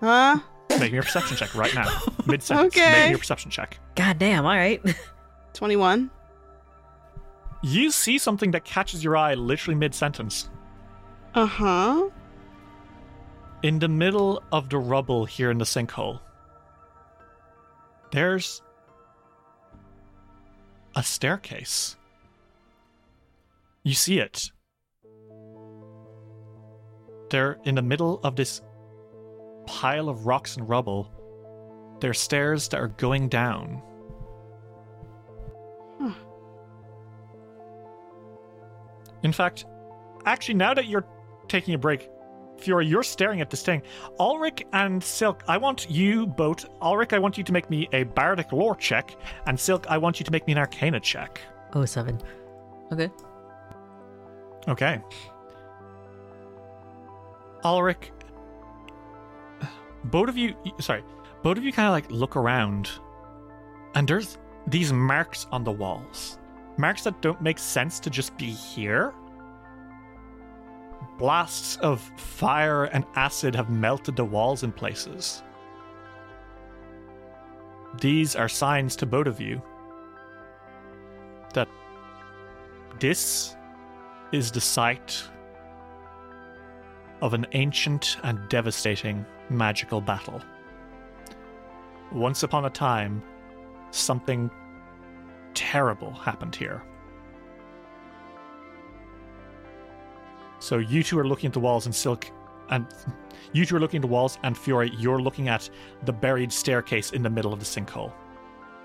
Huh? 0.00 0.38
make 0.80 0.92
me 0.92 0.98
a 0.98 1.02
perception 1.02 1.36
check 1.36 1.54
right 1.54 1.72
now 1.74 1.88
mid-sentence 2.26 2.76
Okay. 2.76 2.90
make 2.90 3.08
me 3.10 3.14
a 3.14 3.18
perception 3.18 3.50
check 3.50 3.78
God 3.94 4.18
damn, 4.18 4.44
alright. 4.44 4.82
21. 5.54 6.10
you 7.62 7.90
see 7.92 8.18
something 8.18 8.50
that 8.50 8.64
catches 8.64 9.02
your 9.04 9.16
eye 9.16 9.34
literally 9.34 9.76
mid-sentence 9.78 10.48
Uh-huh. 11.34 12.08
in 13.62 13.78
the 13.78 13.88
middle 13.88 14.42
of 14.52 14.68
the 14.68 14.78
rubble 14.78 15.24
here 15.24 15.50
in 15.50 15.58
the 15.58 15.64
sinkhole 15.64 16.18
there's 18.14 18.62
a 20.94 21.02
staircase. 21.02 21.96
You 23.82 23.94
see 23.94 24.20
it. 24.20 24.50
They're 27.30 27.58
in 27.64 27.74
the 27.74 27.82
middle 27.82 28.20
of 28.22 28.36
this 28.36 28.62
pile 29.66 30.08
of 30.08 30.26
rocks 30.26 30.56
and 30.56 30.68
rubble. 30.68 31.10
There 32.00 32.10
are 32.10 32.14
stairs 32.14 32.68
that 32.68 32.80
are 32.80 32.88
going 32.88 33.28
down. 33.28 33.82
Huh. 36.00 36.14
in 39.22 39.32
fact 39.32 39.64
actually 40.26 40.54
now 40.54 40.74
that 40.74 40.86
you're 40.86 41.06
taking 41.48 41.74
a 41.74 41.78
break 41.78 42.08
Fiore, 42.64 42.84
you're 42.84 43.02
staring 43.02 43.40
at 43.40 43.50
this 43.50 43.62
thing. 43.62 43.82
Ulrich 44.18 44.64
and 44.72 45.02
Silk, 45.02 45.44
I 45.46 45.56
want 45.58 45.90
you 45.90 46.26
both. 46.26 46.66
Ulrich, 46.80 47.12
I 47.12 47.18
want 47.18 47.36
you 47.38 47.44
to 47.44 47.52
make 47.52 47.68
me 47.70 47.88
a 47.92 48.04
bardic 48.04 48.52
lore 48.52 48.76
check, 48.76 49.16
and 49.46 49.58
Silk, 49.58 49.86
I 49.88 49.98
want 49.98 50.18
you 50.18 50.24
to 50.24 50.30
make 50.32 50.46
me 50.46 50.52
an 50.52 50.58
arcana 50.58 51.00
check. 51.00 51.40
Oh, 51.74 51.84
seven. 51.84 52.20
Okay. 52.92 53.10
Okay. 54.66 55.00
Ulrich, 57.64 58.10
both 60.04 60.28
of 60.28 60.36
you, 60.36 60.54
sorry, 60.80 61.02
both 61.42 61.56
of 61.56 61.64
you 61.64 61.72
kind 61.72 61.86
of 61.86 61.92
like 61.92 62.10
look 62.10 62.36
around, 62.36 62.90
and 63.94 64.06
there's 64.06 64.38
these 64.66 64.92
marks 64.92 65.46
on 65.50 65.64
the 65.64 65.72
walls. 65.72 66.38
Marks 66.76 67.04
that 67.04 67.20
don't 67.22 67.40
make 67.40 67.58
sense 67.58 68.00
to 68.00 68.10
just 68.10 68.36
be 68.36 68.50
here. 68.50 69.14
Blasts 71.18 71.76
of 71.76 72.00
fire 72.16 72.84
and 72.84 73.04
acid 73.14 73.54
have 73.54 73.70
melted 73.70 74.16
the 74.16 74.24
walls 74.24 74.62
in 74.62 74.72
places. 74.72 75.42
These 78.00 78.34
are 78.34 78.48
signs 78.48 78.96
to 78.96 79.06
both 79.06 79.28
of 79.28 79.40
you 79.40 79.62
that 81.52 81.68
this 82.98 83.56
is 84.32 84.50
the 84.50 84.60
site 84.60 85.22
of 87.22 87.32
an 87.32 87.46
ancient 87.52 88.16
and 88.24 88.48
devastating 88.48 89.24
magical 89.48 90.00
battle. 90.00 90.42
Once 92.12 92.42
upon 92.42 92.64
a 92.64 92.70
time, 92.70 93.22
something 93.92 94.50
terrible 95.54 96.12
happened 96.12 96.56
here. 96.56 96.82
So 100.64 100.78
you 100.78 101.02
two 101.02 101.18
are 101.18 101.28
looking 101.28 101.48
at 101.48 101.52
the 101.52 101.60
walls 101.60 101.84
and 101.84 101.94
Silk 101.94 102.30
and 102.70 102.86
you 103.52 103.66
two 103.66 103.76
are 103.76 103.80
looking 103.80 103.98
at 103.98 104.00
the 104.00 104.08
walls 104.08 104.38
and 104.44 104.56
Fiore, 104.56 104.90
you're 104.96 105.20
looking 105.20 105.50
at 105.50 105.68
the 106.06 106.12
buried 106.12 106.50
staircase 106.50 107.12
in 107.12 107.22
the 107.22 107.28
middle 107.28 107.52
of 107.52 107.58
the 107.58 107.66
sinkhole. 107.66 108.14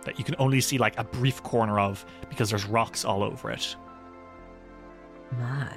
That 0.03 0.19
you 0.19 0.25
can 0.25 0.36
only 0.39 0.59
see 0.59 0.77
like 0.77 0.99
a 0.99 1.05
brief 1.05 1.41
corner 1.41 1.80
of 1.80 2.05
because 2.27 2.49
there's 2.49 2.65
rocks 2.65 3.05
all 3.05 3.23
over 3.23 3.49
it. 3.49 3.77
My, 5.38 5.71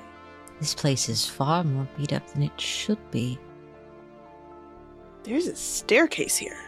this 0.58 0.74
place 0.74 1.08
is 1.08 1.24
far 1.24 1.62
more 1.62 1.86
beat 1.96 2.12
up 2.12 2.26
than 2.32 2.42
it 2.42 2.60
should 2.60 2.98
be. 3.12 3.38
There's 5.22 5.46
a 5.46 5.54
staircase 5.54 6.36
here. 6.36 6.58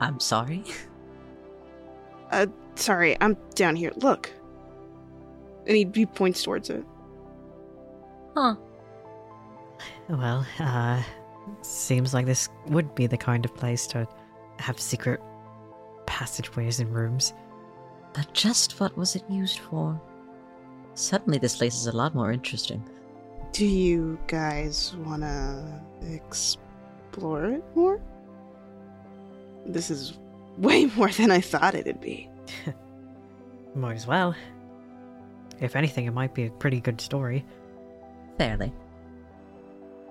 I'm 0.00 0.20
sorry. 0.20 0.64
Uh, 2.30 2.46
sorry, 2.74 3.16
I'm 3.22 3.38
down 3.54 3.74
here. 3.74 3.90
Look. 3.96 4.30
And 5.66 5.74
he, 5.74 5.90
he 5.94 6.04
points 6.04 6.42
towards 6.42 6.68
it. 6.68 6.84
Huh. 8.34 8.56
Well, 10.08 10.46
uh, 10.58 11.02
seems 11.62 12.14
like 12.14 12.26
this 12.26 12.48
would 12.66 12.94
be 12.94 13.06
the 13.06 13.16
kind 13.16 13.44
of 13.44 13.54
place 13.54 13.86
to 13.88 14.06
have 14.58 14.80
secret 14.80 15.20
passageways 16.06 16.80
and 16.80 16.94
rooms. 16.94 17.32
But 18.14 18.32
just 18.32 18.80
what 18.80 18.96
was 18.96 19.16
it 19.16 19.24
used 19.28 19.58
for? 19.58 20.00
Suddenly, 20.94 21.38
this 21.38 21.56
place 21.56 21.76
is 21.76 21.86
a 21.86 21.96
lot 21.96 22.14
more 22.14 22.32
interesting. 22.32 22.82
Do 23.52 23.66
you 23.66 24.18
guys 24.26 24.94
wanna 25.04 25.82
explore 26.02 27.44
it 27.46 27.64
more? 27.74 28.00
This 29.66 29.90
is 29.90 30.18
way 30.56 30.86
more 30.96 31.10
than 31.10 31.30
I 31.30 31.40
thought 31.40 31.74
it'd 31.74 32.00
be. 32.00 32.28
Might 33.74 33.96
as 33.96 34.06
well. 34.06 34.34
If 35.60 35.76
anything, 35.76 36.06
it 36.06 36.12
might 36.12 36.34
be 36.34 36.46
a 36.46 36.50
pretty 36.50 36.80
good 36.80 37.00
story. 37.00 37.44
Fairly. 38.38 38.72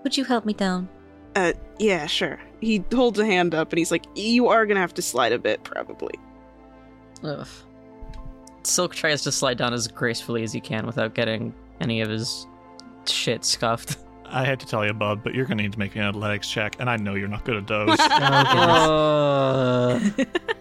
Would 0.04 0.16
you 0.18 0.24
help 0.26 0.46
me 0.46 0.54
down? 0.54 0.88
Uh, 1.36 1.54
yeah, 1.80 2.06
sure. 2.06 2.40
He 2.62 2.84
holds 2.94 3.20
a 3.20 3.26
hand 3.26 3.54
up 3.56 3.72
and 3.72 3.80
he's 3.80 3.92
like, 3.92 4.06
You 4.16 4.48
are 4.48 4.66
gonna 4.66 4.80
have 4.80 4.94
to 4.96 5.02
slide 5.02 5.32
a 5.32 5.40
bit, 5.40 5.64
probably. 5.64 6.14
Ugh. 7.24 7.48
Silk 8.64 8.94
tries 8.96 9.22
to 9.24 9.32
slide 9.32 9.58
down 9.58 9.74
as 9.74 9.88
gracefully 9.88 10.44
as 10.44 10.52
he 10.52 10.60
can 10.60 10.86
without 10.86 11.14
getting 11.14 11.54
any 11.80 12.02
of 12.02 12.10
his 12.10 12.46
shit 13.06 13.46
scuffed. 13.46 13.98
I 14.30 14.44
hate 14.44 14.60
to 14.60 14.66
tell 14.66 14.86
you, 14.86 14.94
bud, 14.94 15.24
but 15.24 15.34
you're 15.34 15.46
gonna 15.46 15.64
need 15.64 15.72
to 15.74 15.80
make 15.80 15.96
an 15.96 16.02
athletics 16.02 16.50
check, 16.50 16.76
and 16.80 16.90
I 16.90 16.98
know 16.98 17.14
you're 17.16 17.30
not 17.30 17.46
good 17.46 17.56
at 17.56 17.68
those. 17.68 17.98
Oh, 18.90 20.02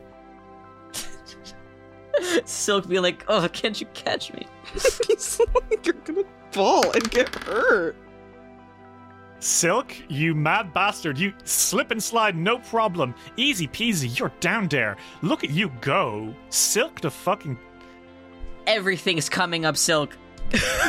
goodness. 2.46 2.52
Silk 2.52 2.88
be 2.88 2.98
like, 3.00 3.24
"Oh, 3.28 3.48
can't 3.52 3.80
you 3.80 3.86
catch 3.94 4.32
me?" 4.32 4.46
he's 4.72 5.40
like, 5.54 5.84
You're 5.84 5.94
gonna 5.94 6.24
fall 6.52 6.90
and 6.92 7.10
get 7.10 7.34
hurt. 7.44 7.96
Silk, 9.38 9.94
you 10.08 10.34
mad 10.34 10.72
bastard, 10.72 11.18
you 11.18 11.32
slip 11.44 11.90
and 11.90 12.02
slide, 12.02 12.34
no 12.34 12.58
problem. 12.58 13.14
Easy 13.36 13.68
peasy, 13.68 14.18
you're 14.18 14.32
down 14.40 14.66
there. 14.68 14.96
Look 15.20 15.44
at 15.44 15.50
you 15.50 15.70
go. 15.82 16.34
Silk 16.48 17.00
the 17.02 17.10
fucking. 17.10 17.58
Everything's 18.66 19.28
coming 19.28 19.66
up, 19.66 19.76
Silk. 19.76 20.16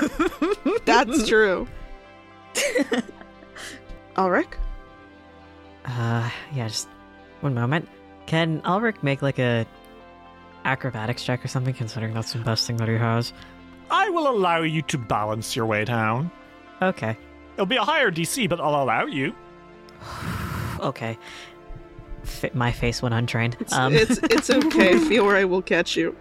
That's 0.85 1.27
true. 1.27 1.67
Ulrich? 4.17 4.47
Uh, 5.85 6.29
yeah, 6.53 6.67
just 6.67 6.87
one 7.41 7.53
moment. 7.53 7.87
Can 8.27 8.61
Ulrich 8.65 9.03
make 9.03 9.21
like 9.21 9.39
a 9.39 9.65
acrobatics 10.67 11.23
check 11.23 11.43
or 11.43 11.47
something, 11.47 11.73
considering 11.73 12.13
that's 12.13 12.33
the 12.33 12.39
best 12.39 12.67
thing 12.67 12.77
that 12.77 12.87
he 12.87 12.95
has? 12.95 13.33
I 13.89 14.09
will 14.09 14.29
allow 14.29 14.61
you 14.61 14.81
to 14.83 14.97
balance 14.97 15.55
your 15.55 15.65
way 15.65 15.85
down. 15.85 16.29
Okay. 16.81 17.17
It'll 17.55 17.65
be 17.65 17.77
a 17.77 17.83
higher 17.83 18.11
DC, 18.11 18.47
but 18.49 18.59
I'll 18.59 18.83
allow 18.83 19.05
you. 19.05 19.33
Okay. 20.79 21.17
Fit 22.21 22.53
my 22.53 22.71
face 22.71 23.01
when 23.01 23.11
untrained. 23.13 23.57
It's, 23.59 23.73
Um, 23.73 23.95
it's, 23.95 24.19
it's 24.19 24.51
okay. 24.51 24.99
Feel 25.09 25.25
where 25.25 25.35
I 25.35 25.43
will 25.43 25.63
catch 25.63 25.95
you. 25.97 26.15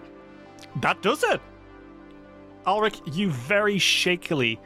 That 0.80 1.02
does 1.02 1.22
it. 1.24 1.42
Ulrich, 2.66 2.98
you 3.04 3.30
very 3.30 3.76
shakily 3.76 4.58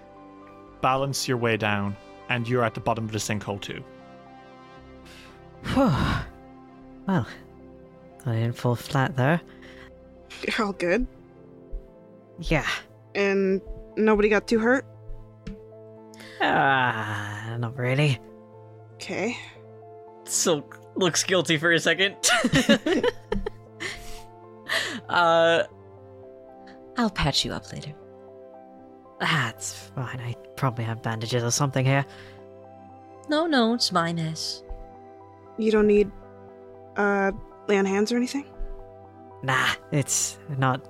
balance 0.81 1.27
your 1.27 1.39
way 1.39 1.57
down, 1.57 1.97
and 2.29 2.49
you're 2.49 2.63
at 2.63 2.75
the 2.75 2.81
bottom 2.81 3.05
of 3.05 3.11
the 3.11 3.19
sinkhole 3.19 3.61
too. 3.61 3.83
Well, 7.09 7.27
I 8.27 8.33
didn't 8.35 8.53
fall 8.53 8.77
flat 8.77 9.17
there. 9.17 9.41
You're 10.47 10.67
all 10.67 10.73
good. 10.73 11.07
Yeah. 12.39 12.67
And 13.15 13.61
nobody 13.97 14.29
got 14.29 14.47
too 14.47 14.59
hurt? 14.59 14.87
Ah, 16.41 17.57
not 17.59 17.77
really. 17.77 18.19
Okay. 18.95 19.37
Silk 20.25 20.79
looks 20.97 21.23
guilty 21.23 21.59
for 21.59 21.73
a 21.73 21.81
second. 21.81 22.17
uh, 25.09 25.65
I'll 26.97 27.11
patch 27.11 27.45
you 27.45 27.53
up 27.53 27.71
later. 27.73 27.93
That's 29.21 29.75
fine. 29.95 30.21
I 30.21 30.35
probably 30.57 30.85
have 30.85 31.03
bandages 31.03 31.43
or 31.45 31.51
something 31.51 31.85
here. 31.85 32.07
No, 33.29 33.47
no, 33.47 33.75
it's 33.75 33.93
my 33.93 34.13
mess. 34.13 34.63
You 35.59 35.71
don't 35.71 35.87
need, 35.87 36.11
uh, 36.97 37.33
lay 37.69 37.79
on 37.79 37.85
hands 37.85 38.11
or 38.13 38.17
anything? 38.17 38.47
Nah, 39.43 39.69
it's 39.93 40.39
not 40.59 40.87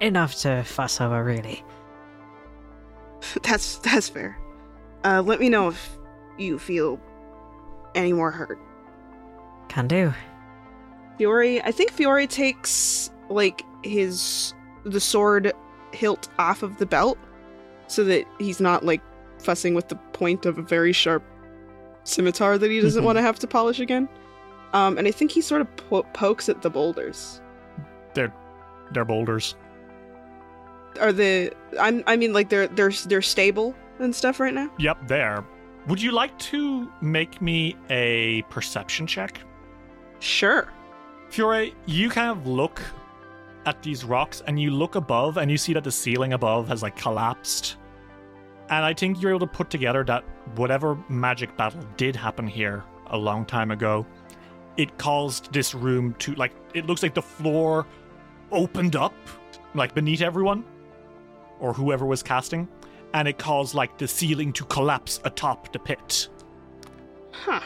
enough 0.00 0.34
to 0.36 0.62
fuss 0.64 1.00
over, 1.00 1.22
really. 1.22 1.62
that's, 3.42 3.78
that's 3.78 4.08
fair. 4.08 4.38
Uh, 5.04 5.22
let 5.22 5.40
me 5.40 5.48
know 5.48 5.68
if 5.68 5.98
you 6.38 6.58
feel 6.58 7.00
any 7.94 8.12
more 8.12 8.30
hurt. 8.30 8.58
Can 9.68 9.86
do. 9.86 10.12
Fiore, 11.18 11.60
I 11.62 11.70
think 11.72 11.90
Fiore 11.92 12.26
takes, 12.26 13.10
like, 13.28 13.62
his, 13.82 14.54
the 14.84 15.00
sword 15.00 15.52
hilt 15.92 16.28
off 16.38 16.62
of 16.62 16.78
the 16.78 16.86
belt 16.86 17.18
so 17.86 18.04
that 18.04 18.24
he's 18.38 18.60
not, 18.60 18.84
like, 18.84 19.00
fussing 19.42 19.74
with 19.74 19.88
the 19.88 19.96
point 19.96 20.46
of 20.46 20.58
a 20.58 20.62
very 20.62 20.92
sharp 20.92 21.22
scimitar 22.04 22.56
that 22.58 22.70
he 22.70 22.80
doesn't 22.80 23.02
Mhm. 23.02 23.06
want 23.06 23.18
to 23.18 23.22
have 23.22 23.38
to 23.40 23.46
polish 23.46 23.78
again. 23.80 24.08
Um, 24.72 24.96
and 24.98 25.06
I 25.06 25.10
think 25.10 25.30
he 25.30 25.40
sort 25.40 25.60
of 25.60 25.76
po- 25.76 26.02
pokes 26.14 26.48
at 26.48 26.62
the 26.62 26.70
boulders. 26.70 27.40
They're 28.92 29.04
boulders. 29.04 29.56
Are 31.00 31.12
the 31.12 31.52
I'm 31.80 32.02
I 32.06 32.16
mean 32.16 32.32
like 32.32 32.48
they're 32.48 32.68
they're 32.68 32.90
they're 32.90 33.22
stable 33.22 33.74
and 33.98 34.14
stuff 34.14 34.40
right 34.40 34.54
now. 34.54 34.70
Yep, 34.78 35.08
there. 35.08 35.44
Would 35.86 36.02
you 36.02 36.12
like 36.12 36.38
to 36.50 36.90
make 37.00 37.40
me 37.40 37.76
a 37.90 38.42
perception 38.50 39.06
check? 39.06 39.40
Sure. 40.20 40.68
Fiore, 41.30 41.72
you 41.86 42.10
kind 42.10 42.30
of 42.30 42.46
look 42.46 42.80
at 43.66 43.82
these 43.82 44.04
rocks 44.04 44.42
and 44.46 44.60
you 44.60 44.70
look 44.70 44.94
above 44.94 45.36
and 45.36 45.50
you 45.50 45.58
see 45.58 45.72
that 45.74 45.84
the 45.84 45.92
ceiling 45.92 46.32
above 46.32 46.68
has 46.68 46.82
like 46.82 46.96
collapsed. 46.96 47.76
And 48.70 48.84
I 48.84 48.92
think 48.92 49.20
you're 49.20 49.30
able 49.30 49.40
to 49.40 49.46
put 49.46 49.70
together 49.70 50.04
that 50.04 50.24
whatever 50.56 50.98
magic 51.08 51.56
battle 51.56 51.82
did 51.96 52.16
happen 52.16 52.46
here 52.46 52.84
a 53.06 53.16
long 53.16 53.44
time 53.44 53.70
ago, 53.70 54.06
it 54.76 54.96
caused 54.98 55.52
this 55.52 55.74
room 55.74 56.14
to 56.18 56.34
like 56.34 56.52
it 56.74 56.86
looks 56.86 57.02
like 57.02 57.14
the 57.14 57.22
floor 57.22 57.86
opened 58.52 58.96
up 58.96 59.14
like 59.74 59.94
beneath 59.94 60.22
everyone 60.22 60.64
or 61.60 61.72
whoever 61.72 62.06
was 62.06 62.22
casting 62.22 62.68
and 63.14 63.28
it 63.28 63.38
caused 63.38 63.74
like 63.74 63.96
the 63.98 64.08
ceiling 64.08 64.52
to 64.52 64.64
collapse 64.64 65.20
atop 65.24 65.72
the 65.72 65.78
pit. 65.78 66.28
Huh. 67.32 67.60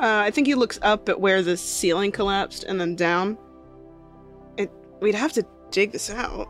Uh, 0.00 0.22
I 0.26 0.30
think 0.30 0.46
he 0.46 0.54
looks 0.54 0.78
up 0.82 1.08
at 1.08 1.20
where 1.20 1.42
the 1.42 1.56
ceiling 1.56 2.12
collapsed 2.12 2.64
and 2.64 2.80
then 2.80 2.96
down. 2.96 3.38
It, 4.56 4.70
we'd 5.00 5.14
have 5.14 5.32
to 5.34 5.46
dig 5.70 5.92
this 5.92 6.10
out. 6.10 6.48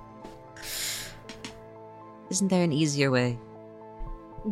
Isn't 2.30 2.49
there 2.49 2.64
an 2.64 2.72
easier 2.72 3.11
way? 3.11 3.38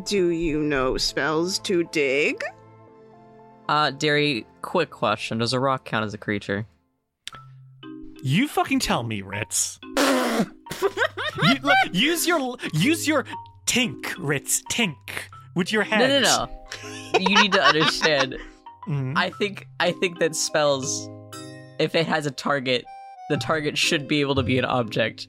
Do 0.04 0.28
you 0.28 0.62
know 0.62 0.96
spells 0.98 1.58
to 1.60 1.84
dig? 1.84 2.42
Uh, 3.68 3.90
Derry, 3.90 4.46
quick 4.62 4.90
question. 4.90 5.38
Does 5.38 5.52
a 5.52 5.60
rock 5.60 5.84
count 5.84 6.04
as 6.04 6.12
a 6.12 6.18
creature? 6.18 6.66
You 8.22 8.48
fucking 8.48 8.80
tell 8.80 9.02
me, 9.02 9.22
Ritz. 9.22 9.78
you, 9.82 11.54
look, 11.62 11.76
use 11.92 12.26
your 12.26 12.56
use 12.72 13.06
your 13.08 13.24
tink, 13.66 14.14
Ritz. 14.18 14.62
Tink 14.70 14.96
with 15.54 15.72
your 15.72 15.82
head. 15.82 16.22
No, 16.22 16.46
no, 16.46 16.48
no. 17.12 17.18
you 17.18 17.34
need 17.42 17.52
to 17.52 17.62
understand. 17.62 18.36
Mhm. 18.86 19.12
I 19.16 19.30
think 19.30 19.66
I 19.78 19.92
think 19.92 20.18
that 20.18 20.34
spells, 20.34 21.08
if 21.78 21.94
it 21.94 22.06
has 22.06 22.26
a 22.26 22.30
target, 22.30 22.84
the 23.28 23.36
target 23.36 23.76
should 23.78 24.08
be 24.08 24.20
able 24.20 24.34
to 24.34 24.42
be 24.42 24.58
an 24.58 24.64
object. 24.64 25.28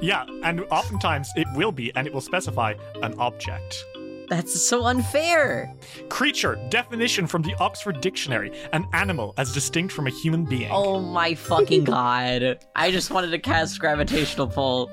Yeah, 0.00 0.24
and 0.44 0.60
oftentimes 0.70 1.28
it 1.36 1.46
will 1.54 1.72
be, 1.72 1.94
and 1.94 2.06
it 2.06 2.12
will 2.12 2.20
specify 2.20 2.74
an 3.02 3.14
object. 3.18 3.84
That's 4.32 4.66
so 4.66 4.86
unfair. 4.86 5.74
Creature, 6.08 6.58
definition 6.70 7.26
from 7.26 7.42
the 7.42 7.54
Oxford 7.60 8.00
Dictionary 8.00 8.50
an 8.72 8.86
animal 8.94 9.34
as 9.36 9.52
distinct 9.52 9.92
from 9.92 10.06
a 10.06 10.10
human 10.10 10.46
being. 10.46 10.70
Oh 10.72 11.00
my 11.00 11.34
fucking 11.34 11.84
god! 11.84 12.58
I 12.74 12.90
just 12.90 13.10
wanted 13.10 13.30
to 13.32 13.38
cast 13.38 13.78
gravitational 13.78 14.46
pull. 14.46 14.90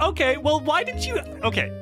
Okay, 0.00 0.36
well, 0.36 0.60
why 0.60 0.84
did 0.84 1.04
you. 1.04 1.16
Okay. 1.42 1.72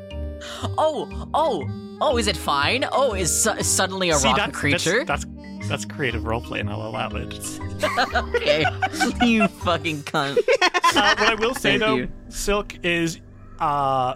Oh, 0.79 1.29
oh, 1.35 1.69
oh! 2.01 2.17
Is 2.17 2.29
it 2.29 2.37
fine? 2.37 2.87
Oh, 2.93 3.13
is 3.13 3.43
su- 3.43 3.63
suddenly 3.63 4.09
a 4.09 4.15
See, 4.15 4.29
rock 4.29 4.39
a 4.39 4.41
that's, 4.41 4.59
creature? 4.59 5.05
That's, 5.05 5.27
that's, 5.27 5.69
that's 5.69 5.85
creative 5.85 6.23
roleplay, 6.23 6.61
and 6.61 6.71
I'll 6.71 6.81
allow 6.81 7.11
it. 7.11 7.61
okay, 8.37 8.65
you 9.27 9.49
fucking 9.49 9.99
cunt. 10.05 10.39
Uh, 10.63 11.15
what 11.19 11.29
I 11.29 11.35
will 11.35 11.55
say, 11.55 11.73
Thank 11.73 11.81
though, 11.81 11.97
you. 11.97 12.09
Silk 12.31 12.83
is. 12.83 13.21
uh 13.61 14.15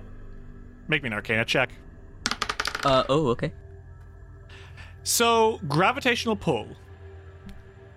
Make 0.88 1.02
me 1.02 1.08
an 1.08 1.12
arcana 1.12 1.44
check. 1.44 1.68
Uh 2.84 3.04
oh, 3.08 3.28
okay. 3.28 3.52
So, 5.04 5.58
gravitational 5.68 6.36
pull. 6.36 6.66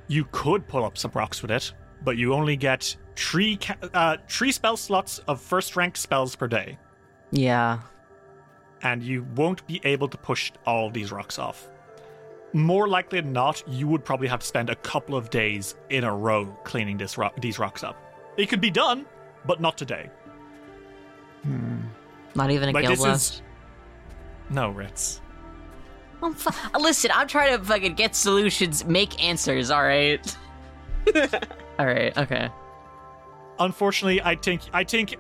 You 0.08 0.26
could 0.32 0.68
pull 0.68 0.84
up 0.84 0.98
some 0.98 1.12
rocks 1.14 1.42
with 1.42 1.52
it, 1.52 1.72
but 2.04 2.18
you 2.18 2.34
only 2.34 2.56
get 2.56 2.96
three 3.16 3.58
ca- 3.58 3.78
uh, 3.94 4.18
three 4.28 4.52
spell 4.52 4.78
slots 4.78 5.20
of 5.28 5.42
first 5.42 5.76
rank 5.76 5.98
spells 5.98 6.36
per 6.36 6.48
day, 6.48 6.78
Yeah. 7.32 7.80
and 8.84 9.02
you 9.02 9.26
won't 9.36 9.66
be 9.68 9.82
able 9.84 10.08
to 10.10 10.18
push 10.18 10.52
all 10.66 10.90
these 10.92 11.12
rocks 11.12 11.40
off. 11.40 11.70
More 12.54 12.88
likely 12.88 13.20
than 13.22 13.34
not, 13.34 13.64
you 13.68 13.88
would 13.88 14.06
probably 14.06 14.28
have 14.28 14.40
to 14.42 14.46
spend 14.46 14.70
a 14.70 14.76
couple 14.76 15.16
of 15.16 15.30
days 15.30 15.76
in 15.90 16.04
a 16.04 16.14
row 16.16 16.46
cleaning 16.64 16.98
this 16.98 17.18
ro- 17.18 17.32
these 17.42 17.58
rocks 17.60 17.84
up. 17.84 17.98
It 18.38 18.48
could 18.48 18.62
be 18.62 18.70
done, 18.72 19.06
but 19.46 19.60
not 19.60 19.78
today. 19.78 20.10
Not 22.36 22.52
even 22.52 22.70
a 22.70 22.72
Like, 22.72 22.84
gale 22.84 22.92
this 22.92 23.00
is- 23.00 23.06
blast. 23.06 23.42
No, 24.50 24.70
Ritz. 24.70 25.22
I'm 26.24 26.34
fu- 26.34 26.52
Listen, 26.80 27.12
I'm 27.14 27.28
trying 27.28 27.58
to 27.58 27.64
fucking 27.64 27.96
get 27.96 28.16
solutions, 28.16 28.86
make 28.86 29.22
answers. 29.24 29.72
All 29.72 29.84
right. 29.84 30.38
all 31.80 31.86
right. 31.86 32.18
Okay. 32.18 32.50
Unfortunately, 33.60 34.22
I 34.22 34.36
think 34.36 34.62
I 34.74 34.84
think 34.84 35.18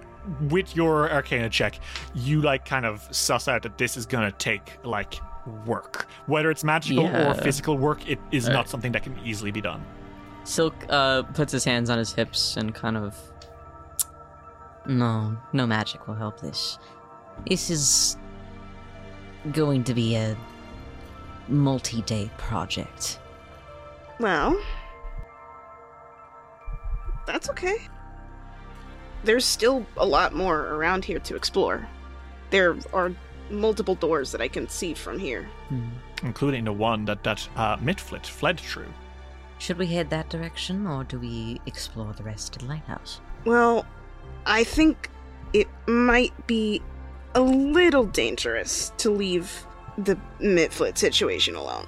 with 0.49 0.75
your 0.75 1.11
Arcana 1.11 1.49
check, 1.49 1.79
you 2.13 2.41
like 2.41 2.65
kind 2.65 2.85
of 2.85 3.07
suss 3.11 3.47
out 3.47 3.63
that 3.63 3.77
this 3.77 3.95
is 3.97 4.05
gonna 4.05 4.31
take 4.31 4.77
like 4.83 5.15
work. 5.65 6.07
Whether 6.25 6.49
it's 6.51 6.63
magical 6.63 7.03
Yeah. 7.03 7.31
or 7.31 7.33
physical 7.35 7.77
work, 7.77 8.07
it 8.09 8.19
is 8.31 8.45
not 8.47 8.55
Alright. 8.55 8.69
something 8.69 8.91
that 8.93 9.03
can 9.03 9.17
easily 9.23 9.51
be 9.51 9.61
done. 9.61 9.85
Silk 10.43 10.73
uh 10.89 11.23
puts 11.23 11.51
his 11.51 11.63
hands 11.63 11.89
on 11.89 11.97
his 11.97 12.13
hips 12.13 12.57
and 12.57 12.73
kind 12.73 12.97
of. 12.97 13.15
No, 14.87 15.35
no 15.53 15.65
magic 15.65 16.07
will 16.07 16.15
help 16.15 16.39
this. 16.41 16.77
This 17.49 17.69
is 17.69 18.17
going 19.51 19.83
to 19.85 19.93
be 19.93 20.15
a 20.15 20.35
multi-day 21.47 22.29
project. 22.37 23.19
Well, 24.19 24.59
that's 27.27 27.49
okay. 27.49 27.77
There's 29.23 29.45
still 29.45 29.85
a 29.97 30.05
lot 30.05 30.33
more 30.33 30.67
around 30.67 31.05
here 31.05 31.19
to 31.19 31.35
explore. 31.35 31.87
There 32.51 32.77
are 32.93 33.11
multiple 33.49 33.95
doors 33.95 34.31
that 34.31 34.41
I 34.41 34.47
can 34.47 34.69
see 34.69 34.93
from 34.93 35.19
here. 35.19 35.47
including 36.23 36.65
the 36.65 36.73
one 36.73 37.05
that 37.05 37.23
that 37.23 37.47
uh, 37.55 37.77
Mitflit 37.77 38.25
fled 38.25 38.59
through. 38.59 38.91
Should 39.57 39.77
we 39.77 39.87
head 39.87 40.09
that 40.09 40.29
direction, 40.29 40.85
or 40.87 41.03
do 41.03 41.19
we 41.19 41.61
explore 41.65 42.13
the 42.13 42.23
rest 42.23 42.55
of 42.55 42.63
the 42.63 42.67
lighthouse? 42.67 43.21
Well, 43.45 43.85
I 44.45 44.63
think 44.63 45.09
it 45.53 45.67
might 45.87 46.47
be 46.47 46.81
a 47.35 47.41
little 47.41 48.05
dangerous 48.05 48.91
to 48.97 49.11
leave 49.11 49.65
the 49.97 50.17
Mitflit 50.39 50.97
situation 50.97 51.55
alone. 51.55 51.87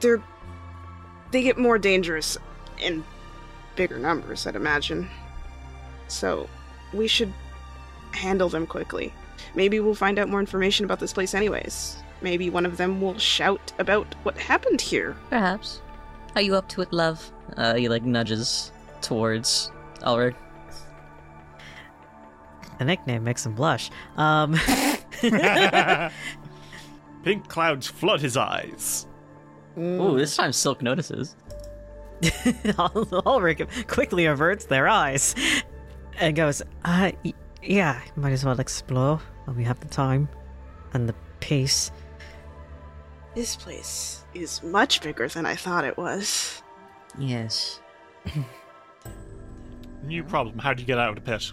They're 0.00 0.22
they 1.30 1.42
get 1.42 1.56
more 1.56 1.78
dangerous 1.78 2.36
in 2.78 3.04
bigger 3.74 3.98
numbers, 3.98 4.46
I'd 4.46 4.56
imagine. 4.56 5.08
So, 6.08 6.48
we 6.92 7.08
should 7.08 7.32
handle 8.12 8.50
them 8.50 8.66
quickly. 8.66 9.14
Maybe 9.54 9.80
we'll 9.80 9.94
find 9.94 10.18
out 10.18 10.28
more 10.28 10.40
information 10.40 10.84
about 10.84 11.00
this 11.00 11.14
place 11.14 11.32
anyways. 11.32 11.96
Maybe 12.20 12.50
one 12.50 12.66
of 12.66 12.76
them 12.76 13.00
will 13.00 13.18
shout 13.18 13.72
about 13.78 14.14
what 14.24 14.36
happened 14.36 14.82
here. 14.82 15.16
Perhaps. 15.30 15.80
Are 16.36 16.42
you 16.42 16.54
up 16.54 16.68
to 16.70 16.82
it, 16.82 16.92
love? 16.92 17.32
Uh, 17.56 17.74
he 17.74 17.88
like 17.88 18.02
nudges 18.02 18.72
towards 19.00 19.72
Ulrich. 20.02 20.36
The 22.82 22.86
nickname 22.86 23.22
makes 23.22 23.46
him 23.46 23.54
blush. 23.54 23.92
Um, 24.16 24.54
Pink 27.22 27.46
clouds 27.46 27.86
flood 27.86 28.20
his 28.20 28.36
eyes. 28.36 29.06
Ooh, 29.78 30.18
this 30.18 30.34
time 30.34 30.52
Silk 30.52 30.82
notices. 30.82 31.36
Ulrich 33.24 33.62
quickly 33.86 34.26
averts 34.26 34.64
their 34.64 34.88
eyes 34.88 35.36
and 36.18 36.34
goes, 36.34 36.60
uh, 36.84 37.12
y- 37.24 37.32
yeah, 37.62 38.00
might 38.16 38.32
as 38.32 38.44
well 38.44 38.58
explore 38.58 39.20
when 39.44 39.56
we 39.56 39.62
have 39.62 39.78
the 39.78 39.86
time 39.86 40.28
and 40.92 41.08
the 41.08 41.14
pace. 41.38 41.92
This 43.36 43.54
place 43.54 44.24
is 44.34 44.60
much 44.64 45.02
bigger 45.02 45.28
than 45.28 45.46
I 45.46 45.54
thought 45.54 45.84
it 45.84 45.96
was. 45.96 46.60
Yes. 47.16 47.80
New 50.02 50.24
problem. 50.24 50.58
How 50.58 50.74
do 50.74 50.80
you 50.82 50.86
get 50.88 50.98
out 50.98 51.10
of 51.10 51.14
the 51.14 51.20
pit? 51.20 51.52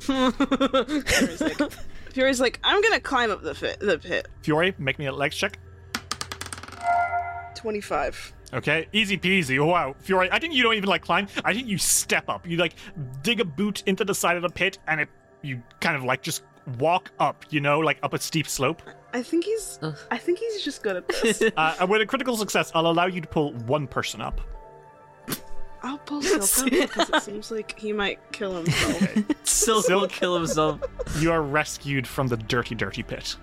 Fiore's 0.06 1.40
like, 1.40 1.72
Fiore's 2.12 2.40
like, 2.40 2.60
I'm 2.64 2.82
gonna 2.82 3.00
climb 3.00 3.30
up 3.30 3.42
the, 3.42 3.54
fit, 3.54 3.80
the 3.80 3.98
pit. 3.98 4.28
Fiore, 4.42 4.74
make 4.78 4.98
me 4.98 5.06
a 5.06 5.12
legs 5.12 5.36
check. 5.36 5.58
25. 7.56 8.32
Okay, 8.52 8.88
easy 8.92 9.16
peasy. 9.16 9.58
Oh, 9.60 9.66
wow, 9.66 9.94
Fiore. 10.00 10.28
I 10.32 10.38
think 10.38 10.54
you 10.54 10.62
don't 10.62 10.74
even 10.74 10.88
like 10.88 11.02
climb. 11.02 11.28
I 11.44 11.54
think 11.54 11.68
you 11.68 11.78
step 11.78 12.28
up. 12.28 12.46
You 12.48 12.56
like 12.56 12.74
dig 13.22 13.40
a 13.40 13.44
boot 13.44 13.82
into 13.86 14.04
the 14.04 14.14
side 14.14 14.36
of 14.36 14.42
the 14.42 14.48
pit, 14.48 14.78
and 14.88 15.00
it 15.02 15.08
you 15.42 15.62
kind 15.80 15.96
of 15.96 16.02
like 16.02 16.22
just 16.22 16.42
walk 16.78 17.12
up. 17.20 17.44
You 17.50 17.60
know, 17.60 17.78
like 17.78 17.98
up 18.02 18.12
a 18.12 18.18
steep 18.18 18.48
slope. 18.48 18.82
I 19.12 19.22
think 19.22 19.44
he's. 19.44 19.78
Ugh. 19.82 19.96
I 20.10 20.18
think 20.18 20.38
he's 20.38 20.62
just 20.62 20.82
good 20.82 20.96
at 20.96 21.08
this. 21.22 21.42
Uh, 21.42 21.76
and 21.80 21.88
with 21.88 22.00
a 22.00 22.06
critical 22.06 22.36
success, 22.36 22.72
I'll 22.74 22.88
allow 22.88 23.06
you 23.06 23.20
to 23.20 23.28
pull 23.28 23.52
one 23.52 23.86
person 23.86 24.20
up. 24.20 24.40
I'll 25.82 25.98
pull 25.98 26.20
Silk 26.22 26.72
up 26.72 26.88
because 26.88 27.10
it 27.10 27.22
seems 27.22 27.50
like 27.50 27.78
he 27.78 27.92
might 27.92 28.18
kill 28.32 28.56
himself. 28.56 29.24
Silk 29.44 29.88
will 29.88 30.08
kill 30.08 30.36
himself. 30.36 30.80
You 31.18 31.32
are 31.32 31.42
rescued 31.42 32.06
from 32.06 32.28
the 32.28 32.36
dirty, 32.36 32.74
dirty 32.74 33.02
pit. 33.02 33.36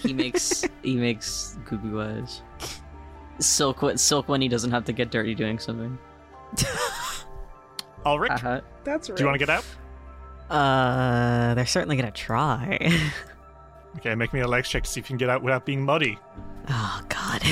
he 0.00 0.12
makes 0.12 0.64
he 0.82 0.96
makes 0.96 1.56
goo 1.64 1.78
goo 1.78 2.00
eyes. 2.00 2.42
Silk 3.38 3.82
when 3.82 3.96
Silk 3.96 4.28
when 4.28 4.40
he 4.40 4.48
doesn't 4.48 4.70
have 4.72 4.84
to 4.86 4.92
get 4.92 5.10
dirty 5.10 5.34
doing 5.34 5.58
something. 5.58 5.96
Ulrich, 8.04 8.32
Uh-huh. 8.32 8.60
That's 8.84 9.08
right. 9.08 9.16
do 9.16 9.22
you 9.22 9.26
want 9.28 9.38
to 9.40 9.46
get 9.46 9.50
out? 9.50 9.64
Uh, 10.50 11.54
they're 11.54 11.64
certainly 11.66 11.96
gonna 11.96 12.10
try. 12.10 12.78
Okay, 13.98 14.14
make 14.14 14.32
me 14.32 14.40
a 14.40 14.48
legs 14.48 14.70
check 14.70 14.84
to 14.84 14.88
see 14.88 15.00
if 15.00 15.04
you 15.04 15.08
can 15.08 15.18
get 15.18 15.28
out 15.28 15.42
without 15.42 15.66
being 15.66 15.82
muddy. 15.84 16.18
oh 16.70 17.02
God, 17.10 17.42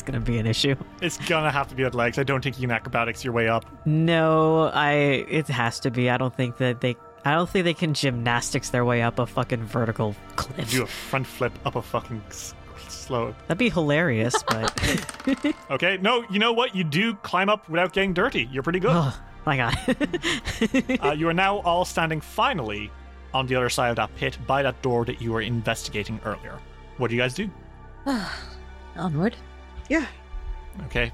that's 0.00 0.10
gonna 0.10 0.24
be 0.24 0.38
an 0.38 0.46
issue. 0.46 0.74
It's 1.02 1.16
gonna 1.28 1.50
have 1.50 1.68
to 1.68 1.74
be 1.74 1.88
legs. 1.88 2.18
I 2.18 2.22
don't 2.24 2.42
think 2.42 2.58
you 2.58 2.62
can 2.66 2.70
acrobatics 2.74 3.24
your 3.24 3.32
way 3.32 3.48
up. 3.48 3.64
No, 3.86 4.70
I. 4.74 4.92
It 5.28 5.48
has 5.48 5.80
to 5.80 5.90
be. 5.90 6.10
I 6.10 6.16
don't 6.16 6.34
think 6.34 6.56
that 6.58 6.80
they. 6.80 6.96
I 7.24 7.32
don't 7.32 7.48
think 7.48 7.64
they 7.64 7.74
can 7.74 7.92
gymnastics 7.94 8.70
their 8.70 8.84
way 8.84 9.02
up 9.02 9.18
a 9.18 9.26
fucking 9.26 9.64
vertical 9.64 10.14
cliff. 10.36 10.70
Do 10.70 10.82
a 10.82 10.86
front 10.86 11.26
flip 11.26 11.52
up 11.66 11.76
a 11.76 11.82
fucking 11.82 12.22
s- 12.28 12.54
slope. 12.88 13.34
That'd 13.48 13.58
be 13.58 13.68
hilarious, 13.70 14.34
but 14.48 14.72
Okay, 15.70 15.98
no, 16.00 16.24
you 16.30 16.38
know 16.38 16.52
what? 16.52 16.74
You 16.74 16.84
do 16.84 17.14
climb 17.16 17.48
up 17.50 17.68
without 17.68 17.92
getting 17.92 18.14
dirty. 18.14 18.48
You're 18.52 18.62
pretty 18.62 18.80
good. 18.80 18.92
oh 18.94 19.18
my 19.46 19.56
god. 19.56 19.74
uh, 21.02 21.12
you 21.12 21.28
are 21.28 21.34
now 21.34 21.58
all 21.60 21.84
standing 21.84 22.20
finally 22.20 22.90
on 23.34 23.46
the 23.46 23.54
other 23.56 23.68
side 23.70 23.90
of 23.90 23.96
that 23.96 24.14
pit 24.16 24.38
by 24.46 24.62
that 24.62 24.80
door 24.82 25.04
that 25.04 25.20
you 25.20 25.32
were 25.32 25.40
investigating 25.42 26.20
earlier. 26.24 26.58
What 26.98 27.08
do 27.10 27.16
you 27.16 27.22
guys 27.22 27.34
do? 27.34 27.50
Onward. 28.96 29.36
Yeah. 29.90 30.06
Okay. 30.86 31.12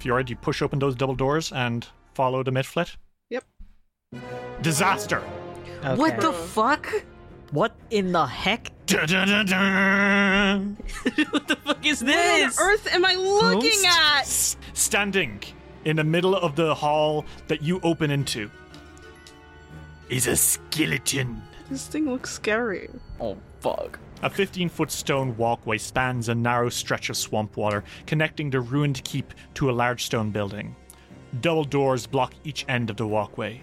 Fiore, 0.00 0.22
do 0.24 0.32
you 0.32 0.36
push 0.36 0.60
open 0.60 0.78
those 0.78 0.94
double 0.94 1.14
doors 1.14 1.50
and 1.52 1.86
follow 2.12 2.42
the 2.42 2.50
Mitflit? 2.50 2.96
Yep. 3.30 3.44
Disaster! 4.60 5.20
What 5.94 6.20
the 6.20 6.32
fuck? 6.32 6.92
What 7.52 7.74
in 7.90 8.12
the 8.12 8.26
heck? 8.26 8.70
What 8.86 9.08
the 11.48 11.56
fuck 11.64 11.86
is 11.86 12.02
What 12.02 12.10
on 12.16 12.40
this? 12.40 12.58
earth 12.60 12.86
am 12.92 13.04
I 13.04 13.14
looking 13.14 13.86
at? 13.86 14.20
S- 14.22 14.56
standing 14.74 15.40
in 15.84 15.96
the 15.96 16.04
middle 16.04 16.34
of 16.36 16.56
the 16.56 16.74
hall 16.74 17.24
that 17.48 17.62
you 17.62 17.80
open 17.82 18.10
into 18.10 18.50
is 20.10 20.26
a 20.26 20.36
skeleton. 20.36 21.42
This 21.70 21.86
thing 21.86 22.10
looks 22.10 22.30
scary. 22.30 22.90
Oh 23.20 23.36
fuck. 23.60 23.98
A 24.24 24.30
15 24.30 24.70
foot 24.70 24.90
stone 24.90 25.36
walkway 25.36 25.76
spans 25.76 26.30
a 26.30 26.34
narrow 26.34 26.70
stretch 26.70 27.10
of 27.10 27.16
swamp 27.18 27.58
water, 27.58 27.84
connecting 28.06 28.48
the 28.48 28.58
ruined 28.58 29.04
keep 29.04 29.34
to 29.52 29.68
a 29.68 29.72
large 29.72 30.06
stone 30.06 30.30
building. 30.30 30.74
Double 31.42 31.64
doors 31.64 32.06
block 32.06 32.32
each 32.42 32.64
end 32.66 32.88
of 32.88 32.96
the 32.96 33.06
walkway. 33.06 33.60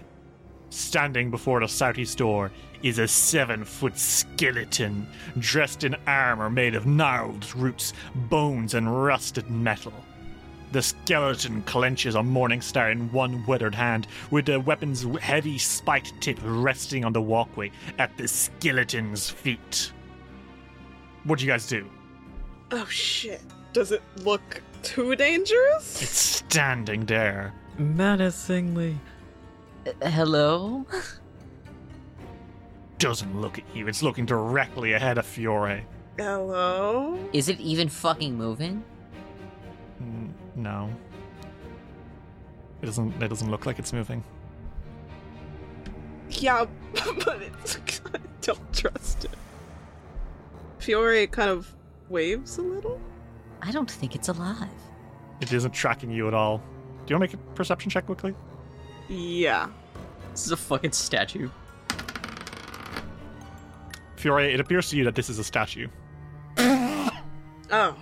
Standing 0.70 1.32
before 1.32 1.58
the 1.58 1.66
southeast 1.66 2.18
door 2.18 2.52
is 2.80 3.00
a 3.00 3.08
seven 3.08 3.64
foot 3.64 3.98
skeleton, 3.98 5.08
dressed 5.36 5.82
in 5.82 5.96
armor 6.06 6.48
made 6.48 6.76
of 6.76 6.86
gnarled 6.86 7.52
roots, 7.56 7.92
bones, 8.14 8.74
and 8.74 9.04
rusted 9.04 9.50
metal. 9.50 9.92
The 10.70 10.82
skeleton 10.82 11.62
clenches 11.62 12.14
a 12.14 12.22
morning 12.22 12.60
star 12.60 12.92
in 12.92 13.10
one 13.10 13.44
weathered 13.46 13.74
hand, 13.74 14.06
with 14.30 14.46
the 14.46 14.60
weapon's 14.60 15.02
heavy 15.18 15.58
spiked 15.58 16.20
tip 16.20 16.38
resting 16.44 17.04
on 17.04 17.12
the 17.12 17.20
walkway 17.20 17.72
at 17.98 18.16
the 18.16 18.28
skeleton's 18.28 19.28
feet. 19.28 19.90
What 21.24 21.38
do 21.38 21.44
you 21.44 21.50
guys 21.50 21.66
do? 21.66 21.88
Oh 22.70 22.86
shit. 22.86 23.40
Does 23.72 23.92
it 23.92 24.02
look 24.24 24.62
too 24.82 25.14
dangerous? 25.16 26.02
It's 26.02 26.10
standing 26.10 27.06
there. 27.06 27.52
Menacingly. 27.78 28.98
Uh, 29.86 30.10
hello? 30.10 30.86
Doesn't 32.98 33.40
look 33.40 33.58
at 33.58 33.64
you. 33.74 33.88
It's 33.88 34.02
looking 34.02 34.26
directly 34.26 34.92
ahead 34.92 35.18
of 35.18 35.26
Fiore. 35.26 35.84
Hello? 36.18 37.18
Is 37.32 37.48
it 37.48 37.58
even 37.60 37.88
fucking 37.88 38.36
moving? 38.36 38.84
N- 40.00 40.34
no. 40.54 40.90
It 42.82 42.86
doesn't. 42.86 43.22
It 43.22 43.28
doesn't 43.28 43.50
look 43.50 43.64
like 43.64 43.78
it's 43.78 43.92
moving. 43.92 44.22
Yeah, 46.30 46.66
but 47.24 47.42
it's. 47.42 47.76
I 48.14 48.18
don't 48.40 48.72
trust 48.72 49.24
it. 49.24 49.30
Fiore 50.82 51.26
kind 51.28 51.48
of 51.50 51.72
waves 52.08 52.58
a 52.58 52.62
little. 52.62 53.00
I 53.62 53.70
don't 53.70 53.90
think 53.90 54.14
it's 54.14 54.28
alive. 54.28 54.68
It 55.40 55.52
isn't 55.52 55.72
tracking 55.72 56.10
you 56.10 56.26
at 56.28 56.34
all. 56.34 56.58
Do 56.58 57.14
you 57.14 57.18
want 57.18 57.30
to 57.30 57.36
make 57.38 57.46
a 57.46 57.54
perception 57.54 57.90
check 57.90 58.06
quickly? 58.06 58.34
Yeah. 59.08 59.68
This 60.32 60.46
is 60.46 60.52
a 60.52 60.56
fucking 60.56 60.92
statue. 60.92 61.48
Fiore, 64.16 64.52
it 64.52 64.60
appears 64.60 64.88
to 64.90 64.96
you 64.96 65.04
that 65.04 65.14
this 65.14 65.28
is 65.30 65.38
a 65.38 65.44
statue. 65.44 65.88
Oh. 67.74 67.96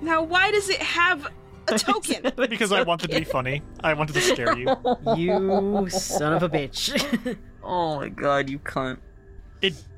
Now, 0.00 0.22
why 0.22 0.52
does 0.52 0.68
it 0.68 0.80
have 0.80 1.26
a 1.66 1.76
token? 1.78 2.30
Because 2.36 2.70
I 2.70 2.82
wanted 2.82 3.10
to 3.10 3.18
be 3.18 3.24
funny. 3.24 3.62
I 3.82 3.94
wanted 3.94 4.12
to 4.12 4.20
scare 4.20 4.56
you. 4.56 4.76
You 5.16 5.88
son 5.90 6.34
of 6.34 6.44
a 6.44 6.48
bitch. 6.48 7.36
Oh 7.64 7.96
my 7.96 8.08
god, 8.10 8.48
you 8.48 8.60
cunt. 8.60 8.98
It 9.60 9.74
mo- 9.74 9.97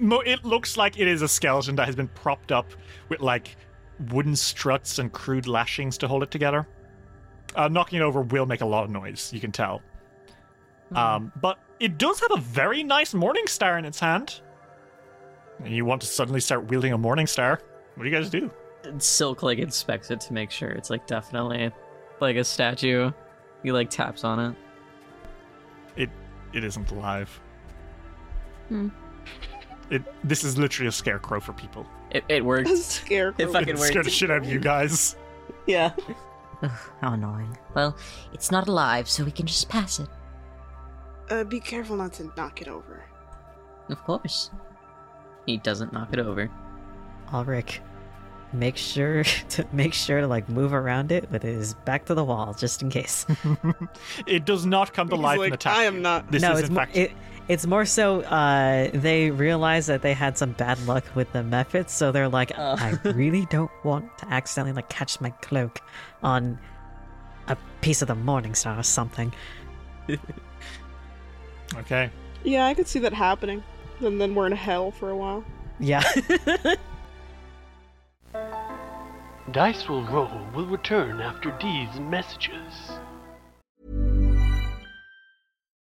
it 0.00 0.44
looks 0.44 0.76
like 0.76 0.98
it 0.98 1.08
is 1.08 1.22
a 1.22 1.28
skeleton 1.28 1.76
that 1.76 1.86
has 1.86 1.96
been 1.96 2.08
propped 2.08 2.52
up 2.52 2.70
with 3.08 3.20
like 3.20 3.56
wooden 4.10 4.36
struts 4.36 4.98
and 4.98 5.12
crude 5.12 5.46
lashings 5.46 5.98
to 5.98 6.08
hold 6.08 6.22
it 6.22 6.30
together. 6.30 6.66
Uh, 7.54 7.68
knocking 7.68 8.00
it 8.00 8.02
over 8.02 8.22
will 8.22 8.46
make 8.46 8.60
a 8.60 8.66
lot 8.66 8.84
of 8.84 8.90
noise, 8.90 9.32
you 9.32 9.40
can 9.40 9.50
tell. 9.52 9.82
Um, 10.92 11.32
but 11.40 11.58
it 11.80 11.98
does 11.98 12.20
have 12.20 12.30
a 12.32 12.40
very 12.40 12.82
nice 12.82 13.14
morning 13.14 13.46
star 13.46 13.78
in 13.78 13.84
its 13.84 14.00
hand. 14.00 14.40
And 15.64 15.74
you 15.74 15.84
want 15.84 16.00
to 16.02 16.06
suddenly 16.06 16.40
start 16.40 16.66
wielding 16.66 16.92
a 16.92 16.98
morning 16.98 17.26
star? 17.26 17.60
What 17.94 18.04
do 18.04 18.10
you 18.10 18.16
guys 18.16 18.30
do? 18.30 18.50
Silk 18.98 19.42
like 19.42 19.58
inspects 19.58 20.10
it 20.10 20.20
to 20.20 20.32
make 20.32 20.50
sure 20.50 20.70
it's 20.70 20.88
like 20.88 21.06
definitely 21.06 21.72
like 22.20 22.36
a 22.36 22.44
statue. 22.44 23.10
He 23.62 23.72
like 23.72 23.90
taps 23.90 24.24
on 24.24 24.38
it. 24.38 24.56
It 25.96 26.10
it 26.52 26.64
isn't 26.64 26.90
alive. 26.90 27.40
Hmm. 28.68 28.88
It 29.90 30.02
this 30.24 30.44
is 30.44 30.58
literally 30.58 30.88
a 30.88 30.92
scarecrow 30.92 31.40
for 31.40 31.52
people. 31.52 31.86
It, 32.10 32.24
it 32.28 32.40
A 32.40 32.44
works. 32.44 32.84
scarecrow. 32.84 33.46
It 33.46 33.52
fucking 33.52 33.74
It 33.74 33.78
scared 33.78 34.06
the 34.06 34.10
shit 34.10 34.30
out 34.30 34.38
of 34.38 34.46
you 34.46 34.58
guys. 34.60 35.16
Yeah. 35.66 35.92
Ugh, 36.62 36.70
how 37.00 37.12
annoying. 37.12 37.56
Well, 37.74 37.96
it's 38.32 38.50
not 38.50 38.68
alive, 38.68 39.08
so 39.08 39.24
we 39.24 39.30
can 39.30 39.46
just 39.46 39.68
pass 39.68 39.98
it. 40.00 40.08
Uh, 41.30 41.44
be 41.44 41.60
careful 41.60 41.96
not 41.96 42.12
to 42.14 42.32
knock 42.36 42.60
it 42.62 42.68
over. 42.68 43.04
Of 43.88 44.02
course. 44.04 44.50
He 45.46 45.56
doesn't 45.58 45.92
knock 45.92 46.08
it 46.12 46.18
over. 46.18 46.50
Ulrich, 47.32 47.80
make 48.52 48.76
sure 48.76 49.24
to 49.50 49.66
make 49.72 49.92
sure 49.94 50.20
to 50.20 50.26
like 50.26 50.48
move 50.48 50.72
around 50.72 51.12
it 51.12 51.30
with 51.30 51.42
his 51.42 51.74
back 51.84 52.06
to 52.06 52.14
the 52.14 52.24
wall, 52.24 52.54
just 52.54 52.82
in 52.82 52.90
case. 52.90 53.26
It 54.26 54.44
does 54.44 54.64
not 54.66 54.92
come 54.92 55.08
to 55.10 55.16
He's 55.16 55.22
life 55.22 55.38
like, 55.38 55.46
and 55.46 55.54
attack. 55.54 55.76
I 55.76 55.84
am 55.84 56.02
not- 56.02 56.30
This 56.30 56.42
no, 56.42 56.52
is 56.52 56.60
it's 56.60 56.68
in 56.68 56.74
more, 56.74 56.84
fact 56.86 56.96
it, 56.96 57.12
it's 57.48 57.66
more 57.66 57.84
so 57.86 58.20
uh, 58.22 58.90
they 58.92 59.30
realize 59.30 59.86
that 59.86 60.02
they 60.02 60.12
had 60.12 60.36
some 60.36 60.52
bad 60.52 60.78
luck 60.86 61.04
with 61.14 61.32
the 61.32 61.42
methods, 61.42 61.92
so 61.92 62.12
they're 62.12 62.28
like, 62.28 62.52
Oh. 62.58 62.76
I 62.78 62.98
really 63.12 63.46
don't 63.46 63.70
want 63.84 64.16
to 64.18 64.28
accidentally 64.28 64.74
like 64.74 64.88
catch 64.90 65.20
my 65.20 65.30
cloak 65.30 65.80
on 66.22 66.58
a 67.46 67.56
piece 67.80 68.02
of 68.02 68.08
the 68.08 68.14
Morning 68.14 68.54
Star 68.54 68.78
or 68.78 68.82
something. 68.82 69.32
okay. 71.76 72.10
Yeah, 72.44 72.66
I 72.66 72.74
could 72.74 72.86
see 72.86 72.98
that 73.00 73.12
happening. 73.12 73.62
And 74.00 74.20
then 74.20 74.34
we're 74.34 74.46
in 74.46 74.52
hell 74.52 74.90
for 74.90 75.10
a 75.10 75.16
while. 75.16 75.44
Yeah. 75.80 76.02
Dice 79.52 79.88
will 79.88 80.04
roll 80.04 80.46
will 80.54 80.66
return 80.66 81.20
after 81.20 81.56
these 81.62 82.00
messages. 82.00 82.72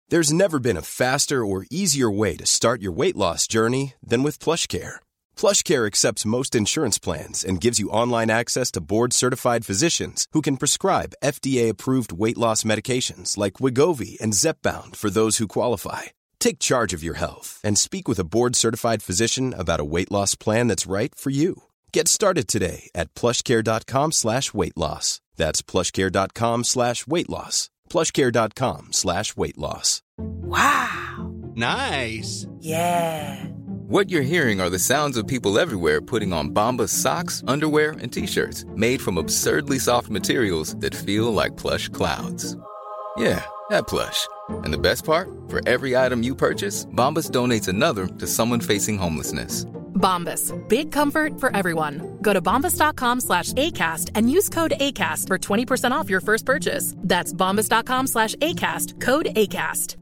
There's 0.09 0.33
never 0.33 0.59
been 0.59 0.77
a 0.77 0.83
faster 0.83 1.45
or 1.45 1.67
easier 1.71 2.11
way 2.11 2.37
to 2.37 2.47
start 2.47 2.83
your 2.83 2.91
weight 2.91 3.17
loss 3.17 3.47
journey 3.47 3.95
than 4.03 4.23
with 4.23 4.41
PlushCare. 4.41 4.97
PlushCare 5.37 5.87
accepts 5.87 6.25
most 6.27 6.55
insurance 6.55 6.99
plans 6.99 7.45
and 7.45 7.61
gives 7.61 7.79
you 7.79 7.91
online 7.91 8.31
access 8.31 8.73
to 8.73 8.81
board-certified 8.81 9.65
physicians 9.65 10.27
who 10.33 10.43
can 10.43 10.57
prescribe 10.57 11.15
FDA-approved 11.23 12.13
weight 12.13 12.39
loss 12.39 12.65
medications 12.65 13.37
like 13.37 13.61
Wegovy 13.61 14.19
and 14.21 14.33
Zepbound 14.33 14.97
for 14.97 15.11
those 15.11 15.37
who 15.37 15.47
qualify. 15.47 16.05
Take 16.41 16.59
charge 16.59 16.93
of 16.93 17.05
your 17.05 17.15
health 17.15 17.61
and 17.63 17.79
speak 17.79 18.09
with 18.09 18.19
a 18.19 18.25
board-certified 18.25 19.03
physician 19.03 19.55
about 19.57 19.81
a 19.81 19.85
weight 19.85 20.11
loss 20.11 20.35
plan 20.35 20.67
that's 20.67 20.87
right 20.87 21.15
for 21.15 21.31
you. 21.31 21.63
Get 21.93 22.07
started 22.07 22.47
today 22.47 22.91
at 22.95 23.15
plushcare.com 23.15 24.13
slash 24.13 24.55
weight 24.55 24.77
loss. 24.77 25.21
That's 25.37 25.61
plushcare.com 25.63 26.65
slash 26.65 27.07
weight 27.07 27.29
loss. 27.29 27.69
plushcare.com 27.89 28.93
slash 28.93 29.37
weight 29.37 29.59
loss. 29.59 30.03
Wow. 30.19 31.33
Nice. 31.57 32.47
Yeah. 32.61 33.45
What 33.89 34.09
you're 34.09 34.23
hearing 34.23 34.61
are 34.61 34.71
the 34.71 34.79
sounds 34.79 35.17
of 35.17 35.27
people 35.27 35.59
everywhere 35.59 36.01
putting 36.01 36.33
on 36.33 36.51
Bombas 36.51 36.91
socks, 36.91 37.43
underwear, 37.49 37.93
and 38.01 38.13
t-shirts 38.13 38.65
made 38.77 39.01
from 39.01 39.19
absurdly 39.19 39.81
soft 39.81 40.11
materials 40.11 40.77
that 40.77 40.95
feel 40.95 41.33
like 41.35 41.57
plush 41.57 41.89
clouds. 41.89 42.57
Yeah, 43.21 43.45
that 43.69 43.87
plush. 43.87 44.27
And 44.49 44.73
the 44.73 44.79
best 44.79 45.05
part? 45.05 45.29
For 45.49 45.61
every 45.69 45.95
item 45.95 46.23
you 46.23 46.35
purchase, 46.35 46.87
Bombas 46.87 47.31
donates 47.31 47.69
another 47.69 48.07
to 48.07 48.27
someone 48.27 48.61
facing 48.61 48.97
homelessness. 48.97 49.67
Bombas. 49.95 50.57
Big 50.69 50.91
comfort 50.91 51.39
for 51.39 51.55
everyone. 51.55 52.19
Go 52.23 52.33
to 52.33 52.41
bombas.com 52.41 53.21
slash 53.21 53.53
ACAST 53.53 54.11
and 54.15 54.31
use 54.31 54.49
code 54.49 54.73
ACAST 54.81 55.27
for 55.27 55.37
20% 55.37 55.91
off 55.91 56.09
your 56.09 56.23
first 56.23 56.47
purchase. 56.47 56.95
That's 56.97 57.35
bombas.com 57.35 58.07
slash 58.07 58.35
ACAST. 58.37 59.03
Code 59.03 59.27
ACAST. 59.37 59.97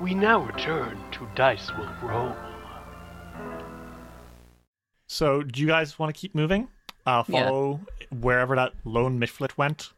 We 0.00 0.14
now 0.14 0.40
return 0.40 0.98
to 1.12 1.28
Dice 1.36 1.70
Will 1.76 1.92
Roll. 2.02 2.34
So, 5.06 5.42
do 5.42 5.60
you 5.60 5.66
guys 5.68 5.96
want 5.98 6.14
to 6.14 6.20
keep 6.20 6.34
moving? 6.34 6.68
Uh, 7.08 7.24
Yeah. 7.26 7.44
follow 7.46 7.80
wherever 8.20 8.54
that 8.56 8.74
lone 8.84 9.18
Mitflit 9.18 9.56
went. 9.56 9.92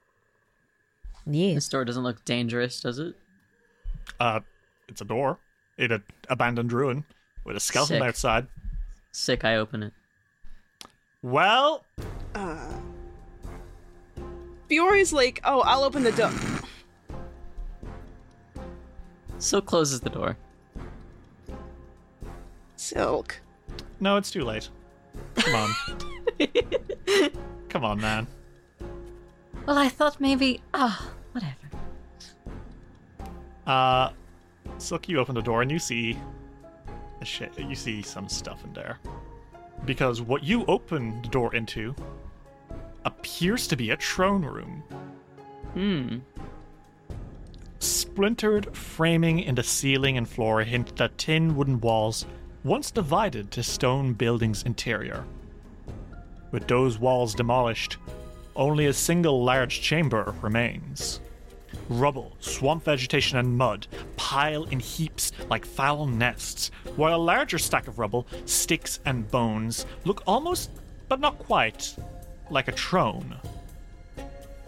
yeah. 1.26 1.54
This 1.54 1.68
door 1.68 1.84
doesn't 1.84 2.04
look 2.04 2.24
dangerous, 2.24 2.80
does 2.80 2.98
it? 3.00 3.16
Uh, 4.20 4.40
it's 4.88 5.00
a 5.00 5.04
door 5.04 5.38
in 5.76 5.90
an 5.90 6.04
abandoned 6.28 6.72
ruin 6.72 7.04
with 7.44 7.56
a 7.56 7.60
skeleton 7.60 7.96
Sick. 7.98 8.02
outside. 8.06 8.46
Sick, 9.10 9.44
I 9.44 9.56
open 9.56 9.82
it. 9.82 9.92
Well, 11.22 11.84
Uh, 12.34 12.80
Fiore's 14.68 15.12
like, 15.12 15.40
oh, 15.42 15.60
I'll 15.62 15.82
open 15.82 16.04
the 16.04 16.12
door. 16.12 16.30
So 19.38 19.60
closes 19.60 20.00
the 20.00 20.10
door. 20.10 20.36
Silk. 22.76 23.40
No, 23.98 24.16
it's 24.16 24.30
too 24.30 24.44
late. 24.44 24.68
Come 25.34 25.54
on. 25.56 25.70
Come 27.68 27.84
on, 27.84 28.00
man. 28.00 28.26
Well, 29.66 29.78
I 29.78 29.88
thought 29.88 30.20
maybe. 30.20 30.60
Ah, 30.74 31.10
whatever. 31.32 31.54
Uh, 33.66 34.10
Silk, 34.78 35.08
you 35.08 35.18
open 35.18 35.34
the 35.34 35.42
door 35.42 35.62
and 35.62 35.70
you 35.70 35.78
see, 35.78 36.18
a 37.20 37.24
sh- 37.24 37.42
you 37.58 37.74
see 37.74 38.02
some 38.02 38.28
stuff 38.28 38.64
in 38.64 38.72
there, 38.72 38.98
because 39.84 40.20
what 40.20 40.42
you 40.42 40.64
open 40.66 41.22
the 41.22 41.28
door 41.28 41.54
into 41.54 41.94
appears 43.04 43.66
to 43.68 43.76
be 43.76 43.90
a 43.90 43.96
throne 43.96 44.44
room. 44.44 44.82
Hmm. 45.74 46.18
Splintered 47.78 48.76
framing 48.76 49.38
in 49.38 49.54
the 49.54 49.62
ceiling 49.62 50.16
and 50.16 50.28
floor 50.28 50.62
hint 50.62 50.96
that 50.96 51.16
tin 51.16 51.54
wooden 51.54 51.80
walls 51.80 52.26
once 52.64 52.90
divided 52.90 53.50
to 53.52 53.62
stone 53.62 54.12
buildings 54.12 54.64
interior. 54.64 55.24
With 56.50 56.66
those 56.66 56.98
walls 56.98 57.34
demolished, 57.34 57.96
only 58.56 58.86
a 58.86 58.92
single 58.92 59.44
large 59.44 59.80
chamber 59.80 60.34
remains. 60.42 61.20
Rubble, 61.88 62.36
swamp 62.40 62.84
vegetation, 62.84 63.38
and 63.38 63.56
mud 63.56 63.86
pile 64.16 64.64
in 64.64 64.80
heaps 64.80 65.32
like 65.48 65.64
foul 65.64 66.06
nests, 66.06 66.70
while 66.96 67.14
a 67.14 67.16
larger 67.16 67.58
stack 67.58 67.88
of 67.88 67.98
rubble, 67.98 68.26
sticks, 68.44 69.00
and 69.04 69.30
bones 69.30 69.86
look 70.04 70.22
almost, 70.26 70.70
but 71.08 71.20
not 71.20 71.38
quite, 71.38 71.94
like 72.50 72.68
a 72.68 72.72
throne. 72.72 73.36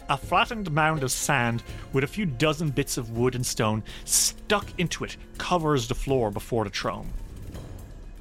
A 0.08 0.16
flattened 0.16 0.70
mound 0.72 1.02
of 1.02 1.10
sand 1.10 1.62
with 1.92 2.04
a 2.04 2.08
few 2.08 2.26
dozen 2.26 2.70
bits 2.70 2.96
of 2.96 3.10
wood 3.10 3.34
and 3.34 3.46
stone 3.46 3.82
stuck 4.04 4.66
into 4.78 5.04
it 5.04 5.16
covers 5.38 5.88
the 5.88 5.94
floor 5.94 6.30
before 6.30 6.64
the 6.64 6.70
throne. 6.70 7.08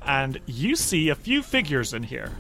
And 0.04 0.40
you 0.46 0.76
see 0.76 1.10
a 1.10 1.16
few 1.16 1.44
figures 1.44 1.94
in 1.94 2.04
here. 2.04 2.32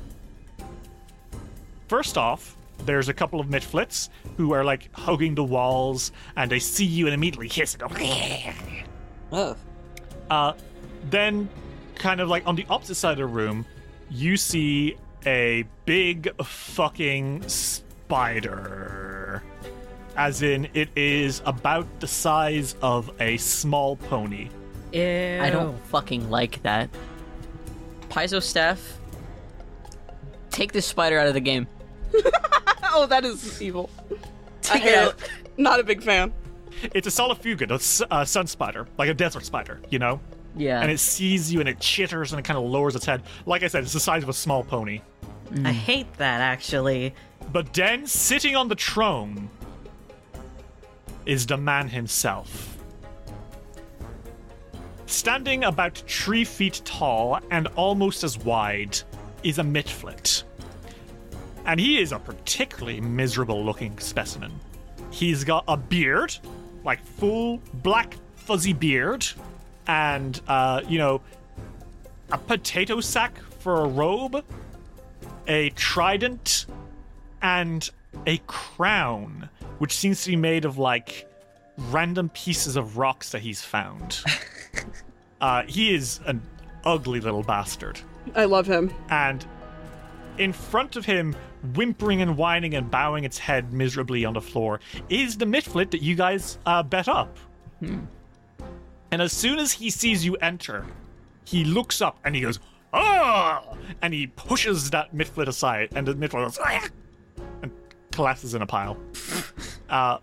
First 1.91 2.17
off, 2.17 2.55
there's 2.85 3.09
a 3.09 3.13
couple 3.13 3.41
of 3.41 3.47
Mitflits 3.47 4.07
who 4.37 4.53
are 4.53 4.63
like 4.63 4.87
hugging 4.93 5.35
the 5.35 5.43
walls 5.43 6.13
and 6.37 6.49
they 6.49 6.57
see 6.57 6.85
you 6.85 7.05
and 7.07 7.13
immediately 7.13 7.49
hiss 7.49 7.75
and 7.75 7.81
go. 7.81 8.53
Oh. 9.33 9.57
Uh, 10.29 10.53
then, 11.09 11.49
kind 11.95 12.21
of 12.21 12.29
like 12.29 12.47
on 12.47 12.55
the 12.55 12.65
opposite 12.69 12.95
side 12.95 13.11
of 13.11 13.17
the 13.17 13.25
room, 13.25 13.65
you 14.09 14.37
see 14.37 14.95
a 15.25 15.65
big 15.83 16.29
fucking 16.41 17.45
spider. 17.49 19.43
As 20.15 20.43
in, 20.43 20.69
it 20.73 20.87
is 20.95 21.41
about 21.45 21.99
the 21.99 22.07
size 22.07 22.73
of 22.81 23.11
a 23.19 23.35
small 23.35 23.97
pony. 23.97 24.47
Ew. 24.93 25.39
I 25.41 25.49
don't 25.49 25.77
fucking 25.87 26.29
like 26.29 26.63
that. 26.63 26.89
Paizo 28.07 28.41
staff, 28.41 28.97
take 30.51 30.71
this 30.71 30.85
spider 30.85 31.19
out 31.19 31.27
of 31.27 31.33
the 31.33 31.41
game. 31.41 31.67
oh, 32.93 33.05
that 33.09 33.25
is 33.25 33.61
evil. 33.61 33.89
I 34.11 34.15
Take 34.61 34.83
hate 34.83 34.91
it 34.93 34.97
out. 34.97 35.15
Not 35.57 35.79
a 35.79 35.83
big 35.83 36.03
fan. 36.03 36.33
It's 36.93 37.07
a 37.07 37.09
solifuga, 37.11 37.69
a 37.69 37.73
s- 37.75 38.01
a 38.09 38.25
sun 38.25 38.47
spider, 38.47 38.87
like 38.97 39.09
a 39.09 39.13
desert 39.13 39.45
spider, 39.45 39.79
you 39.89 39.99
know? 39.99 40.19
Yeah. 40.55 40.81
And 40.81 40.91
it 40.91 40.99
sees 40.99 41.51
you 41.53 41.59
and 41.59 41.69
it 41.69 41.79
chitters 41.79 42.31
and 42.33 42.39
it 42.39 42.43
kind 42.43 42.57
of 42.57 42.65
lowers 42.65 42.95
its 42.95 43.05
head. 43.05 43.23
Like 43.45 43.63
I 43.63 43.67
said, 43.67 43.83
it's 43.83 43.93
the 43.93 43.99
size 43.99 44.23
of 44.23 44.29
a 44.29 44.33
small 44.33 44.63
pony. 44.63 45.01
Mm. 45.51 45.67
I 45.67 45.71
hate 45.71 46.11
that 46.17 46.41
actually. 46.41 47.13
But 47.51 47.73
then, 47.73 48.07
sitting 48.07 48.55
on 48.55 48.67
the 48.67 48.75
throne, 48.75 49.49
is 51.25 51.45
the 51.45 51.57
man 51.57 51.87
himself. 51.87 52.77
Standing 55.05 55.65
about 55.65 55.97
three 56.07 56.45
feet 56.45 56.81
tall 56.85 57.39
and 57.51 57.67
almost 57.75 58.23
as 58.23 58.37
wide 58.37 58.97
is 59.43 59.59
a 59.59 59.63
Mitflit. 59.63 60.43
And 61.65 61.79
he 61.79 62.01
is 62.01 62.11
a 62.11 62.19
particularly 62.19 63.01
miserable 63.01 63.63
looking 63.63 63.97
specimen. 63.99 64.51
He's 65.11 65.43
got 65.43 65.63
a 65.67 65.77
beard, 65.77 66.35
like 66.83 67.03
full 67.03 67.61
black 67.75 68.15
fuzzy 68.35 68.73
beard, 68.73 69.25
and, 69.87 70.39
uh, 70.47 70.81
you 70.87 70.97
know, 70.97 71.21
a 72.31 72.37
potato 72.37 72.99
sack 73.01 73.37
for 73.59 73.83
a 73.83 73.87
robe, 73.87 74.43
a 75.47 75.69
trident, 75.71 76.65
and 77.41 77.89
a 78.25 78.37
crown, 78.47 79.49
which 79.79 79.93
seems 79.95 80.23
to 80.23 80.29
be 80.31 80.35
made 80.35 80.65
of 80.65 80.77
like 80.77 81.27
random 81.89 82.29
pieces 82.29 82.75
of 82.75 82.97
rocks 82.97 83.31
that 83.31 83.41
he's 83.41 83.61
found. 83.61 84.21
uh, 85.41 85.63
he 85.63 85.93
is 85.93 86.19
an 86.25 86.41
ugly 86.85 87.19
little 87.19 87.43
bastard. 87.43 87.99
I 88.35 88.45
love 88.45 88.67
him. 88.67 88.93
And 89.09 89.45
in 90.37 90.53
front 90.53 90.95
of 90.95 91.05
him, 91.05 91.35
whimpering 91.75 92.21
and 92.21 92.37
whining 92.37 92.75
and 92.75 92.89
bowing 92.89 93.23
its 93.23 93.37
head 93.37 93.73
miserably 93.73 94.25
on 94.25 94.33
the 94.33 94.41
floor, 94.41 94.79
is 95.09 95.37
the 95.37 95.45
Mitflit 95.45 95.91
that 95.91 96.01
you 96.01 96.15
guys 96.15 96.57
uh, 96.65 96.83
bet 96.83 97.07
up. 97.07 97.37
And 99.11 99.21
as 99.21 99.33
soon 99.33 99.59
as 99.59 99.71
he 99.71 99.89
sees 99.89 100.25
you 100.25 100.35
enter, 100.37 100.85
he 101.45 101.65
looks 101.65 102.01
up 102.01 102.19
and 102.23 102.35
he 102.35 102.41
goes, 102.41 102.59
Ah! 102.93 103.63
And 104.01 104.13
he 104.13 104.27
pushes 104.27 104.89
that 104.91 105.15
Mitflit 105.15 105.47
aside, 105.47 105.89
and 105.95 106.07
the 106.07 106.13
Mitflit 106.13 106.43
goes, 106.45 106.59
"Ah!" 106.61 106.87
and 107.61 107.71
collapses 108.11 108.53
in 108.53 108.61
a 108.61 108.67
pile. 108.67 108.97
uh, 109.89 110.17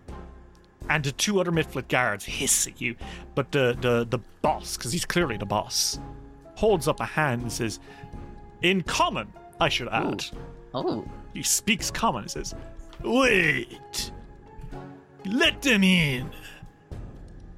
and 0.89 1.03
the 1.03 1.11
two 1.11 1.39
other 1.39 1.51
Mitflit 1.51 1.87
guards 1.87 2.25
hiss 2.25 2.67
at 2.67 2.79
you, 2.81 2.95
but 3.35 3.51
the, 3.51 3.77
the, 3.81 4.05
the 4.09 4.19
boss, 4.41 4.77
because 4.77 4.91
he's 4.91 5.05
clearly 5.05 5.37
the 5.37 5.45
boss, 5.45 5.99
holds 6.55 6.87
up 6.87 6.99
a 6.99 7.05
hand 7.05 7.41
and 7.41 7.51
says, 7.51 7.79
In 8.61 8.81
common, 8.83 9.31
I 9.59 9.69
should 9.69 9.87
add. 9.89 10.25
Oh. 10.73 11.05
He 11.33 11.43
speaks 11.43 11.91
common 11.91 12.23
and 12.23 12.31
says, 12.31 12.55
Wait! 13.03 14.11
Let 15.25 15.61
them 15.61 15.83
in! 15.83 16.29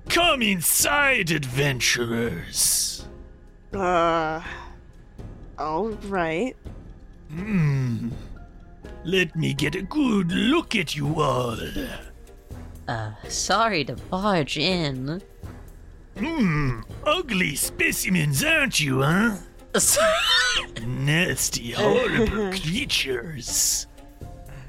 Come 0.09 0.41
inside, 0.41 1.31
adventurers! 1.31 3.05
Uh. 3.73 4.41
All 5.57 5.89
right. 6.07 6.55
Hmm. 7.29 8.09
Let 9.03 9.35
me 9.35 9.53
get 9.53 9.75
a 9.75 9.81
good 9.81 10.31
look 10.31 10.75
at 10.75 10.95
you 10.95 11.21
all. 11.21 11.57
Uh, 12.87 13.11
sorry 13.27 13.85
to 13.85 13.95
barge 13.95 14.57
in. 14.57 15.21
Hmm. 16.17 16.81
Ugly 17.05 17.55
specimens, 17.55 18.43
aren't 18.43 18.79
you, 18.79 19.01
huh? 19.01 19.37
Nasty, 20.85 21.71
horrible 21.77 22.51
creatures. 22.51 23.87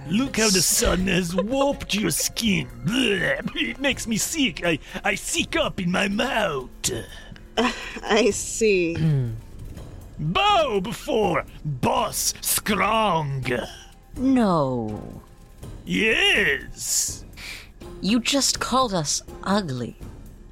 Look 0.09 0.37
how 0.39 0.51
the 0.51 0.63
sun 0.63 1.07
has 1.07 1.35
warped 1.35 1.95
your 1.95 2.11
skin. 2.11 2.69
Blech, 2.85 3.51
It 3.71 3.79
makes 3.81 4.07
me 4.07 4.17
sick. 4.17 4.65
I, 4.65 4.79
I 5.05 5.15
sick 5.15 5.57
up 5.57 5.81
in 5.81 5.91
my 5.91 6.09
mouth. 6.09 6.69
I 8.03 8.31
see. 8.31 8.97
Bow 10.19 10.81
before 10.81 11.45
Boss 11.65 12.35
Skrawng. 12.41 13.69
No. 14.17 15.23
Yes. 15.85 17.25
You 18.01 18.21
just 18.21 18.61
called 18.61 18.95
us 18.95 19.23
ugly. 19.45 19.97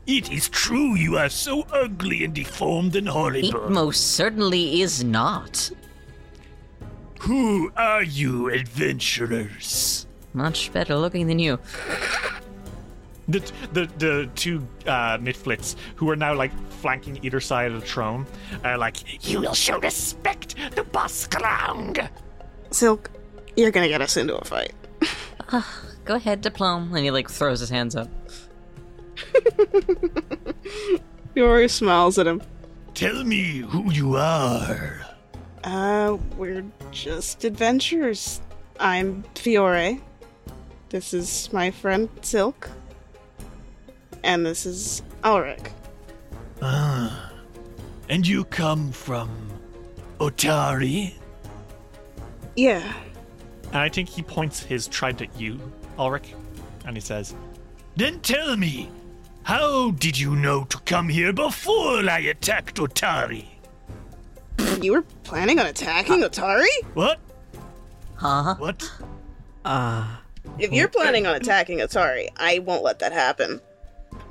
It 0.07 0.33
is 0.33 0.49
true 0.49 0.95
you 0.95 1.17
are 1.17 1.29
so 1.29 1.63
ugly 1.73 2.25
and 2.25 2.35
deformed 2.35 2.97
and 2.97 3.09
horrible. 3.09 3.67
It 3.67 3.71
most 3.71 4.13
certainly 4.13 4.81
is 4.83 5.05
not. 5.05 5.71
Who 7.21 7.71
are 7.77 8.03
you, 8.03 8.49
adventurers? 8.51 10.07
Much 10.33 10.73
better 10.73 10.97
looking 10.97 11.27
than 11.27 11.39
you. 11.39 11.59
The, 13.29 13.41
the 13.73 13.89
the 13.99 14.31
two 14.35 14.67
uh, 14.87 15.19
Mitflits 15.19 15.77
who 15.97 16.11
are 16.11 16.17
now 16.17 16.35
like 16.35 16.51
flanking 16.81 17.19
either 17.23 17.39
side 17.39 17.71
of 17.71 17.81
the 17.81 17.87
throne 17.87 18.27
are 18.65 18.79
like, 18.79 19.29
You 19.29 19.41
will 19.41 19.55
show 19.55 19.79
respect 19.79 20.57
to 20.75 20.83
Boss 20.83 21.29
Skrawng. 21.29 22.09
Silk, 22.71 23.11
you're 23.57 23.71
gonna 23.71 23.89
get 23.89 24.01
us 24.01 24.17
into 24.17 24.37
a 24.37 24.45
fight. 24.45 24.73
Go 26.05 26.15
ahead, 26.17 26.43
Diplom. 26.43 26.89
And 26.89 26.99
he 27.05 27.11
like 27.11 27.31
throws 27.31 27.61
his 27.61 27.71
hands 27.71 27.95
up. 27.95 28.09
Fiore 31.35 31.69
smiles 31.69 32.19
at 32.19 32.27
him. 32.27 32.43
Tell 32.95 33.25
me 33.25 33.59
who 33.59 33.93
you 33.93 34.17
are. 34.17 35.01
Uh, 35.65 36.17
we're 36.37 36.65
just 36.91 37.45
adventurers. 37.45 38.41
I'm 38.79 39.25
Fiore. 39.35 40.01
This 40.89 41.15
is 41.15 41.53
my 41.53 41.71
friend 41.71 42.09
Silk. 42.23 42.71
And 44.25 44.45
this 44.45 44.67
is 44.67 45.03
Ulrich. 45.25 45.61
Ah. 46.63 47.33
And 48.09 48.27
you 48.27 48.45
come 48.45 48.91
from 48.91 49.31
Otari? 50.19 51.15
Yeah. 52.57 52.93
And 53.67 53.77
I 53.77 53.89
think 53.89 54.09
he 54.09 54.23
points 54.23 54.61
his 54.61 54.89
trident 54.89 55.31
at 55.31 55.41
you, 55.41 55.61
Ulrich, 55.97 56.35
and 56.85 56.97
he 56.97 57.01
says, 57.01 57.35
Then 57.97 58.19
tell 58.21 58.57
me, 58.57 58.91
how 59.45 59.91
did 59.93 60.19
you 60.19 60.37
know 60.37 60.65
to 60.65 60.79
come 60.81 61.09
here 61.09 61.33
before 61.33 62.09
I 62.09 62.21
attacked 62.21 62.77
Otari? 62.77 63.47
You 64.81 64.93
were 64.93 65.03
planning 65.25 65.59
on 65.59 65.67
attacking 65.67 66.23
Otari? 66.23 66.67
What? 66.95 67.19
Huh? 68.17 68.55
What? 68.59 68.91
Uh, 69.65 70.07
If 70.59 70.73
you're 70.73 70.89
planning 70.89 71.27
on 71.27 71.35
attacking 71.35 71.79
Otari, 71.79 72.29
I 72.37 72.59
won't 72.61 72.83
let 72.83 72.99
that 73.01 73.13
happen. 73.13 73.61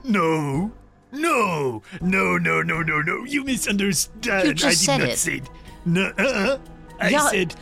No. 0.03 0.71
No. 1.11 1.81
No, 2.01 2.37
no, 2.37 2.61
no, 2.61 2.81
no, 2.83 3.01
no. 3.01 3.23
You 3.25 3.43
misunderstand. 3.43 4.47
You 4.47 4.53
just 4.53 4.65
I 4.65 4.69
did 4.69 4.77
said 4.77 4.97
not 4.99 5.09
it. 5.09 5.17
say. 5.17 5.41
No, 5.85 6.11
uh, 6.17 6.57
I 6.99 7.09
Yeah, 7.09 7.27
said. 7.29 7.55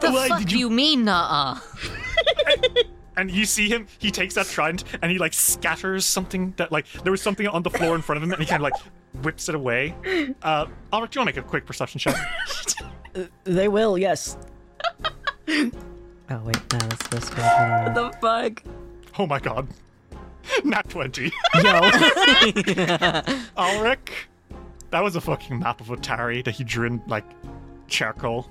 The 0.00 0.10
why 0.10 0.28
fuck 0.28 0.38
did 0.40 0.52
you... 0.52 0.58
you 0.58 0.70
mean, 0.70 1.08
uh 1.08 1.58
and 3.20 3.30
you 3.30 3.44
see 3.44 3.68
him. 3.68 3.86
He 3.98 4.10
takes 4.10 4.34
that 4.34 4.46
trident 4.46 4.84
and 5.02 5.12
he 5.12 5.18
like 5.18 5.32
scatters 5.34 6.04
something 6.04 6.54
that 6.56 6.72
like 6.72 6.86
there 7.04 7.10
was 7.12 7.20
something 7.22 7.46
on 7.46 7.62
the 7.62 7.70
floor 7.70 7.94
in 7.94 8.02
front 8.02 8.16
of 8.16 8.22
him, 8.22 8.32
and 8.32 8.40
he 8.40 8.46
kind 8.46 8.60
of 8.64 8.64
like 8.72 8.80
whips 9.22 9.48
it 9.48 9.54
away. 9.54 9.94
Uh, 10.42 10.66
Ulrich, 10.92 11.10
do 11.12 11.20
you 11.20 11.24
want 11.24 11.34
to 11.34 11.36
make 11.36 11.36
a 11.36 11.42
quick 11.42 11.66
perception 11.66 11.98
check? 11.98 12.16
they 13.44 13.68
will, 13.68 13.98
yes. 13.98 14.36
oh 15.48 15.70
wait, 16.44 16.72
no, 16.72 16.78
that's 16.78 17.08
this 17.08 17.30
What 17.30 17.94
the 17.94 18.12
fuck? 18.20 18.62
Oh 19.18 19.26
my 19.26 19.38
god. 19.38 19.68
Nat 20.64 20.88
20. 20.88 21.30
Yo. 21.62 21.80
Ulrich, 23.56 24.28
that 24.90 25.02
was 25.02 25.14
a 25.16 25.20
fucking 25.20 25.58
map 25.58 25.80
of 25.80 25.88
Otari 25.88 26.42
that 26.44 26.52
he 26.52 26.64
drew 26.64 26.86
in 26.86 27.02
like 27.06 27.24
charcoal. 27.88 28.48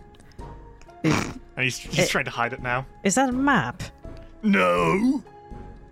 and 1.03 1.39
he's, 1.57 1.78
he's 1.78 1.99
It- 2.05 2.09
trying 2.09 2.26
to 2.26 2.32
hide 2.32 2.53
it 2.53 2.61
now. 2.61 2.86
Is 3.03 3.15
that 3.15 3.30
a 3.30 3.34
map? 3.34 3.82
No. 4.44 5.24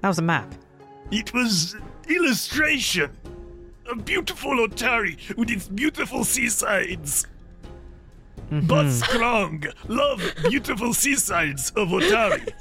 That 0.01 0.09
was 0.09 0.19
a 0.19 0.23
map. 0.23 0.53
It 1.11 1.33
was 1.33 1.75
illustration. 2.09 3.11
A 3.89 3.95
beautiful 3.95 4.51
Otari 4.67 5.35
with 5.37 5.49
its 5.49 5.67
beautiful 5.67 6.23
seasides. 6.23 7.25
Mm-hmm. 8.51 8.67
But 8.67 8.91
strong, 8.91 9.63
love 9.87 10.21
beautiful 10.49 10.93
seasides 10.93 11.71
of 11.71 11.89
Otari. 11.89 12.51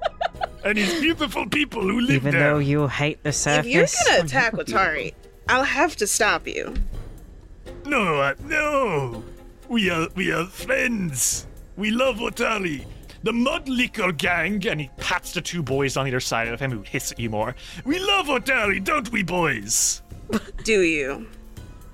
and 0.64 0.78
his 0.78 1.00
beautiful 1.00 1.48
people 1.48 1.82
who 1.82 2.00
live 2.00 2.16
Even 2.16 2.32
there. 2.32 2.54
though 2.54 2.58
you 2.58 2.86
hate 2.88 3.22
the 3.22 3.32
surface. 3.32 3.66
If 3.66 3.72
you're 3.72 4.14
gonna 4.16 4.24
attack 4.24 4.52
Otari, 4.54 5.14
I'll 5.48 5.64
have 5.64 5.96
to 5.96 6.06
stop 6.06 6.46
you. 6.46 6.74
No, 7.84 8.20
uh, 8.20 8.34
no. 8.44 9.24
We 9.68 9.90
are 9.90 10.08
we 10.14 10.32
are 10.32 10.46
friends. 10.46 11.46
We 11.76 11.90
love 11.90 12.16
Otari. 12.16 12.84
The 13.22 13.32
Mudlicker 13.32 14.16
Gang, 14.16 14.66
And 14.66 14.80
he 14.80 14.90
pats 14.96 15.32
the 15.32 15.40
two 15.40 15.62
boys 15.62 15.96
on 15.96 16.06
either 16.06 16.20
side 16.20 16.48
of 16.48 16.58
him 16.60 16.70
who 16.72 16.82
hiss 16.82 17.12
at 17.12 17.18
you 17.20 17.30
more. 17.30 17.54
we 17.84 17.98
love 17.98 18.26
Otari, 18.26 18.82
don't 18.82 19.10
we, 19.12 19.22
boys? 19.22 20.02
Do 20.64 20.80
you? 20.82 21.26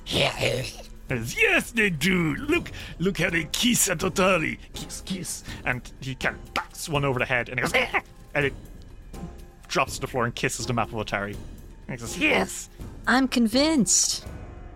Yes, 0.06 0.88
yes, 1.10 1.70
they 1.72 1.90
do. 1.90 2.34
Look, 2.36 2.70
look 2.98 3.18
how 3.18 3.28
they 3.30 3.44
kiss 3.52 3.88
at 3.90 3.98
Otari. 3.98 4.58
Kiss, 4.74 5.02
kiss. 5.04 5.44
And 5.66 5.82
he 6.00 6.14
kind 6.14 6.36
of 6.36 6.54
backs 6.54 6.88
one 6.88 7.04
over 7.04 7.18
the 7.18 7.24
head 7.26 7.48
and 7.50 7.58
it 7.58 7.62
goes, 7.62 7.72
"Ah!" 7.74 8.00
and 8.34 8.46
it 8.46 8.54
drops 9.68 9.96
to 9.96 10.00
the 10.00 10.06
floor 10.06 10.24
and 10.24 10.34
kisses 10.34 10.64
the 10.66 10.72
map 10.72 10.88
of 10.88 10.94
Otari. 10.94 11.36
And 11.88 11.98
he 12.00 12.06
says, 12.06 12.18
Yes. 12.18 12.70
I'm 13.06 13.28
convinced. 13.28 14.26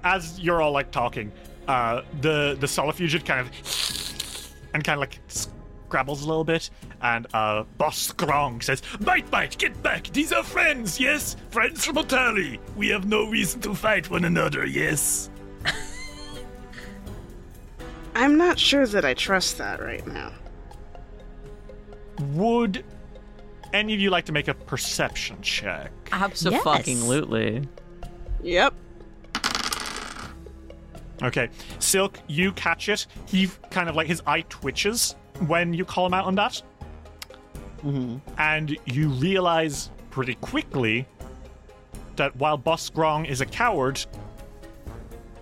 As 0.05 0.39
you're 0.41 0.61
all 0.61 0.73
like 0.73 0.91
talking, 0.91 1.31
uh, 1.69 2.03
the 2.21 2.57
the 2.61 2.69
solifugid 2.69 3.25
kind 3.25 3.41
of 3.41 3.51
and 4.75 4.83
kind 4.83 4.97
of 4.97 5.01
like 5.01 5.19
scrabbles 5.93 6.23
a 6.23 6.27
little 6.27 6.45
bit, 6.45 6.71
and 7.03 7.27
uh, 7.35 7.65
Boss 7.77 8.13
Skrawng 8.13 8.63
says, 8.63 8.83
Bite, 9.03 9.31
bite, 9.31 9.59
get 9.59 9.83
back. 9.83 10.05
These 10.05 10.33
are 10.33 10.43
friends, 10.43 10.99
yes? 10.99 11.37
Friends 11.51 11.85
from 11.85 11.97
Otali! 11.97 12.59
We 12.77 12.89
have 12.89 13.07
no 13.07 13.29
reason 13.29 13.61
to 13.61 13.75
fight 13.75 14.09
one 14.09 14.25
another, 14.25 14.65
yes? 14.65 15.29
I'm 18.15 18.39
not 18.39 18.59
sure 18.59 18.87
that 18.87 19.05
I 19.05 19.13
trust 19.13 19.59
that 19.59 19.83
right 19.83 20.07
now. 20.07 20.33
"Would 22.33 22.85
any 23.75 23.95
of 23.95 24.01
you 24.01 24.11
like 24.11 24.25
to 24.27 24.33
make 24.33 24.49
a 24.49 24.55
perception 24.55 25.41
check?" 25.43 25.91
Absolutely. 26.11 27.69
Yep. 28.43 28.75
Okay, 31.23 31.49
Silk, 31.79 32.19
you 32.29 32.53
catch 32.53 32.89
it. 32.89 33.07
He 33.27 33.49
kind 33.71 33.89
of 33.89 33.97
like 33.97 34.09
his 34.09 34.23
eye 34.27 34.45
twitches 34.49 35.15
when 35.49 35.73
you 35.75 35.85
call 35.85 36.07
him 36.07 36.15
out 36.15 36.25
on 36.25 36.35
that. 36.37 36.63
Mm-hmm. 37.85 38.17
And 38.39 38.77
you 38.85 39.09
realize 39.09 39.91
pretty 40.11 40.35
quickly 40.37 41.07
that 42.17 42.35
while 42.37 42.57
Boss 42.57 42.89
Skrawng 42.89 43.29
is 43.29 43.41
a 43.41 43.47
coward, 43.47 44.05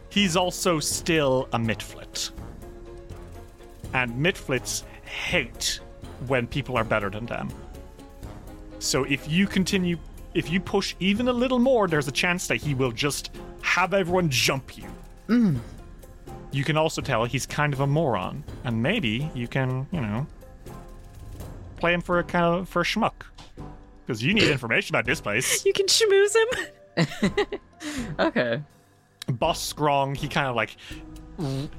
he's 0.09 0.36
also 0.36 0.78
still 0.78 1.48
a 1.53 1.59
Mitflit. 1.59 2.30
And 3.92 4.12
Mitflits 4.12 4.84
hate 5.05 5.80
when 6.26 6.46
people 6.46 6.76
are 6.76 6.84
better 6.84 7.11
than 7.11 7.26
them. 7.26 7.48
So 8.78 9.05
if 9.05 9.28
you 9.30 9.46
continue, 9.46 9.98
if 10.32 10.51
you 10.51 10.61
push 10.61 10.94
even 11.01 11.28
a 11.28 11.32
little 11.32 11.59
more, 11.59 11.88
there's 11.88 12.09
a 12.09 12.12
chance 12.12 12.46
that 12.46 12.57
he 12.57 12.74
will 12.74 12.92
just 12.92 13.30
have 13.62 13.92
everyone 13.92 14.30
jump 14.30 14.78
you. 14.78 14.84
You 16.53 16.64
can 16.64 16.76
also 16.76 17.01
tell 17.01 17.24
he's 17.24 17.46
kind 17.46 17.72
of 17.72 17.80
a 17.80 17.86
moron, 17.86 18.44
and 18.64 18.82
maybe 18.82 19.30
you 19.34 19.46
can, 19.46 19.86
you 19.92 20.01
know, 20.01 20.26
play 21.76 21.92
him 21.94 22.01
for 22.01 22.18
a 22.18 22.24
kind 22.24 22.44
of 22.44 22.68
for 22.68 22.82
a 22.82 22.84
schmuck, 22.84 23.22
because 24.05 24.22
you 24.22 24.34
need 24.34 24.48
information 24.51 24.94
about 24.94 25.07
this 25.07 25.20
place. 25.20 25.64
You 25.64 25.72
can 25.72 25.86
schmooze 25.86 26.36
him. 26.36 27.46
Okay. 28.18 28.62
Boss 29.26 29.72
Skrawng, 29.72 30.16
he 30.16 30.28
kind 30.28 30.46
of 30.48 30.55
like 30.55 30.76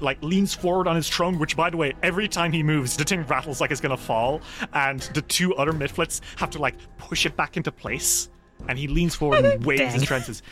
like 0.00 0.20
leans 0.22 0.52
forward 0.54 0.88
on 0.88 0.96
his 0.96 1.08
throne, 1.08 1.38
which 1.38 1.56
by 1.56 1.70
the 1.70 1.76
way, 1.76 1.92
every 2.02 2.26
time 2.26 2.50
he 2.50 2.62
moves, 2.62 2.96
the 2.96 3.04
thing 3.04 3.22
rattles 3.26 3.60
like 3.60 3.70
it's 3.70 3.80
gonna 3.80 3.96
fall, 3.96 4.40
and 4.72 5.00
the 5.14 5.22
two 5.22 5.54
other 5.54 5.72
mitflits 5.72 6.20
have 6.36 6.50
to 6.50 6.58
like 6.58 6.74
push 6.98 7.26
it 7.26 7.36
back 7.36 7.56
into 7.56 7.70
place. 7.70 8.28
And 8.68 8.78
he 8.78 8.86
leans 8.86 9.14
forward 9.14 9.44
and 9.44 9.64
waves 9.66 9.94
his 9.94 10.08
Dang. 10.08 10.42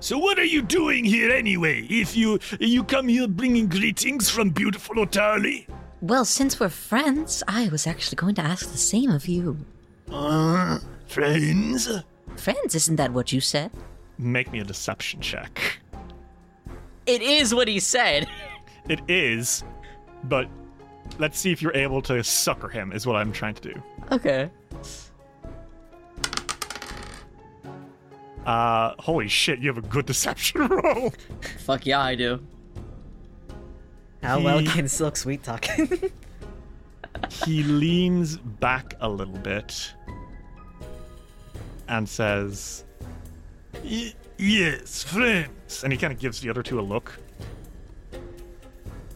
Trident 0.00 0.04
and 0.04 0.04
says, 0.04 0.08
So 0.08 0.18
what 0.18 0.38
are 0.38 0.44
you 0.44 0.62
doing 0.62 1.04
here 1.04 1.30
anyway? 1.30 1.86
If 1.90 2.16
you 2.16 2.38
you 2.60 2.84
come 2.84 3.08
here 3.08 3.28
bringing 3.28 3.68
greetings 3.68 4.30
from 4.30 4.50
beautiful 4.50 4.96
Otari? 4.96 5.66
Well, 6.00 6.24
since 6.24 6.60
we're 6.60 6.68
friends, 6.68 7.42
I 7.48 7.68
was 7.68 7.86
actually 7.86 8.16
going 8.16 8.34
to 8.36 8.42
ask 8.42 8.70
the 8.70 8.78
same 8.78 9.10
of 9.10 9.26
you. 9.28 9.58
Uh, 10.10 10.78
friends? 11.06 11.88
Friends, 12.36 12.74
isn't 12.74 12.96
that 12.96 13.12
what 13.12 13.32
you 13.32 13.40
said? 13.40 13.70
Make 14.18 14.52
me 14.52 14.60
a 14.60 14.64
deception 14.64 15.20
check. 15.20 15.80
It 17.06 17.22
is 17.22 17.54
what 17.54 17.68
he 17.68 17.80
said. 17.80 18.28
It 18.88 19.00
is, 19.08 19.64
but 20.24 20.48
let's 21.18 21.40
see 21.40 21.50
if 21.50 21.60
you're 21.60 21.74
able 21.74 22.00
to 22.02 22.22
sucker 22.22 22.68
him, 22.68 22.92
is 22.92 23.04
what 23.04 23.16
I'm 23.16 23.32
trying 23.32 23.54
to 23.54 23.72
do. 23.72 23.82
Okay. 24.12 24.48
Uh, 28.46 28.94
holy 29.00 29.26
shit, 29.28 29.58
you 29.58 29.68
have 29.68 29.76
a 29.78 29.86
good 29.88 30.06
deception 30.06 30.66
roll. 30.68 31.12
Fuck 31.64 31.84
yeah, 31.84 32.00
I 32.00 32.14
do. 32.14 32.40
How 34.22 34.40
well 34.40 34.62
can 34.64 34.88
Silk 34.88 35.16
sweet 35.16 35.42
talk? 35.42 35.66
he 37.44 37.62
leans 37.64 38.36
back 38.36 38.94
a 39.00 39.08
little 39.08 39.36
bit 39.38 39.92
and 41.88 42.08
says, 42.08 42.84
Y- 43.84 44.14
yes, 44.38 45.02
friends. 45.02 45.82
and 45.84 45.92
he 45.92 45.98
kind 45.98 46.12
of 46.12 46.18
gives 46.18 46.40
the 46.40 46.48
other 46.48 46.62
two 46.62 46.78
a 46.80 46.82
look. 46.82 47.18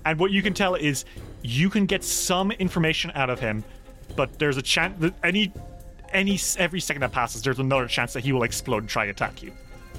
And 0.04 0.18
what 0.18 0.30
you 0.32 0.42
can 0.42 0.54
tell 0.54 0.74
is 0.74 1.04
you 1.42 1.70
can 1.70 1.86
get 1.86 2.02
some 2.04 2.50
information 2.52 3.10
out 3.14 3.30
of 3.30 3.38
him, 3.40 3.64
but 4.16 4.38
there's 4.38 4.56
a 4.56 4.62
chance 4.62 4.98
that 5.00 5.14
any 5.24 5.52
any 6.12 6.38
every 6.58 6.80
second 6.80 7.00
that 7.02 7.12
passes, 7.12 7.42
there's 7.42 7.58
another 7.58 7.86
chance 7.86 8.12
that 8.12 8.24
he 8.24 8.32
will 8.32 8.42
explode 8.42 8.78
and 8.78 8.88
try 8.88 9.04
to 9.04 9.10
attack 9.10 9.42
you. 9.42 9.52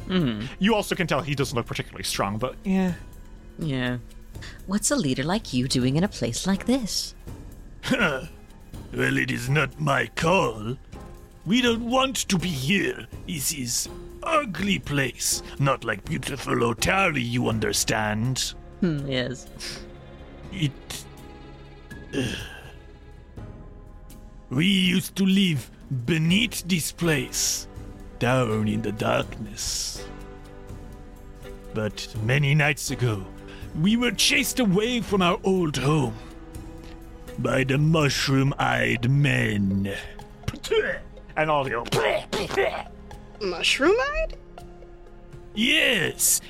Mm-hmm. 0.07 0.45
You 0.59 0.75
also 0.75 0.95
can 0.95 1.07
tell 1.07 1.21
he 1.21 1.35
doesn't 1.35 1.55
look 1.55 1.65
particularly 1.65 2.03
strong, 2.03 2.37
but 2.37 2.55
yeah. 2.63 2.93
Yeah. 3.59 3.97
What's 4.65 4.91
a 4.91 4.95
leader 4.95 5.23
like 5.23 5.53
you 5.53 5.67
doing 5.67 5.95
in 5.95 6.03
a 6.03 6.07
place 6.07 6.47
like 6.47 6.65
this? 6.65 7.15
well, 7.91 8.27
it 8.93 9.31
is 9.31 9.49
not 9.49 9.79
my 9.79 10.07
call. 10.15 10.77
We 11.45 11.61
don't 11.61 11.89
want 11.89 12.17
to 12.27 12.37
be 12.37 12.49
here. 12.49 13.07
This 13.27 13.53
is 13.53 13.89
ugly 14.23 14.79
place, 14.79 15.41
not 15.59 15.83
like 15.83 16.05
beautiful 16.05 16.55
Otari, 16.55 17.27
you 17.27 17.47
understand. 17.49 18.53
Hmm, 18.79 19.07
yes. 19.07 19.47
It. 20.51 20.71
We 24.49 24.65
used 24.65 25.15
to 25.15 25.25
live 25.25 25.71
beneath 26.05 26.63
this 26.67 26.91
place, 26.91 27.67
down 28.19 28.67
in 28.67 28.81
the 28.81 28.91
darkness. 28.91 30.05
But 31.73 32.07
many 32.23 32.55
nights 32.55 32.91
ago, 32.91 33.25
we 33.79 33.97
were 33.97 34.11
chased 34.11 34.59
away 34.59 35.01
from 35.01 35.21
our 35.21 35.39
old 35.43 35.77
home 35.77 36.15
by 37.39 37.63
the 37.63 37.77
mushroom 37.77 38.53
eyed 38.59 39.09
men. 39.09 39.95
and 41.37 41.49
all 41.49 41.67
you. 41.67 41.83
Mushroom-eyed? 43.41 44.37
Yes, 45.55 46.41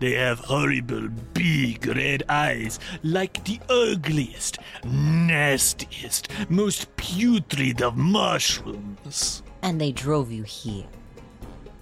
they 0.00 0.12
have 0.12 0.38
horrible 0.40 1.08
big 1.32 1.86
red 1.86 2.24
eyes, 2.28 2.78
like 3.02 3.44
the 3.44 3.60
ugliest, 3.68 4.58
nastiest, 4.84 6.28
most 6.50 6.94
putrid 6.96 7.82
of 7.82 7.96
mushrooms. 7.96 9.42
And 9.62 9.80
they 9.80 9.92
drove 9.92 10.30
you 10.30 10.42
here. 10.42 10.84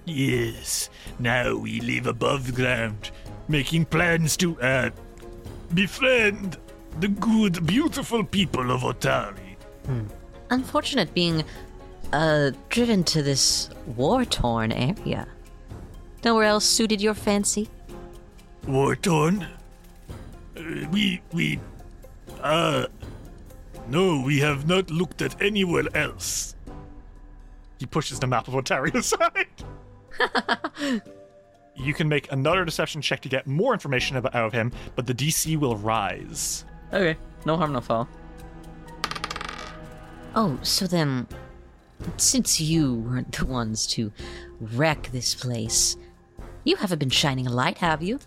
Yes, 0.04 0.90
now 1.18 1.56
we 1.56 1.80
live 1.80 2.06
above 2.06 2.54
ground, 2.54 3.10
making 3.48 3.86
plans 3.86 4.36
to, 4.38 4.60
uh, 4.60 4.90
befriend 5.74 6.58
the 7.00 7.08
good, 7.08 7.66
beautiful 7.66 8.24
people 8.24 8.70
of 8.70 8.82
Otari. 8.82 9.56
Unfortunate 10.50 11.14
being, 11.14 11.44
uh, 12.12 12.50
driven 12.68 13.02
to 13.04 13.22
this 13.22 13.70
war 13.96 14.24
torn 14.24 14.70
area. 14.70 15.26
Nowhere 16.24 16.44
else 16.44 16.64
suited 16.64 17.00
your 17.00 17.14
fancy? 17.14 17.68
War 18.66 18.94
torn? 18.96 19.46
Uh, 20.56 20.62
we, 20.90 21.20
we, 21.32 21.58
uh, 22.40 22.86
no, 23.88 24.20
we 24.20 24.38
have 24.40 24.68
not 24.68 24.90
looked 24.90 25.22
at 25.22 25.40
anywhere 25.42 25.84
else. 25.94 26.54
He 27.78 27.86
pushes 27.86 28.20
the 28.20 28.26
map 28.26 28.46
of 28.46 28.54
Otari 28.54 28.94
aside. 28.94 29.46
you 31.74 31.92
can 31.92 32.08
make 32.08 32.30
another 32.30 32.64
deception 32.64 33.02
check 33.02 33.20
to 33.22 33.28
get 33.28 33.46
more 33.46 33.72
information 33.72 34.16
about 34.16 34.34
out 34.34 34.46
of 34.46 34.52
him, 34.52 34.72
but 34.94 35.06
the 35.06 35.14
DC 35.14 35.58
will 35.58 35.76
rise. 35.76 36.64
Okay, 36.92 37.16
no 37.44 37.56
harm, 37.56 37.72
no 37.72 37.80
foul. 37.80 38.08
Oh, 40.34 40.58
so 40.62 40.86
then, 40.86 41.26
since 42.16 42.60
you 42.60 42.94
weren't 42.94 43.32
the 43.32 43.46
ones 43.46 43.86
to 43.88 44.12
wreck 44.60 45.10
this 45.12 45.34
place, 45.34 45.96
you 46.64 46.76
haven't 46.76 46.98
been 46.98 47.10
shining 47.10 47.46
a 47.46 47.50
light, 47.50 47.78
have 47.78 48.02
you? 48.02 48.18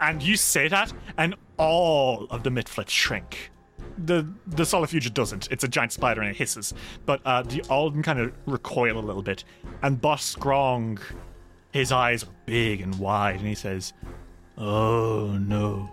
And 0.00 0.22
you 0.22 0.36
say 0.36 0.68
that, 0.68 0.92
and 1.18 1.34
all 1.58 2.26
of 2.30 2.42
the 2.42 2.50
Mitflits 2.50 2.90
shrink. 2.90 3.50
The 3.98 4.26
the 4.46 4.64
Solifuge 4.64 5.12
doesn't. 5.12 5.48
It's 5.50 5.64
a 5.64 5.68
giant 5.68 5.92
spider 5.92 6.22
and 6.22 6.30
it 6.30 6.36
hisses. 6.36 6.72
But 7.04 7.20
uh, 7.24 7.42
the 7.42 7.62
them 7.68 8.02
kind 8.02 8.18
of 8.18 8.32
recoil 8.46 8.98
a 8.98 9.00
little 9.00 9.22
bit. 9.22 9.44
And 9.82 10.00
Boss 10.00 10.34
Skrawng, 10.34 10.98
his 11.72 11.92
eyes 11.92 12.24
are 12.24 12.34
big 12.46 12.80
and 12.80 12.98
wide, 12.98 13.36
and 13.40 13.48
he 13.48 13.54
says, 13.54 13.92
Oh 14.56 15.36
no. 15.38 15.90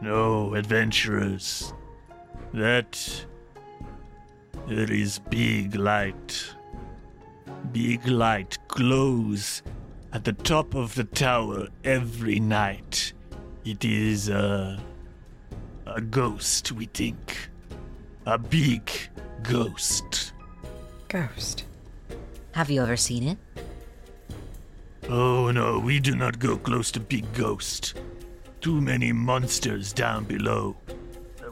No, 0.00 0.54
adventurers. 0.54 1.72
That. 2.52 3.24
There 4.68 4.92
is 4.92 5.20
big 5.30 5.76
light. 5.76 6.54
Big 7.72 8.06
light 8.06 8.58
glows 8.68 9.62
at 10.12 10.24
the 10.24 10.32
top 10.32 10.74
of 10.74 10.94
the 10.94 11.04
tower 11.04 11.68
every 11.84 12.40
night. 12.40 13.12
It 13.64 13.84
is 13.84 14.28
a. 14.28 14.80
a 15.86 16.00
ghost, 16.00 16.72
we 16.72 16.86
think. 16.86 17.50
A 18.26 18.38
big 18.38 18.90
ghost. 19.42 20.32
Ghost. 21.08 21.64
Have 22.52 22.70
you 22.70 22.82
ever 22.82 22.96
seen 22.96 23.28
it? 23.28 23.38
Oh 25.08 25.50
no, 25.52 25.78
we 25.78 26.00
do 26.00 26.16
not 26.16 26.38
go 26.38 26.56
close 26.56 26.90
to 26.92 27.00
big 27.00 27.32
ghost. 27.32 27.94
Too 28.60 28.80
many 28.80 29.12
monsters 29.12 29.92
down 29.92 30.24
below. 30.24 30.76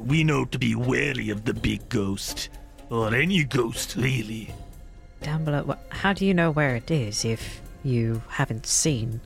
We 0.01 0.25
know 0.25 0.45
to 0.47 0.59
be 0.59 0.75
wary 0.75 1.31
of 1.31 1.45
the 1.45 1.55
big 1.55 1.89
ghost. 1.89 2.49
Or 2.91 3.15
any 3.15 3.45
ghost, 3.45 3.97
really. 3.97 4.53
Down 5.23 5.45
below. 5.45 5.77
How 5.91 6.13
do 6.13 6.27
you 6.27 6.35
know 6.35 6.51
where 6.51 6.75
it 6.77 6.91
is 6.91 7.25
if 7.25 7.61
you 7.85 8.23
haven't 8.29 8.67
seen? 8.67 9.21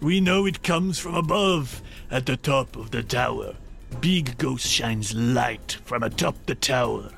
We 0.00 0.20
know 0.20 0.46
it 0.46 0.62
comes 0.62 0.98
from 0.98 1.14
above, 1.14 1.82
at 2.10 2.26
the 2.26 2.36
top 2.36 2.76
of 2.76 2.90
the 2.90 3.02
tower. 3.02 3.54
Big 4.00 4.36
ghost 4.38 4.66
shines 4.66 5.14
light 5.14 5.78
from 5.84 6.02
atop 6.02 6.34
the 6.46 6.54
tower. 6.54 7.10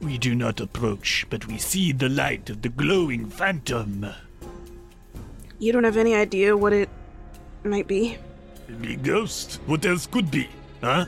We 0.00 0.16
do 0.16 0.34
not 0.34 0.60
approach, 0.60 1.26
but 1.28 1.46
we 1.46 1.58
see 1.58 1.92
the 1.92 2.08
light 2.08 2.48
of 2.50 2.62
the 2.62 2.68
glowing 2.68 3.28
phantom. 3.28 4.06
You 5.58 5.72
don't 5.72 5.84
have 5.84 5.96
any 5.96 6.14
idea 6.14 6.56
what 6.56 6.72
it 6.72 6.88
might 7.64 7.88
be? 7.88 8.16
Big 8.80 9.02
ghost? 9.02 9.60
What 9.66 9.84
else 9.84 10.06
could 10.06 10.30
be? 10.30 10.48
Huh? 10.80 11.06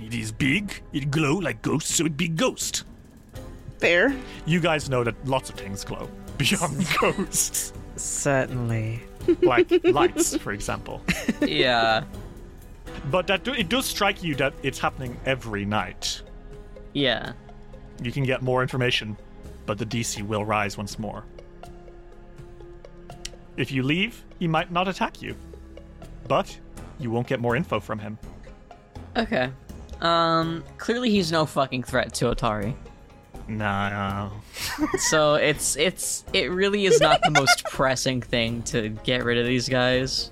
It 0.00 0.12
is 0.12 0.32
big, 0.32 0.82
it 0.92 1.10
glow 1.10 1.36
like 1.36 1.62
ghosts, 1.62 1.94
so 1.94 2.06
it 2.06 2.16
be 2.16 2.28
ghost. 2.28 2.82
Fair. 3.78 4.14
You 4.44 4.60
guys 4.60 4.90
know 4.90 5.04
that 5.04 5.14
lots 5.26 5.50
of 5.50 5.56
things 5.56 5.84
glow 5.84 6.08
beyond 6.38 6.86
ghosts. 7.00 7.72
Certainly. 7.96 9.02
like 9.42 9.70
lights, 9.84 10.36
for 10.36 10.52
example. 10.52 11.02
Yeah. 11.46 12.04
But 13.10 13.26
that 13.26 13.44
do, 13.44 13.52
it 13.52 13.68
does 13.68 13.84
strike 13.86 14.22
you 14.22 14.34
that 14.36 14.54
it's 14.62 14.78
happening 14.78 15.18
every 15.26 15.64
night. 15.64 16.22
Yeah. 16.94 17.32
You 18.02 18.12
can 18.12 18.24
get 18.24 18.40
more 18.42 18.62
information, 18.62 19.16
but 19.66 19.78
the 19.78 19.84
DC 19.86 20.22
will 20.22 20.44
rise 20.44 20.78
once 20.78 20.98
more. 20.98 21.24
If 23.56 23.70
you 23.72 23.82
leave, 23.82 24.24
he 24.38 24.48
might 24.48 24.72
not 24.72 24.88
attack 24.88 25.20
you. 25.22 25.36
But 26.28 26.58
you 26.98 27.10
won't 27.10 27.26
get 27.26 27.40
more 27.40 27.56
info 27.56 27.80
from 27.80 27.98
him. 27.98 28.18
Okay. 29.16 29.50
Um, 30.00 30.64
clearly 30.78 31.10
he's 31.10 31.30
no 31.30 31.46
fucking 31.46 31.82
threat 31.82 32.14
to 32.14 32.26
Otari. 32.26 32.74
Nah. 33.46 34.30
so 34.98 35.34
it's 35.34 35.76
it's 35.76 36.24
it 36.32 36.50
really 36.50 36.86
is 36.86 37.00
not 37.00 37.20
the 37.22 37.30
most 37.30 37.64
pressing 37.70 38.22
thing 38.22 38.62
to 38.64 38.88
get 38.88 39.24
rid 39.24 39.38
of 39.38 39.46
these 39.46 39.68
guys. 39.68 40.30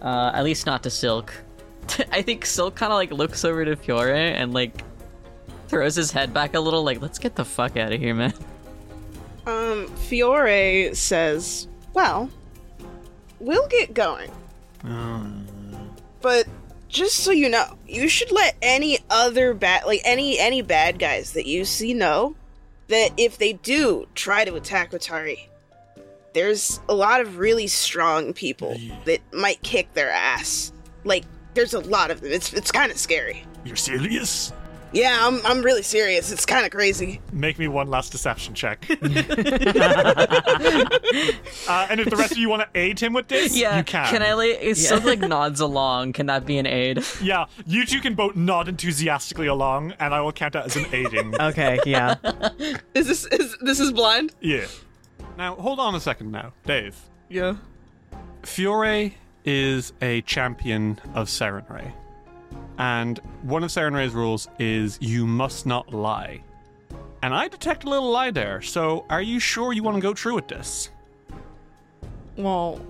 Uh, 0.00 0.30
at 0.34 0.44
least 0.44 0.64
not 0.66 0.82
to 0.84 0.90
Silk. 0.90 1.32
I 2.12 2.22
think 2.22 2.46
Silk 2.46 2.74
kind 2.74 2.92
of 2.92 2.96
like 2.96 3.10
looks 3.10 3.44
over 3.44 3.64
to 3.64 3.76
Fiore 3.76 4.32
and 4.32 4.54
like 4.54 4.82
throws 5.68 5.94
his 5.94 6.10
head 6.10 6.32
back 6.32 6.54
a 6.54 6.60
little, 6.60 6.82
like, 6.82 7.02
"Let's 7.02 7.18
get 7.18 7.34
the 7.34 7.44
fuck 7.44 7.76
out 7.76 7.92
of 7.92 8.00
here, 8.00 8.14
man." 8.14 8.32
Um, 9.46 9.88
Fiore 9.96 10.90
says, 10.94 11.68
Well, 11.94 12.30
we'll 13.38 13.66
get 13.68 13.94
going. 13.94 14.30
But 16.20 16.46
just 16.90 17.18
so 17.18 17.30
you 17.30 17.48
know, 17.48 17.78
you 17.86 18.08
should 18.08 18.32
let 18.32 18.56
any 18.60 18.98
other 19.08 19.54
bad 19.54 19.84
like 19.86 20.02
any 20.04 20.38
any 20.38 20.60
bad 20.60 20.98
guys 20.98 21.32
that 21.32 21.46
you 21.46 21.64
see 21.64 21.94
know 21.94 22.34
that 22.88 23.12
if 23.16 23.38
they 23.38 23.52
do 23.54 24.06
try 24.14 24.44
to 24.44 24.54
attack 24.56 24.90
Otari, 24.90 25.46
there's 26.34 26.80
a 26.88 26.94
lot 26.94 27.20
of 27.20 27.38
really 27.38 27.68
strong 27.68 28.32
people 28.32 28.76
that 29.04 29.20
might 29.32 29.62
kick 29.62 29.94
their 29.94 30.10
ass. 30.10 30.72
Like 31.04 31.24
there's 31.54 31.74
a 31.74 31.80
lot 31.80 32.10
of 32.10 32.20
them. 32.20 32.32
It's 32.32 32.52
it's 32.52 32.72
kind 32.72 32.90
of 32.90 32.98
scary. 32.98 33.44
You're 33.64 33.76
serious? 33.76 34.52
Yeah, 34.92 35.18
I'm 35.20 35.40
I'm 35.46 35.62
really 35.62 35.82
serious. 35.82 36.32
It's 36.32 36.44
kind 36.44 36.64
of 36.66 36.72
crazy. 36.72 37.20
Make 37.32 37.58
me 37.58 37.68
one 37.68 37.88
last 37.88 38.10
deception 38.12 38.54
check. 38.54 38.84
uh, 38.90 38.96
and 41.88 42.00
if 42.00 42.10
the 42.10 42.16
rest 42.16 42.32
of 42.32 42.38
you 42.38 42.48
want 42.48 42.62
to 42.62 42.68
aid 42.78 42.98
him 42.98 43.12
with 43.12 43.28
this, 43.28 43.56
Yeah. 43.56 43.78
you 43.78 43.84
can. 43.84 44.08
Can 44.08 44.22
I 44.22 44.32
like? 44.34 44.58
If 44.60 44.78
Silk 44.78 45.04
like 45.04 45.20
nods 45.20 45.60
along, 45.60 46.12
can 46.14 46.26
that 46.26 46.44
be 46.46 46.58
an 46.58 46.66
aid? 46.66 47.04
Yeah, 47.22 47.46
you 47.66 47.86
two 47.86 48.00
can 48.00 48.14
both 48.14 48.34
nod 48.36 48.68
enthusiastically 48.68 49.46
along, 49.46 49.92
and 50.00 50.12
I 50.14 50.20
will 50.20 50.32
count 50.32 50.54
that 50.54 50.66
as 50.66 50.76
an 50.76 50.86
aiding. 50.92 51.34
Okay, 51.40 51.78
yeah. 51.86 52.16
Is 52.94 53.06
this 53.06 53.24
is 53.26 53.56
this 53.62 53.80
is 53.80 53.92
blind? 53.92 54.32
Yeah. 54.40 54.66
Now, 55.38 55.54
hold 55.54 55.80
on 55.80 55.94
a 55.94 56.00
second 56.00 56.30
now. 56.32 56.52
Dave. 56.66 56.96
Yeah. 57.28 57.56
Fiore 58.42 59.14
is 59.44 59.92
a 60.02 60.20
champion 60.22 61.00
of 61.14 61.28
Sarenrae. 61.28 61.92
And 62.80 63.18
one 63.42 63.62
of 63.62 63.70
Sarenrae's 63.70 64.14
rules 64.14 64.48
is 64.58 64.96
you 65.02 65.26
must 65.26 65.66
not 65.66 65.92
lie. 65.92 66.42
And 67.22 67.34
I 67.34 67.46
detect 67.46 67.84
a 67.84 67.90
little 67.90 68.10
lie 68.10 68.30
there, 68.30 68.62
so 68.62 69.04
are 69.10 69.20
you 69.20 69.38
sure 69.38 69.74
you 69.74 69.82
want 69.82 69.98
to 69.98 70.00
go 70.00 70.14
through 70.14 70.36
with 70.36 70.48
this? 70.48 70.88
Well, 72.38 72.80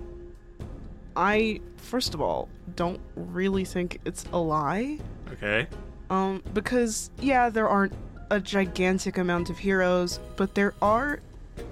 I 1.17 1.59
first 1.75 2.13
of 2.13 2.21
all 2.21 2.47
don't 2.77 3.01
really 3.17 3.65
think 3.65 3.99
it's 4.05 4.23
a 4.31 4.37
lie. 4.37 4.97
Okay. 5.33 5.67
Um, 6.09 6.41
because 6.53 7.11
yeah, 7.19 7.49
there 7.49 7.67
aren't 7.67 7.93
a 8.29 8.39
gigantic 8.39 9.17
amount 9.17 9.49
of 9.49 9.57
heroes, 9.57 10.21
but 10.37 10.55
there 10.55 10.73
are 10.81 11.19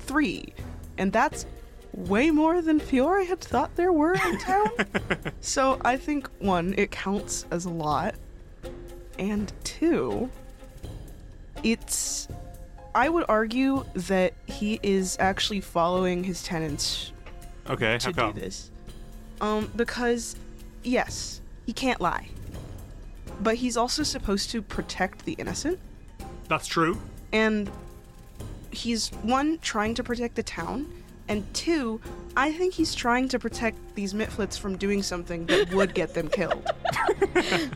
three, 0.02 0.54
and 0.98 1.14
that's 1.14 1.46
way 1.94 2.32
more 2.32 2.62
than 2.62 2.80
Fiore 2.80 3.26
had 3.26 3.40
thought 3.42 3.76
there 3.76 3.92
were 3.92 4.14
in 4.14 4.38
town. 4.40 4.70
so 5.42 5.80
I 5.84 5.98
think 5.98 6.28
one, 6.40 6.74
it 6.78 6.92
counts 6.92 7.46
as 7.52 7.66
a 7.66 7.70
lot, 7.70 8.16
and 9.18 9.52
two, 9.64 10.30
it's. 11.64 12.28
I 12.96 13.08
would 13.08 13.26
argue 13.30 13.86
that 13.94 14.34
he 14.48 14.80
is 14.82 15.16
actually 15.20 15.62
following 15.62 16.24
his 16.24 16.42
tenants 16.42 17.12
Okay, 17.70 17.98
to 18.00 18.08
how 18.08 18.12
come? 18.14 18.34
do 18.34 18.40
this. 18.42 18.72
Um, 19.42 19.72
because 19.76 20.36
yes, 20.84 21.40
he 21.66 21.72
can't 21.74 22.02
lie, 22.02 22.28
but 23.42 23.56
he's 23.56 23.78
also 23.78 24.02
supposed 24.04 24.50
to 24.52 24.62
protect 24.62 25.26
the 25.26 25.34
innocent. 25.34 25.80
That's 26.48 26.66
true. 26.66 27.00
And 27.32 27.70
he's 28.72 29.10
one 29.22 29.60
trying 29.60 29.94
to 29.96 30.04
protect 30.04 30.36
the 30.36 30.44
town, 30.44 30.92
and 31.30 31.52
two, 31.54 32.02
I 32.36 32.52
think 32.52 32.74
he's 32.74 32.94
trying 32.94 33.30
to 33.30 33.40
protect 33.40 33.78
these 33.96 34.14
Mitflits 34.14 34.60
from 34.60 34.76
doing 34.76 35.02
something 35.02 35.46
that 35.46 35.74
would 35.74 35.94
get 35.94 36.14
them 36.14 36.28
killed. 36.28 36.70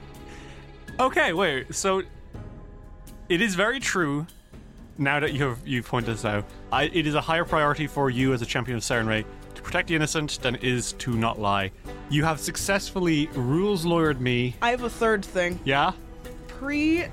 Okay, 0.99 1.33
wait. 1.33 1.73
So 1.73 2.03
it 3.27 3.41
is 3.41 3.55
very 3.55 3.79
true. 3.79 4.27
Now 4.99 5.19
that 5.19 5.33
you 5.33 5.43
have 5.45 5.59
you've 5.65 5.87
pointed 5.87 6.13
this 6.13 6.23
out, 6.25 6.45
I, 6.71 6.83
it 6.83 7.07
is 7.07 7.15
a 7.15 7.21
higher 7.21 7.45
priority 7.45 7.87
for 7.87 8.11
you 8.11 8.31
as 8.33 8.43
a 8.43 8.45
champion 8.45 8.77
of 8.77 8.83
Sarenrae 8.83 9.25
to 9.55 9.61
protect 9.63 9.87
the 9.87 9.95
innocent 9.95 10.39
than 10.43 10.53
it 10.55 10.63
is 10.63 10.93
to 10.93 11.15
not 11.15 11.39
lie. 11.39 11.71
You 12.09 12.23
have 12.25 12.39
successfully 12.39 13.27
rules 13.33 13.85
lawyered 13.85 14.19
me. 14.19 14.55
I 14.61 14.69
have 14.69 14.83
a 14.83 14.89
third 14.89 15.25
thing. 15.25 15.59
Yeah. 15.63 15.93
Pre 16.47 17.05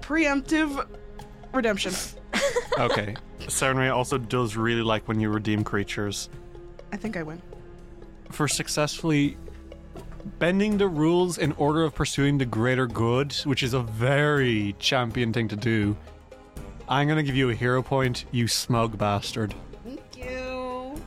preemptive 0.00 0.86
redemption. 1.52 1.92
Okay. 2.78 3.16
Sarenrae 3.40 3.94
also 3.94 4.18
does 4.18 4.56
really 4.56 4.82
like 4.82 5.06
when 5.08 5.20
you 5.20 5.30
redeem 5.30 5.62
creatures 5.64 6.28
I 6.92 6.96
think 6.96 7.16
I 7.16 7.22
win. 7.22 7.40
for 8.30 8.48
successfully 8.48 9.36
bending 10.38 10.76
the 10.78 10.88
rules 10.88 11.38
in 11.38 11.52
order 11.52 11.84
of 11.84 11.94
pursuing 11.94 12.38
the 12.38 12.44
greater 12.44 12.86
good, 12.86 13.32
which 13.44 13.62
is 13.62 13.74
a 13.74 13.80
very 13.80 14.74
champion 14.78 15.32
thing 15.32 15.48
to 15.48 15.56
do. 15.56 15.96
I'm 16.88 17.06
gonna 17.08 17.22
give 17.22 17.36
you 17.36 17.50
a 17.50 17.54
hero 17.54 17.82
point, 17.82 18.24
you 18.32 18.48
smug 18.48 18.98
bastard. 18.98 19.54
Thank 19.84 20.00
you. 20.16 21.00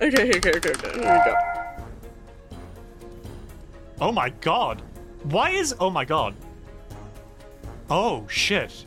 Okay, 0.00 0.36
okay, 0.36 0.56
okay, 0.56 0.70
okay. 0.70 1.00
Here 1.00 1.24
we 1.24 1.30
go. 1.30 1.36
Oh 4.00 4.12
my 4.12 4.30
god. 4.30 4.82
Why 5.24 5.50
is. 5.50 5.74
Oh 5.80 5.90
my 5.90 6.04
god. 6.04 6.34
Oh 7.88 8.26
shit. 8.28 8.84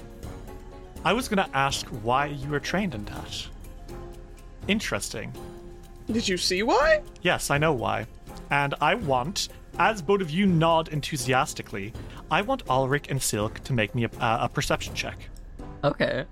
I 1.06 1.14
was 1.14 1.30
gonna 1.30 1.50
ask 1.54 1.86
why 1.88 2.26
you 2.26 2.50
were 2.50 2.60
trained 2.60 2.94
in 2.94 3.06
that. 3.06 3.48
Interesting. 4.68 5.34
Did 6.12 6.28
you 6.28 6.38
see 6.38 6.64
why? 6.64 7.02
Yes, 7.22 7.50
I 7.50 7.58
know 7.58 7.72
why. 7.72 8.06
And 8.52 8.74
I 8.82 8.96
want, 8.96 9.50
as 9.78 10.02
both 10.02 10.22
of 10.22 10.30
you 10.30 10.46
nod 10.46 10.90
enthusiastically, 10.90 11.94
I 12.30 12.42
want 12.42 12.70
Ulrich 12.70 13.10
and 13.10 13.22
Silk 13.22 13.64
to 13.64 13.74
make 13.74 13.96
me 13.96 14.06
a, 14.06 14.10
uh, 14.20 14.40
a 14.42 14.50
perception 14.50 14.94
check. 14.94 15.30
Okay. 15.84 16.26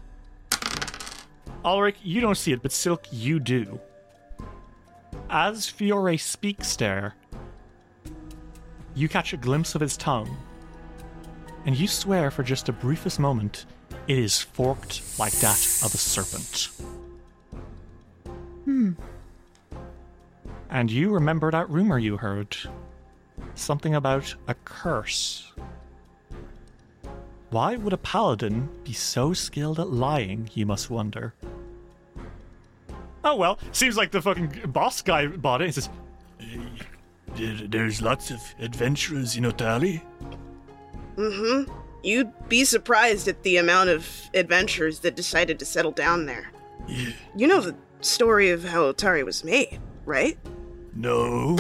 Ulrich, 1.64 1.98
you 2.04 2.22
don't 2.22 2.36
see 2.36 2.52
it, 2.52 2.62
but 2.62 2.72
Silk, 2.72 3.06
you 3.12 3.40
do. 3.40 3.80
As 5.30 5.70
Fiore 5.70 6.18
speaks 6.18 6.76
there, 6.76 7.16
you 8.96 9.08
catch 9.08 9.32
a 9.34 9.38
glimpse 9.38 9.76
of 9.76 9.82
his 9.82 9.96
tongue, 9.96 10.36
and 11.66 11.78
you 11.78 11.88
swear 11.88 12.32
for 12.32 12.44
just 12.44 12.66
the 12.66 12.72
briefest 12.72 13.20
moment 13.20 13.66
it 14.08 14.18
is 14.18 14.42
forked 14.42 15.02
like 15.20 15.34
that 15.34 15.58
of 15.84 15.94
a 15.94 15.98
serpent. 15.98 16.70
Hmm. 18.66 18.94
And 20.70 20.92
you 20.92 21.12
remember 21.12 21.52
that 21.52 21.70
rumor 21.70 21.98
you 21.98 22.18
heard. 22.18 22.56
Something 23.56 23.96
about 23.96 24.36
a 24.48 24.54
curse. 24.66 25.52
Why 27.50 27.76
would 27.76 27.94
a 27.94 27.98
paladin 27.98 28.70
be 28.84 28.94
so 28.94 29.34
skilled 29.34 29.80
at 29.80 29.90
lying, 29.90 30.50
you 30.54 30.66
must 30.66 30.90
wonder? 30.90 31.34
Oh 33.24 33.36
well, 33.36 33.60
seems 33.72 33.98
like 33.98 34.12
the 34.12 34.22
fucking 34.22 34.64
boss 34.68 35.02
guy 35.02 35.28
bought 35.28 35.62
it. 35.62 35.68
He 35.68 35.72
says, 35.72 35.90
There's 37.70 38.02
lots 38.02 38.32
of 38.32 38.40
adventurers 38.60 39.38
in 39.38 39.44
Otali. 39.44 40.02
Mm-hmm. 41.16 41.72
You'd 42.04 42.32
be 42.48 42.64
surprised 42.66 43.28
at 43.28 43.44
the 43.44 43.58
amount 43.58 43.90
of 43.90 44.08
adventurers 44.34 45.00
that 45.00 45.16
decided 45.16 45.60
to 45.60 45.66
settle 45.66 45.92
down 45.92 46.26
there. 46.26 46.52
Yeah. 46.88 47.10
You 47.36 47.48
know 47.48 47.62
the 47.62 47.76
story 48.02 48.50
of 48.52 48.64
how 48.64 48.92
Otari 48.92 49.26
was 49.26 49.44
made, 49.44 49.80
right? 50.06 50.38
No. 50.96 51.58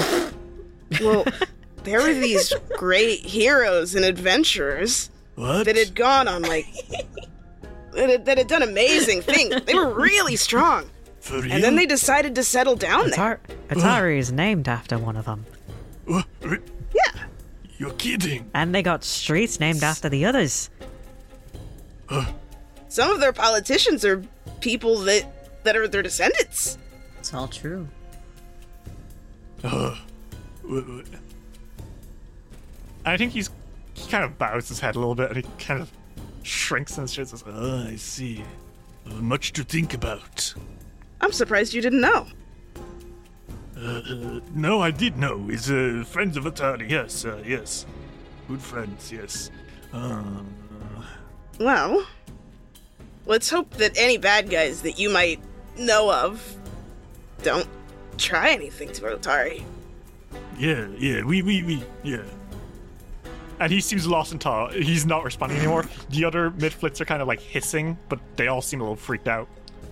Well, 1.01 1.25
there 1.83 2.01
were 2.01 2.13
these 2.13 2.53
great 2.77 3.19
heroes 3.25 3.95
and 3.95 4.05
adventurers 4.05 5.09
What? 5.35 5.65
that 5.65 5.75
had 5.75 5.95
gone 5.95 6.27
on 6.27 6.43
like 6.43 6.65
that 7.93 8.09
had, 8.09 8.25
that 8.25 8.37
had 8.37 8.47
done 8.47 8.61
amazing 8.61 9.21
things. 9.21 9.55
They 9.65 9.73
were 9.73 9.93
really 9.93 10.35
strong, 10.35 10.89
For 11.19 11.37
and 11.37 11.63
then 11.63 11.75
they 11.75 11.85
decided 11.87 12.35
to 12.35 12.43
settle 12.43 12.75
down 12.75 13.09
there. 13.09 13.39
Atar- 13.69 13.75
Otari 13.75 14.17
is 14.19 14.31
named 14.31 14.67
after 14.69 14.97
one 14.97 15.17
of 15.17 15.25
them. 15.25 15.45
Yeah. 17.77 17.87
You're 17.87 17.95
kidding. 17.95 18.49
And 18.53 18.73
they 18.73 18.81
got 18.81 19.03
streets 19.03 19.59
named 19.59 19.83
after 19.83 20.09
the 20.09 20.25
others. 20.25 20.69
Some 22.89 23.11
of 23.11 23.19
their 23.19 23.33
politicians 23.33 24.05
are 24.05 24.23
people 24.61 24.97
that 24.99 25.25
that 25.63 25.75
are 25.75 25.87
their 25.87 26.01
descendants. 26.01 26.77
It's 27.19 27.33
all 27.33 27.47
true. 27.47 27.87
Uh, 29.63 29.95
w- 30.63 30.81
w- 30.81 31.03
I 33.05 33.17
think 33.17 33.33
he's 33.33 33.49
he 33.93 34.09
kind 34.09 34.23
of 34.23 34.37
bows 34.37 34.69
his 34.69 34.79
head 34.79 34.95
a 34.95 34.99
little 34.99 35.15
bit 35.15 35.29
and 35.29 35.37
he 35.37 35.45
kind 35.59 35.81
of 35.81 35.91
shrinks 36.43 36.97
and 36.97 37.09
says, 37.09 37.43
ah, 37.45 37.87
I 37.87 37.95
see. 37.95 38.43
Much 39.05 39.53
to 39.53 39.63
think 39.63 39.93
about. 39.93 40.53
I'm 41.21 41.31
surprised 41.31 41.73
you 41.73 41.81
didn't 41.81 42.01
know. 42.01 42.27
Uh, 43.77 44.01
uh, 44.09 44.39
no, 44.55 44.81
I 44.81 44.91
did 44.91 45.17
know. 45.17 45.47
He's 45.47 45.69
uh, 45.69 46.03
friends 46.07 46.35
of 46.37 46.45
Otari. 46.45 46.89
Yes, 46.89 47.25
uh, 47.25 47.41
yes. 47.45 47.85
Good 48.47 48.61
friends, 48.61 49.11
yes. 49.11 49.51
Uh, 49.93 50.23
Well, 51.59 52.05
let's 53.25 53.49
hope 53.49 53.69
that 53.75 53.97
any 53.97 54.17
bad 54.17 54.49
guys 54.49 54.81
that 54.81 54.97
you 54.99 55.09
might 55.09 55.39
know 55.77 56.11
of 56.11 56.55
don't 57.43 57.67
try 58.17 58.49
anything 58.49 58.91
to 58.93 59.01
Otari. 59.03 59.63
yeah, 60.57 60.87
yeah, 60.97 61.23
we, 61.23 61.41
we, 61.43 61.61
we, 61.63 61.83
yeah. 62.03 62.23
and 63.59 63.71
he 63.71 63.79
seems 63.79 64.07
lost 64.07 64.31
in 64.31 64.39
thought. 64.39 64.73
He's 64.73 65.05
not 65.05 65.23
responding 65.23 65.59
anymore. 65.59 65.85
The 66.09 66.25
other 66.25 66.49
mitflits 66.51 66.99
are 67.01 67.05
kind 67.05 67.21
of 67.21 67.27
like 67.27 67.39
hissing, 67.41 67.95
but 68.09 68.19
they 68.37 68.47
all 68.47 68.61
seem 68.61 68.79
a 68.81 68.83
little 68.83 68.95
freaked 68.95 69.27
out. 69.27 69.47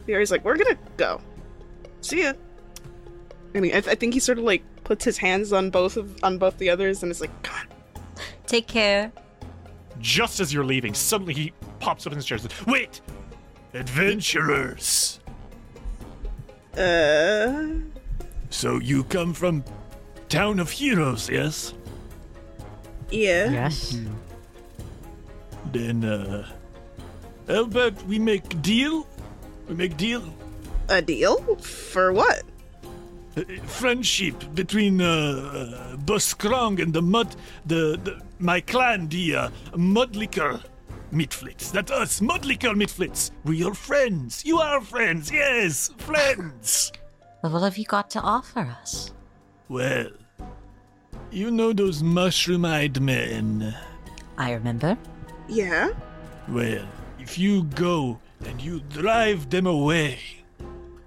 Fiore's 0.07 0.31
like, 0.31 0.43
we're 0.43 0.57
gonna 0.57 0.77
go. 0.97 1.21
See 2.01 2.23
ya. 2.23 2.33
I 3.55 3.59
mean, 3.61 3.71
I, 3.71 3.79
th- 3.81 3.87
I 3.87 3.95
think 3.95 4.13
he 4.13 4.19
sort 4.19 4.37
of 4.37 4.43
like 4.43 4.63
puts 4.83 5.05
his 5.05 5.17
hands 5.17 5.53
on 5.53 5.69
both 5.69 5.95
of 5.97 6.21
on 6.23 6.37
both 6.37 6.57
the 6.57 6.69
others, 6.69 7.01
and 7.01 7.11
is 7.11 7.21
like, 7.21 7.31
come 7.43 7.55
on. 7.55 7.67
Take 8.47 8.67
care. 8.67 9.11
Just 10.01 10.39
as 10.39 10.53
you're 10.53 10.65
leaving, 10.65 10.93
suddenly 10.93 11.33
he 11.33 11.53
pops 11.79 12.05
up 12.05 12.11
in 12.11 12.17
his 12.17 12.25
chair 12.25 12.37
and 12.37 12.51
says, 12.51 12.67
Wait! 12.67 13.01
Adventurers! 13.73 15.19
Uh, 16.77 17.67
So 18.49 18.79
you 18.79 19.03
come 19.05 19.33
from 19.33 19.63
Town 20.29 20.59
of 20.59 20.69
Heroes, 20.69 21.29
yes? 21.29 21.73
yeah. 23.09 23.49
Yes. 23.49 23.97
Then, 25.71 26.03
uh. 26.03 26.47
Albert, 27.47 28.05
we 28.05 28.19
make 28.19 28.61
deal? 28.61 29.07
We 29.69 29.75
make 29.75 29.95
deal? 29.97 30.23
A 30.89 31.01
deal 31.01 31.37
for 31.57 32.11
what? 32.11 32.43
Uh, 33.37 33.43
friendship 33.65 34.35
between 34.53 35.01
uh, 35.01 35.05
uh 35.05 35.97
Boss 35.97 36.33
Skrawng 36.33 36.81
and 36.81 36.93
the 36.93 37.01
mud, 37.01 37.35
the, 37.65 37.99
the 38.03 38.21
my 38.39 38.61
clan, 38.61 39.07
the 39.09 39.35
uh, 39.35 39.49
Mudlicker 39.73 40.63
Mitflits. 41.11 41.71
That's 41.71 41.91
us, 41.91 42.19
Mudlicker 42.19 42.73
Mitflits. 42.75 43.31
We 43.43 43.63
are 43.63 43.73
friends. 43.73 44.43
You 44.45 44.59
are 44.59 44.81
friends, 44.81 45.31
yes, 45.31 45.89
friends. 45.97 46.91
Well, 47.41 47.53
what 47.53 47.63
have 47.63 47.77
you 47.77 47.85
got 47.85 48.09
to 48.11 48.21
offer 48.21 48.61
us? 48.81 49.11
well, 49.67 50.07
you 51.31 51.51
know 51.51 51.73
those 51.73 52.03
mushroom-eyed 52.03 53.01
men. 53.01 53.75
I 54.37 54.53
remember. 54.53 54.97
Yeah. 55.47 55.91
Well, 56.47 56.85
if 57.19 57.37
you 57.37 57.63
go 57.63 58.19
and 58.45 58.61
you 58.61 58.81
drive 58.81 59.49
them 59.49 59.65
away, 59.65 60.19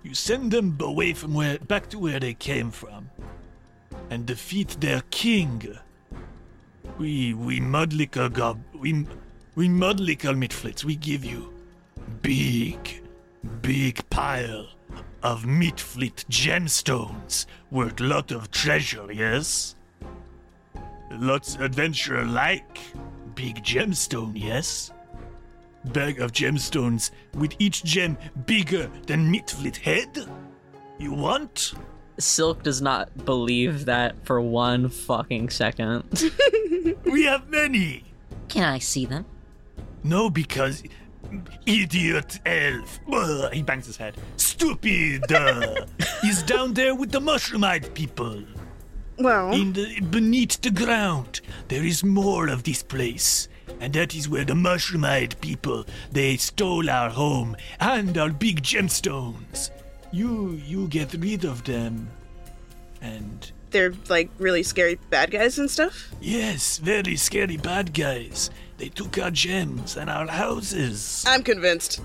you 0.08 0.14
send 0.14 0.50
them 0.52 0.74
away 0.80 1.12
from 1.12 1.34
where 1.34 1.58
back 1.58 1.90
to 1.90 1.98
where 1.98 2.18
they 2.18 2.32
came 2.32 2.70
from, 2.70 3.10
and 4.08 4.24
defeat 4.24 4.80
their 4.80 5.02
king. 5.10 5.76
We 6.96 7.34
we 7.34 7.60
mudlicker 7.60 8.32
gob 8.32 8.58
we 8.72 9.06
we 9.54 9.68
mudlicker 9.68 10.34
mitflits. 10.34 10.82
We 10.82 10.96
give 10.96 11.26
you 11.26 11.52
big, 12.22 13.02
big 13.60 14.08
pile 14.08 14.68
of 15.22 15.44
mitflit 15.44 16.24
gemstones 16.30 17.44
worth 17.70 18.00
lot 18.00 18.32
of 18.32 18.50
treasure. 18.50 19.12
Yes, 19.12 19.76
lots 21.12 21.56
adventure 21.56 22.24
like 22.24 22.78
big 23.34 23.62
gemstone. 23.62 24.32
Yes 24.34 24.90
bag 25.86 26.20
of 26.20 26.32
gemstones 26.32 27.10
with 27.34 27.54
each 27.58 27.84
gem 27.84 28.16
bigger 28.46 28.90
than 29.06 29.32
Mitflit 29.32 29.76
head? 29.76 30.28
You 30.98 31.12
want? 31.12 31.74
Silk 32.18 32.62
does 32.64 32.82
not 32.82 33.24
believe 33.24 33.84
that 33.84 34.24
for 34.26 34.40
one 34.40 34.88
fucking 34.88 35.50
second. 35.50 36.02
we 37.04 37.24
have 37.24 37.48
many. 37.48 38.04
Can 38.48 38.64
I 38.64 38.78
see 38.78 39.06
them? 39.06 39.24
No, 40.02 40.28
because 40.28 40.82
Idiot 41.66 42.40
elf. 42.46 42.98
Ugh, 43.12 43.52
he 43.52 43.62
bangs 43.62 43.86
his 43.86 43.96
head. 43.96 44.14
Stupid. 44.36 45.30
uh, 45.30 45.84
He's 46.22 46.42
down 46.42 46.74
there 46.74 46.94
with 46.94 47.12
the 47.12 47.20
mushroom-eyed 47.20 47.94
people. 47.94 48.42
Well, 49.18 49.52
In 49.52 49.72
the, 49.72 50.00
beneath 50.00 50.60
the 50.60 50.70
ground, 50.70 51.40
there 51.68 51.84
is 51.84 52.02
more 52.04 52.48
of 52.48 52.62
this 52.62 52.82
place. 52.82 53.48
And 53.80 53.92
that 53.94 54.14
is 54.14 54.28
where 54.28 54.44
the 54.44 54.54
mushroom-eyed 54.54 55.40
people, 55.40 55.84
they 56.12 56.36
stole 56.36 56.88
our 56.90 57.10
home 57.10 57.56
and 57.80 58.16
our 58.18 58.30
big 58.30 58.62
gemstones. 58.62 59.70
You, 60.12 60.60
you 60.66 60.88
get 60.88 61.14
rid 61.14 61.44
of 61.44 61.64
them. 61.64 62.10
And 63.00 63.50
they're 63.70 63.92
like 64.08 64.30
really 64.38 64.62
scary 64.62 64.98
bad 65.10 65.30
guys 65.30 65.58
and 65.58 65.70
stuff. 65.70 66.10
yes, 66.20 66.78
very 66.78 67.16
scary 67.16 67.56
bad 67.56 67.92
guys. 67.92 68.50
They 68.78 68.88
took 68.88 69.18
our 69.18 69.30
gems 69.30 69.96
and 69.96 70.08
our 70.08 70.26
houses. 70.26 71.24
I'm 71.26 71.42
convinced. 71.42 72.00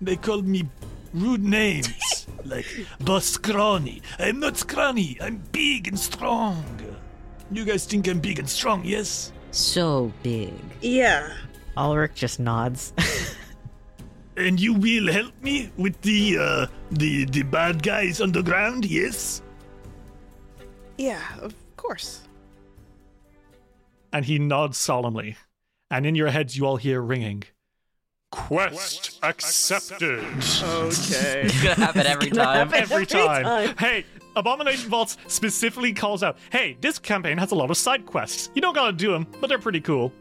They 0.00 0.16
called 0.16 0.46
me 0.46 0.68
rude 1.14 1.42
names, 1.44 2.26
like 2.44 2.66
Boss 3.00 3.24
Scrawny. 3.26 4.02
I'm 4.18 4.40
not 4.40 4.56
scrawny, 4.56 5.16
I'm 5.20 5.42
big 5.52 5.88
and 5.88 5.98
strong. 5.98 6.64
You 7.50 7.64
guys 7.64 7.86
think 7.86 8.08
I'm 8.08 8.18
big 8.20 8.38
and 8.38 8.48
strong, 8.48 8.84
yes? 8.84 9.32
So 9.56 10.12
big. 10.22 10.52
Yeah. 10.82 11.32
Ulrich 11.78 12.14
just 12.14 12.38
nods. 12.38 12.92
And 14.38 14.60
you 14.60 14.74
will 14.74 15.10
help 15.10 15.32
me 15.42 15.70
with 15.78 15.98
the 16.02 16.36
uh 16.38 16.66
the 16.90 17.24
the 17.24 17.42
bad 17.42 17.82
guys 17.82 18.20
on 18.20 18.32
the 18.32 18.42
ground, 18.42 18.84
yes? 18.84 19.40
Yeah, 20.98 21.22
of 21.40 21.54
course. 21.78 22.20
And 24.12 24.26
he 24.26 24.38
nods 24.38 24.76
solemnly. 24.76 25.38
And 25.90 26.04
in 26.04 26.14
your 26.14 26.28
heads, 26.28 26.54
you 26.54 26.66
all 26.66 26.76
hear 26.76 27.00
ringing. 27.00 27.44
Quest 28.30 29.18
accepted. 29.22 30.20
Okay. 30.62 31.42
It's 31.48 31.62
gonna 31.62 31.74
happen 31.74 32.06
every 32.06 32.30
time. 32.30 32.74
Every 32.74 33.06
time. 33.06 33.74
Hey, 33.78 34.04
Abomination 34.36 34.90
Vaults 34.90 35.16
specifically 35.26 35.92
calls 35.92 36.22
out, 36.22 36.36
hey, 36.52 36.76
this 36.80 36.98
campaign 36.98 37.38
has 37.38 37.50
a 37.52 37.54
lot 37.54 37.70
of 37.70 37.76
side 37.76 38.06
quests. 38.06 38.50
You 38.54 38.62
don't 38.62 38.74
gotta 38.74 38.92
do 38.92 39.10
them, 39.10 39.26
but 39.40 39.48
they're 39.48 39.58
pretty 39.58 39.80
cool. 39.80 40.12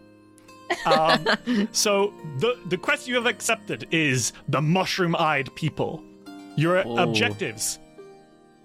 Um, 0.85 1.27
so 1.71 2.13
the 2.39 2.57
the 2.69 2.77
quest 2.77 3.07
you 3.07 3.15
have 3.15 3.27
accepted 3.27 3.87
is 3.91 4.33
the 4.47 4.61
mushroom-eyed 4.61 5.53
people. 5.55 6.03
Your 6.55 6.77
objectives. 6.77 7.79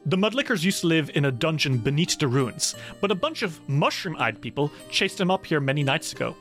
The 0.06 0.16
Mudlickers 0.16 0.64
used 0.64 0.80
to 0.80 0.86
live 0.86 1.10
in 1.14 1.26
a 1.26 1.32
dungeon 1.32 1.76
beneath 1.76 2.18
the 2.18 2.26
ruins, 2.26 2.74
but 3.00 3.10
a 3.10 3.14
bunch 3.14 3.42
of 3.42 3.60
mushroom-eyed 3.68 4.40
people 4.40 4.72
chased 4.90 5.18
them 5.18 5.30
up 5.30 5.44
here 5.44 5.60
many 5.60 5.82
nights 5.82 6.12
ago. 6.12 6.34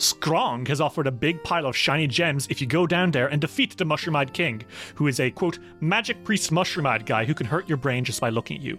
Skrawng 0.00 0.66
has 0.68 0.80
offered 0.80 1.06
a 1.06 1.10
big 1.12 1.42
pile 1.44 1.66
of 1.66 1.76
shiny 1.76 2.06
gems 2.06 2.46
if 2.48 2.60
you 2.62 2.66
go 2.66 2.86
down 2.86 3.10
there 3.10 3.28
and 3.28 3.38
defeat 3.38 3.76
the 3.76 3.84
Mushroom 3.84 4.16
Eyed 4.16 4.32
King, 4.32 4.62
who 4.94 5.06
is 5.08 5.20
a 5.20 5.30
quote 5.30 5.58
magic 5.80 6.24
priest 6.24 6.50
mushroom 6.50 6.86
eyed 6.86 7.04
guy 7.04 7.26
who 7.26 7.34
can 7.34 7.46
hurt 7.46 7.68
your 7.68 7.76
brain 7.76 8.02
just 8.02 8.18
by 8.18 8.30
looking 8.30 8.56
at 8.56 8.62
you. 8.62 8.78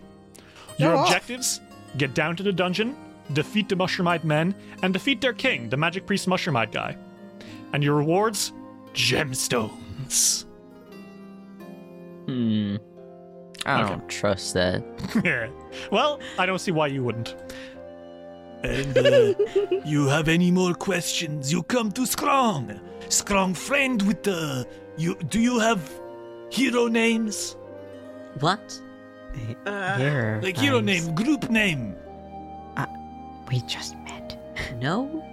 Your 0.79 0.93
Go 0.93 0.97
off. 0.97 1.07
objectives 1.07 1.61
get 1.97 2.15
down 2.15 2.35
to 2.37 2.43
the 2.43 2.51
dungeon, 2.51 2.95
defeat 3.33 3.69
the 3.69 3.75
mushroom 3.75 4.07
eyed 4.07 4.23
men, 4.23 4.55
and 4.81 4.93
defeat 4.93 5.21
their 5.21 5.33
king, 5.33 5.69
the 5.69 5.77
magic 5.77 6.07
priest 6.07 6.27
mushroom 6.27 6.57
eyed 6.57 6.71
guy. 6.71 6.97
And 7.73 7.83
your 7.83 7.95
rewards 7.95 8.51
gemstones. 8.95 10.45
Hmm. 12.25 12.77
I 13.63 13.87
don't 13.87 14.09
trust 14.09 14.55
that. 14.55 14.83
well, 15.91 16.19
I 16.39 16.47
don't 16.47 16.57
see 16.59 16.71
why 16.71 16.87
you 16.87 17.03
wouldn't. 17.03 17.35
And 18.63 18.97
uh, 18.97 19.33
you 19.85 20.07
have 20.07 20.27
any 20.27 20.51
more 20.51 20.73
questions, 20.73 21.51
you 21.51 21.63
come 21.63 21.91
to 21.93 22.01
Skrawng. 22.01 22.79
Skrawng 23.09 23.55
friend 23.57 24.01
with 24.03 24.23
the 24.23 24.67
you 24.97 25.15
do 25.29 25.39
you 25.39 25.59
have 25.59 25.81
hero 26.51 26.87
names? 26.87 27.55
What? 28.39 28.79
Uh, 29.65 29.97
Here. 29.97 30.39
Like 30.43 30.57
hero 30.57 30.79
names. 30.79 31.07
name, 31.07 31.15
group 31.15 31.49
name. 31.49 31.95
We 33.49 33.59
just 33.67 33.97
met. 34.05 34.37
No? 34.79 35.25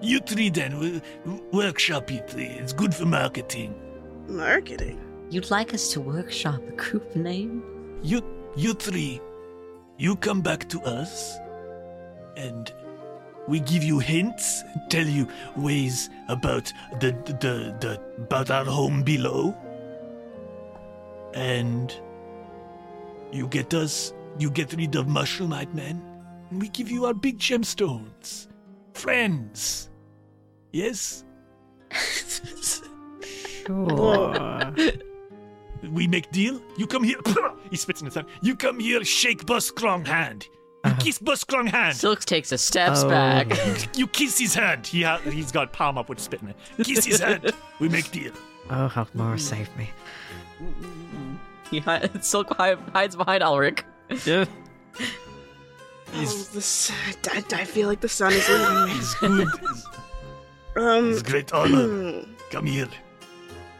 You 0.00 0.18
three 0.18 0.50
then, 0.50 0.72
w- 0.72 1.00
w- 1.24 1.44
workshop 1.52 2.10
you 2.10 2.20
three. 2.26 2.46
It's 2.46 2.72
good 2.72 2.92
for 2.92 3.06
marketing. 3.06 3.74
Marketing. 4.26 4.98
You'd 5.30 5.50
like 5.50 5.72
us 5.72 5.92
to 5.92 6.00
workshop 6.00 6.60
a 6.68 6.72
group 6.72 7.14
name? 7.14 7.62
You 8.02 8.22
you 8.56 8.74
three, 8.74 9.20
you 9.98 10.16
come 10.16 10.40
back 10.42 10.68
to 10.70 10.80
us, 10.82 11.38
and 12.36 12.72
we 13.48 13.60
give 13.60 13.82
you 13.82 13.98
hints, 13.98 14.62
tell 14.88 15.06
you 15.06 15.26
ways 15.56 16.10
about 16.28 16.72
the 17.00 17.12
the 17.26 17.74
the 17.80 18.00
about 18.18 18.50
our 18.50 18.64
home 18.64 19.02
below, 19.02 19.54
and 21.34 21.94
you 23.32 23.46
get 23.48 23.74
us. 23.74 24.12
You 24.38 24.48
get 24.48 24.72
rid 24.72 24.96
of 24.96 25.08
mushroom-eyed 25.08 25.74
men, 25.74 26.02
and 26.50 26.58
we 26.60 26.68
give 26.68 26.90
you 26.90 27.04
our 27.04 27.12
big 27.12 27.38
gemstones, 27.38 28.46
friends. 28.94 29.90
Yes. 30.72 31.24
Sure. 33.66 34.72
We 35.90 36.06
make 36.06 36.30
deal. 36.30 36.62
You 36.76 36.86
come 36.86 37.02
here. 37.02 37.18
he 37.70 37.76
spits 37.76 38.00
in 38.00 38.06
his 38.06 38.14
hand. 38.14 38.28
You 38.40 38.54
come 38.54 38.78
here. 38.78 39.04
Shake 39.04 39.44
Boss 39.46 39.70
Skrawng 39.70 40.06
hand. 40.06 40.46
You 40.84 40.92
kiss 40.98 41.18
Boss 41.18 41.44
Skrawng 41.44 41.68
hand. 41.68 41.96
Silks 41.96 42.24
takes 42.24 42.50
a 42.52 42.58
steps 42.58 43.02
Oh. 43.04 43.08
back. 43.08 43.46
You 43.96 44.06
kiss 44.06 44.38
his 44.38 44.54
hand. 44.54 44.86
He 44.86 45.02
ha- 45.02 45.18
he's 45.18 45.52
got 45.52 45.72
palm 45.72 45.96
up 45.98 46.08
with 46.08 46.18
spit 46.20 46.42
in 46.42 46.48
it. 46.48 46.56
Kiss 46.84 47.04
his 47.04 47.20
hand. 47.20 47.52
We 47.78 47.88
make 47.88 48.10
deal. 48.10 48.32
Oh, 48.70 48.90
Halkmore 48.92 49.38
saved 49.38 49.70
me. 49.76 49.90
He 51.70 51.78
hi- 51.80 52.08
Silk 52.20 52.54
hi- 52.56 52.76
hides 52.92 53.16
behind 53.16 53.42
Ulrich. 53.42 53.84
Oh, 54.10 54.46
this, 56.12 56.92
I, 57.28 57.42
I 57.52 57.64
feel 57.64 57.88
like 57.88 58.00
the 58.00 58.08
sun 58.08 58.32
is 58.32 58.48
leaving 58.48 58.84
me. 58.84 58.92
It's 58.98 59.14
good. 59.14 59.48
Um, 60.76 61.10
It's 61.12 61.22
great 61.22 61.52
honor. 61.52 62.24
Come 62.50 62.66
here. 62.66 62.88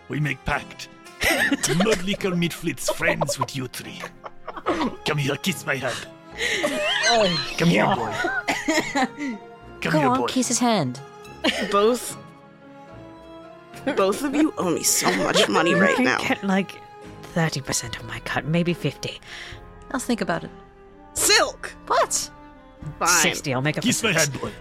We 0.08 0.18
make 0.20 0.42
pact. 0.44 0.88
Mudlicker 1.20 2.32
Mitflit's 2.34 2.90
friends 2.90 3.38
with 3.38 3.54
you 3.54 3.68
three. 3.68 4.00
Come 5.04 5.18
here. 5.18 5.36
Kiss 5.36 5.64
my 5.66 5.76
hand. 5.76 6.06
Come 7.58 7.68
here, 7.68 7.86
boy. 7.86 8.12
Come 9.80 9.80
Go 9.80 9.90
here, 9.90 10.08
on, 10.08 10.20
boy. 10.20 10.26
kiss 10.28 10.48
his 10.48 10.58
hand. 10.58 11.00
both, 11.70 12.16
both 13.96 14.22
of 14.22 14.34
you 14.34 14.52
owe 14.58 14.70
me 14.70 14.82
so 14.82 15.10
much 15.24 15.48
money 15.48 15.74
right 15.74 15.96
can 15.96 16.04
now. 16.04 16.18
Get 16.18 16.42
like 16.44 16.72
thirty 17.34 17.60
percent 17.60 17.98
of 17.98 18.04
my 18.06 18.20
cut, 18.20 18.44
maybe 18.44 18.72
fifty. 18.74 19.20
I'll 19.90 20.00
think 20.00 20.20
about 20.20 20.44
it. 20.44 20.50
Silk. 21.14 21.72
What? 21.86 22.30
Fine. 22.98 23.08
Sixty. 23.22 23.52
I'll 23.52 23.60
make 23.62 23.76
up. 23.76 23.84
Kiss 23.84 24.02
my 24.02 24.12
hand, 24.12 24.40
boy. 24.40 24.52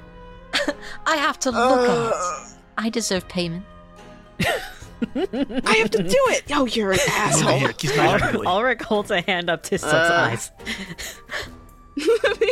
I 1.06 1.16
have 1.18 1.40
to 1.40 1.52
look 1.52 1.88
at 1.90 2.08
it. 2.08 2.14
Uh, 2.14 2.46
I 2.78 2.90
deserve 2.90 3.28
payment. 3.28 3.64
I 4.40 5.76
have 5.78 5.90
to 5.92 6.04
do 6.04 6.18
it. 6.30 6.44
Oh, 6.52 6.66
you're 6.66 6.92
an 6.92 7.00
Over 7.00 7.12
asshole. 7.12 7.60
here. 7.60 7.74
Kiss 7.74 7.96
my 7.96 8.18
hand, 8.18 8.38
boy. 8.38 8.44
Ulrich 8.46 8.82
holds 8.82 9.12
a 9.12 9.22
hand 9.22 9.50
up 9.50 9.64
to 9.64 9.78
Silk's 9.78 9.94
Uh, 9.94 10.28
eyes. 10.32 10.52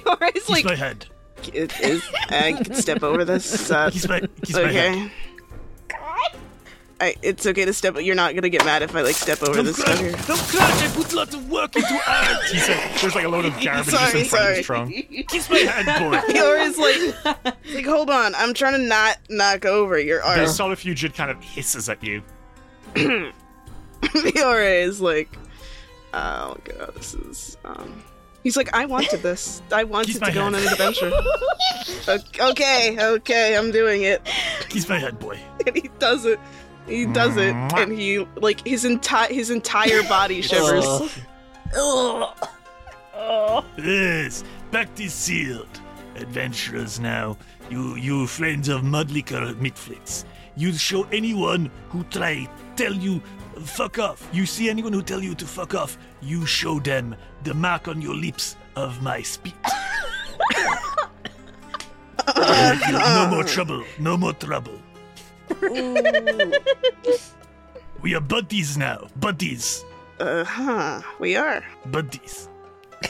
Alright, 0.06 0.34
Kiss 0.34 0.50
like 0.50 0.66
my 0.66 0.76
head. 0.76 1.06
it 1.54 1.72
is. 1.82 2.04
I 2.30 2.54
can 2.62 2.74
step 2.76 3.04
over 3.04 3.24
this. 3.26 3.70
Uh, 3.72 3.90
Kiss 3.92 4.08
my, 4.08 4.22
kiss 4.44 4.56
my 4.56 4.72
hand. 4.72 5.12
okay. 5.92 5.96
I, 7.02 7.16
it's 7.22 7.46
okay 7.46 7.64
to 7.64 7.72
step. 7.72 7.96
You're 8.02 8.14
not 8.16 8.36
gonna 8.36 8.50
get 8.50 8.66
mad 8.66 8.82
if 8.82 8.94
I 8.94 9.02
like 9.04 9.16
step 9.16 9.42
over 9.42 9.54
Don't 9.54 9.66
this 9.66 9.82
crash. 9.82 9.98
stuff. 10.00 10.28
Don't 10.28 10.38
crash. 10.40 10.82
I 10.84 10.94
put 10.94 11.14
lots 11.14 11.34
of 11.34 11.50
work 11.50 11.74
into 11.74 11.94
art. 12.06 12.44
He 12.52 12.60
said, 12.60 12.78
there's 13.00 13.16
like 13.16 13.24
a 13.24 13.30
load 13.30 13.46
of 13.46 13.54
garbage 13.64 13.94
Sorry, 13.94 14.12
just 14.12 14.16
in 14.16 14.26
front 14.26 14.58
of 14.60 14.66
sorry. 14.66 14.86
Skrawng. 15.08 15.28
Kiss 15.30 15.50
my 15.50 15.60
hand, 15.60 16.12
boy. 16.12 16.20
Fiore 16.34 16.60
is 16.60 16.78
like, 16.78 17.26
like, 17.74 17.86
hold 17.86 18.10
on. 18.10 18.36
I'm 18.36 18.54
trying 18.54 18.74
to 18.74 18.86
not 18.86 19.18
knock 19.30 19.64
over 19.66 19.98
your 19.98 20.22
art. 20.22 20.36
The 20.40 20.44
arm. 20.44 20.52
Solifugid 20.52 21.14
kind 21.14 21.32
of 21.32 21.42
hisses 21.42 21.88
at 21.88 22.04
you. 22.04 22.22
Fiore 22.94 24.82
is 24.82 25.00
like, 25.00 25.30
oh 26.14 26.58
god, 26.66 26.94
this 26.96 27.14
is. 27.14 27.58
um 27.64 28.04
He's 28.44 28.56
like, 28.56 28.74
I 28.74 28.86
wanted 28.86 29.22
this. 29.22 29.62
I 29.72 29.84
wanted 29.84 30.08
Kiss 30.08 30.16
to 30.20 30.22
my 30.22 30.32
go 30.32 30.44
on 30.44 30.56
an 30.56 30.68
adventure. 30.68 31.12
Okay, 32.40 32.98
okay, 33.00 33.56
I'm 33.56 33.72
doing 33.72 34.02
it. 34.04 34.28
He's 34.72 34.90
my 34.90 34.98
head 34.98 35.20
boy. 35.20 35.40
And 35.68 35.76
he 35.76 35.90
does 36.00 36.26
it. 36.26 36.40
He 36.88 37.06
does 37.06 37.38
it, 37.38 37.54
and 37.54 37.92
he 37.92 38.26
like 38.38 38.66
his 38.66 38.84
entire 38.84 39.32
his 39.32 39.52
entire 39.52 40.02
body 40.04 40.42
shivers. 40.50 40.86
Yes, 43.78 44.44
pact 44.72 45.00
is 45.00 45.14
sealed. 45.14 45.68
Adventurers 46.16 47.00
now, 47.00 47.38
you 47.70 47.96
you 47.96 48.26
friends 48.26 48.70
of 48.70 48.82
Mudlicker 48.82 49.54
Mitflits, 49.56 50.26
you 50.56 50.74
show 50.74 51.04
anyone 51.12 51.70
who 51.90 52.04
try 52.06 52.50
tell 52.76 52.94
you 52.94 53.22
fuck 53.62 54.00
off. 54.00 54.28
You 54.34 54.46
see 54.48 54.70
anyone 54.70 54.94
who 54.94 55.04
tell 55.04 55.22
you 55.22 55.36
to 55.36 55.46
fuck 55.46 55.76
off, 55.76 55.98
you 56.22 56.46
show 56.46 56.80
them 56.80 57.16
the 57.44 57.54
mark 57.54 57.88
on 57.88 58.02
your 58.02 58.16
lips 58.16 58.56
of 58.76 59.02
my 59.02 59.22
spit. 59.22 59.54
no 62.38 63.28
more 63.30 63.44
trouble, 63.44 63.84
no 64.00 64.18
more 64.18 64.34
trouble. 64.34 64.80
We 68.02 68.16
are 68.16 68.22
buddies 68.22 68.78
now. 68.78 69.08
Buddies. 69.18 69.84
Uh 70.20 70.44
huh. 70.44 71.02
We 71.20 71.36
are. 71.36 71.64
Buddies. 71.88 72.50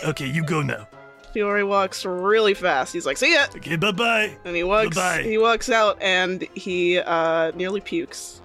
Okay, 0.03 0.27
you 0.27 0.43
go 0.43 0.61
now. 0.61 0.88
Fiore 1.34 1.64
walks 1.64 2.06
really 2.06 2.53
fast. 2.53 2.93
He's 2.93 3.06
like, 3.06 3.18
"See 3.18 3.34
ya." 3.34 3.45
Okay, 3.56 3.76
bye 3.76 3.91
bye. 3.91 4.35
And 4.45 4.56
he 4.56 4.64
walks. 4.64 4.95
Bye-bye. 4.95 5.23
He 5.23 5.38
walks 5.38 5.69
out, 5.69 6.01
and 6.01 6.43
he 6.56 6.99
uh 6.99 7.51
nearly 7.51 7.81
pukes. 7.81 8.41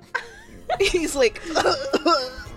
He's 0.80 1.16
like, 1.16 1.42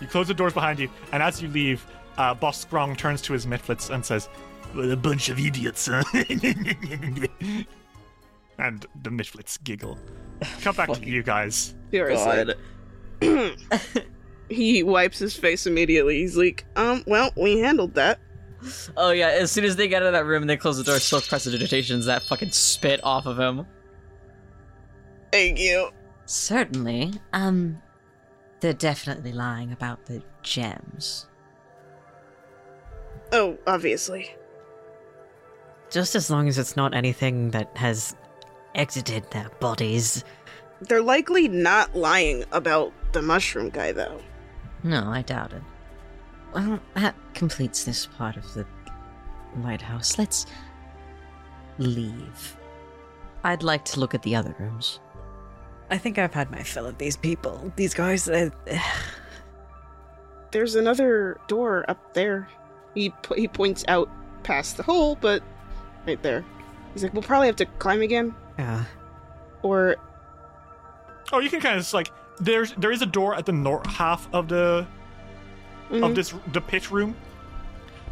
You 0.00 0.06
close 0.06 0.28
the 0.28 0.34
doors 0.34 0.52
behind 0.52 0.78
you, 0.78 0.90
and 1.12 1.22
as 1.22 1.42
you 1.42 1.48
leave, 1.48 1.86
uh, 2.18 2.34
Boss 2.34 2.64
Skrawng 2.64 2.96
turns 2.96 3.22
to 3.22 3.32
his 3.32 3.46
Mitflits 3.46 3.90
and 3.90 4.04
says, 4.04 4.26
What 4.72 4.90
a 4.90 4.96
bunch 4.96 5.28
of 5.28 5.38
idiots, 5.38 5.86
huh? 5.86 6.02
and 8.58 8.86
the 9.02 9.10
Mitflits 9.10 9.62
giggle. 9.62 9.98
Come 10.60 10.76
back 10.76 10.92
to 10.92 11.04
you 11.04 11.22
guys. 11.22 11.74
Fiore's 11.90 12.24
like, 13.20 13.66
he 14.48 14.82
wipes 14.82 15.18
his 15.18 15.36
face 15.36 15.66
immediately. 15.66 16.18
He's 16.18 16.36
like, 16.36 16.66
um, 16.76 17.02
well, 17.06 17.30
we 17.36 17.58
handled 17.60 17.94
that. 17.94 18.20
Oh 18.96 19.10
yeah, 19.10 19.28
as 19.28 19.52
soon 19.52 19.64
as 19.64 19.76
they 19.76 19.86
get 19.86 20.02
out 20.02 20.08
of 20.08 20.12
that 20.14 20.24
room 20.24 20.42
and 20.42 20.50
they 20.50 20.56
close 20.56 20.78
the 20.78 20.84
door, 20.84 20.98
Silk 20.98 21.28
presentations 21.28 22.06
that 22.06 22.22
fucking 22.24 22.50
spit 22.50 23.00
off 23.04 23.26
of 23.26 23.38
him. 23.38 23.66
Thank 25.30 25.58
you. 25.58 25.90
Certainly. 26.24 27.12
Um, 27.32 27.80
they're 28.60 28.72
definitely 28.72 29.32
lying 29.32 29.72
about 29.72 30.06
the 30.06 30.22
gems. 30.42 31.26
Oh, 33.32 33.58
obviously. 33.66 34.34
Just 35.90 36.14
as 36.14 36.30
long 36.30 36.48
as 36.48 36.58
it's 36.58 36.76
not 36.76 36.94
anything 36.94 37.50
that 37.50 37.76
has 37.76 38.16
exited 38.74 39.30
their 39.30 39.48
bodies. 39.60 40.24
They're 40.80 41.02
likely 41.02 41.48
not 41.48 41.96
lying 41.96 42.44
about 42.52 42.92
the 43.12 43.22
mushroom 43.22 43.70
guy, 43.70 43.92
though. 43.92 44.20
No, 44.82 45.08
I 45.08 45.22
doubt 45.22 45.52
it. 45.52 45.62
Well, 46.54 46.80
that 46.94 47.14
completes 47.34 47.84
this 47.84 48.06
part 48.06 48.36
of 48.36 48.54
the 48.54 48.66
lighthouse. 49.58 50.18
Let's 50.18 50.46
leave. 51.78 52.56
I'd 53.44 53.62
like 53.62 53.84
to 53.86 54.00
look 54.00 54.14
at 54.14 54.22
the 54.22 54.36
other 54.36 54.54
rooms. 54.58 55.00
I 55.90 55.98
think 55.98 56.18
I've 56.18 56.34
had 56.34 56.50
my 56.50 56.62
fill 56.62 56.86
of 56.86 56.98
these 56.98 57.16
people. 57.16 57.72
These 57.76 57.94
guys. 57.94 58.28
Uh, 58.28 58.50
There's 60.52 60.74
another 60.74 61.38
door 61.48 61.84
up 61.88 62.14
there. 62.14 62.48
He 62.94 63.10
po- 63.10 63.34
he 63.34 63.46
points 63.48 63.84
out 63.88 64.08
past 64.42 64.76
the 64.76 64.82
hole, 64.82 65.16
but 65.20 65.42
right 66.06 66.22
there. 66.22 66.44
He's 66.92 67.02
like, 67.02 67.12
we'll 67.12 67.22
probably 67.22 67.46
have 67.48 67.56
to 67.56 67.66
climb 67.66 68.00
again, 68.00 68.34
yeah. 68.58 68.84
or 69.62 69.96
Oh, 71.32 71.40
you 71.40 71.50
can 71.50 71.60
kind 71.60 71.74
of 71.76 71.82
just 71.82 71.92
like 71.92 72.10
there's 72.38 72.72
there 72.74 72.90
is 72.92 73.02
a 73.02 73.06
door 73.06 73.34
at 73.34 73.44
the 73.44 73.52
north 73.52 73.86
half 73.86 74.28
of 74.32 74.48
the 74.48 74.86
Mhm. 75.90 76.04
of 76.08 76.14
this 76.14 76.32
the 76.52 76.60
pit 76.60 76.90
room, 76.90 77.14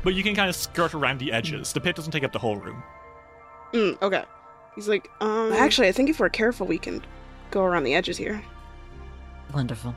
but 0.03 0.15
you 0.15 0.23
can 0.23 0.35
kind 0.35 0.51
of 0.51 0.57
skirt 0.57 0.93
around 0.95 1.19
the 1.21 1.33
edges. 1.33 1.73
The 1.73 1.81
pit 1.81 1.97
doesn't 1.97 2.13
take 2.13 2.25
up 2.25 2.33
the 2.33 2.39
whole 2.39 2.57
room. 2.57 2.83
Mm, 3.73 4.01
okay. 4.03 4.25
He's 4.75 4.89
like, 4.89 5.09
um, 5.21 5.53
actually, 5.53 5.89
I 5.89 5.93
think 5.93 6.11
if 6.11 6.19
we're 6.21 6.29
careful, 6.29 6.67
we 6.67 6.79
can 6.79 7.03
go 7.55 7.63
around 7.63 7.85
the 7.85 7.95
edges 7.95 8.17
here. 8.17 8.43
Wonderful. 9.55 9.95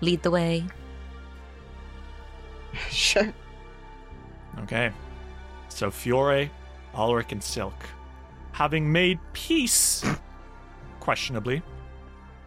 Lead 0.00 0.22
the 0.22 0.30
way. 0.30 0.64
sure. 2.90 3.34
Okay. 4.60 4.92
So 5.68 5.90
Fiore, 5.90 6.50
Ulrich, 6.94 7.32
and 7.32 7.42
Silk, 7.42 7.74
having 8.52 8.90
made 8.90 9.18
peace, 9.32 10.04
questionably, 11.00 11.60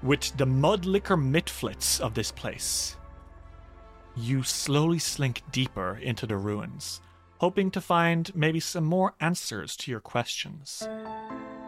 with 0.02 0.36
the 0.38 0.46
Mudlicker 0.46 1.20
mitflits 1.22 2.00
of 2.00 2.14
this 2.14 2.32
place, 2.32 2.96
you 4.16 4.42
slowly 4.44 5.00
slink 5.00 5.44
deeper 5.52 6.00
into 6.02 6.26
the 6.26 6.38
ruins, 6.38 7.02
hoping 7.40 7.70
to 7.72 7.82
find 7.82 8.34
maybe 8.34 8.60
some 8.60 8.86
more 8.86 9.14
answers 9.20 9.76
to 9.76 9.92
your 9.92 10.00
questions. 10.00 10.88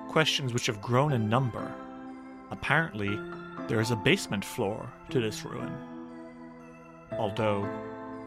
Questions 0.07 0.53
which 0.53 0.67
have 0.67 0.81
grown 0.81 1.11
in 1.11 1.29
number. 1.29 1.73
Apparently, 2.51 3.19
there 3.67 3.79
is 3.79 3.91
a 3.91 3.95
basement 3.95 4.43
floor 4.43 4.91
to 5.09 5.19
this 5.19 5.45
ruin. 5.45 5.73
Although, 7.13 7.67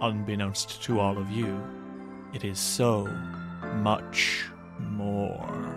unbeknownst 0.00 0.82
to 0.84 1.00
all 1.00 1.18
of 1.18 1.30
you, 1.30 1.62
it 2.32 2.44
is 2.44 2.58
so 2.58 3.06
much 3.76 4.46
more. 4.78 5.73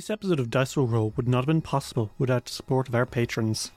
This 0.00 0.08
episode 0.08 0.40
of 0.40 0.48
Dice 0.48 0.78
Will 0.78 0.86
Roll 0.86 1.12
would 1.18 1.28
not 1.28 1.40
have 1.40 1.46
been 1.46 1.60
possible 1.60 2.10
without 2.16 2.46
the 2.46 2.50
support 2.50 2.88
of 2.88 2.94
our 2.94 3.04
patrons. 3.04 3.70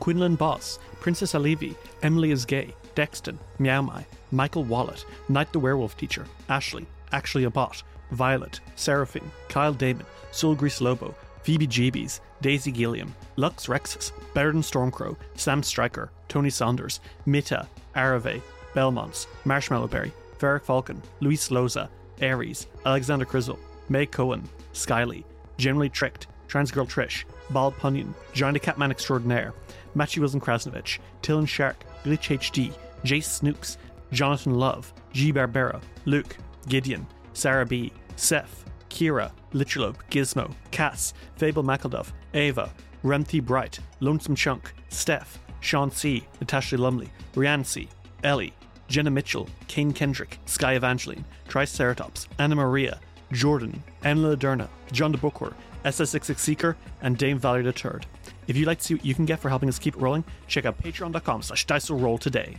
Quinlan 0.00 0.34
Boss, 0.34 0.80
Princess 0.98 1.34
Alivi, 1.34 1.76
Emily 2.02 2.32
is 2.32 2.44
Gay, 2.44 2.74
Dexton, 2.96 3.38
Meow 3.60 4.02
Michael 4.32 4.64
Wallet, 4.64 5.04
Knight 5.28 5.52
the 5.52 5.60
Werewolf 5.60 5.96
Teacher, 5.96 6.26
Ashley, 6.48 6.84
Actually 7.12 7.44
a 7.44 7.50
Bot, 7.50 7.84
Violet, 8.10 8.58
Seraphine, 8.74 9.30
Kyle 9.48 9.72
Damon, 9.72 10.04
Soul 10.32 10.56
Grease 10.56 10.80
Lobo, 10.80 11.14
Phoebe 11.44 11.68
Jeebies, 11.68 12.18
Daisy 12.40 12.72
Gilliam, 12.72 13.14
Lux 13.36 13.66
Rexus, 13.66 14.10
Baron 14.34 14.62
Stormcrow, 14.62 15.16
Sam 15.36 15.62
Stryker, 15.62 16.10
Tony 16.26 16.50
Saunders, 16.50 16.98
Mita, 17.24 17.68
Arave, 17.94 18.42
Belmonts, 18.74 19.28
Marshmallow 19.44 19.86
Berry, 19.86 20.12
Varric 20.40 20.64
Falcon, 20.64 21.00
Luis 21.20 21.50
Loza, 21.50 21.88
Aries, 22.20 22.66
Alexander 22.84 23.24
Crizzle, 23.24 23.60
May 23.88 24.06
Cohen, 24.06 24.42
Skyly, 24.72 25.22
Generally 25.58 25.90
Tricked, 25.90 26.28
Transgirl 26.48 26.88
Trish, 26.88 27.24
Bald 27.50 27.76
Punyon, 27.76 28.14
Johnny 28.32 28.58
Catman 28.58 28.90
Extraordinaire, 28.90 29.52
Matthew 29.94 30.22
Wilson 30.22 30.40
Krasnovich, 30.40 30.98
Tillen 31.22 31.46
Shark, 31.46 31.84
Glitch 32.04 32.36
HD, 32.38 32.72
Jace 33.04 33.24
Snooks, 33.24 33.76
Jonathan 34.12 34.54
Love, 34.54 34.92
G 35.12 35.32
Barbera, 35.32 35.82
Luke, 36.06 36.36
Gideon, 36.68 37.06
Sarah 37.32 37.66
B, 37.66 37.92
Seth, 38.16 38.64
Kira, 38.88 39.30
Lichalope, 39.52 39.98
Gizmo, 40.10 40.52
Cass, 40.70 41.12
Fable 41.36 41.62
McElduff, 41.62 42.12
Ava, 42.34 42.72
Remthi 43.04 43.44
Bright, 43.44 43.78
Lonesome 44.00 44.34
Chunk, 44.34 44.72
Steph, 44.88 45.38
Sean 45.60 45.90
C, 45.90 46.26
Natasha 46.40 46.76
Lumley, 46.76 47.10
Rianne 47.34 47.66
C, 47.66 47.88
Ellie, 48.24 48.54
Jenna 48.88 49.10
Mitchell, 49.10 49.48
Kane 49.66 49.92
Kendrick, 49.92 50.38
Sky 50.46 50.74
Evangeline, 50.74 51.24
Triceratops, 51.46 52.26
Anna 52.38 52.54
Maria, 52.54 52.98
Jordan, 53.32 53.82
Emily 54.04 54.36
Laderna, 54.36 54.68
John 54.92 55.12
de 55.12 55.18
Booker, 55.18 55.54
SS66 55.84 56.38
Seeker, 56.38 56.76
and 57.02 57.16
Dame 57.16 57.38
Valerie 57.38 57.64
III. 57.64 58.00
If 58.46 58.56
you'd 58.56 58.66
like 58.66 58.78
to 58.78 58.84
see 58.84 58.94
what 58.94 59.04
you 59.04 59.14
can 59.14 59.26
get 59.26 59.40
for 59.40 59.48
helping 59.48 59.68
us 59.68 59.78
keep 59.78 60.00
rolling, 60.00 60.24
check 60.46 60.64
out 60.64 60.82
patreon.com 60.82 61.42
slash 61.42 61.66
dice 61.66 61.90
roll 61.90 62.18
today. 62.18 62.56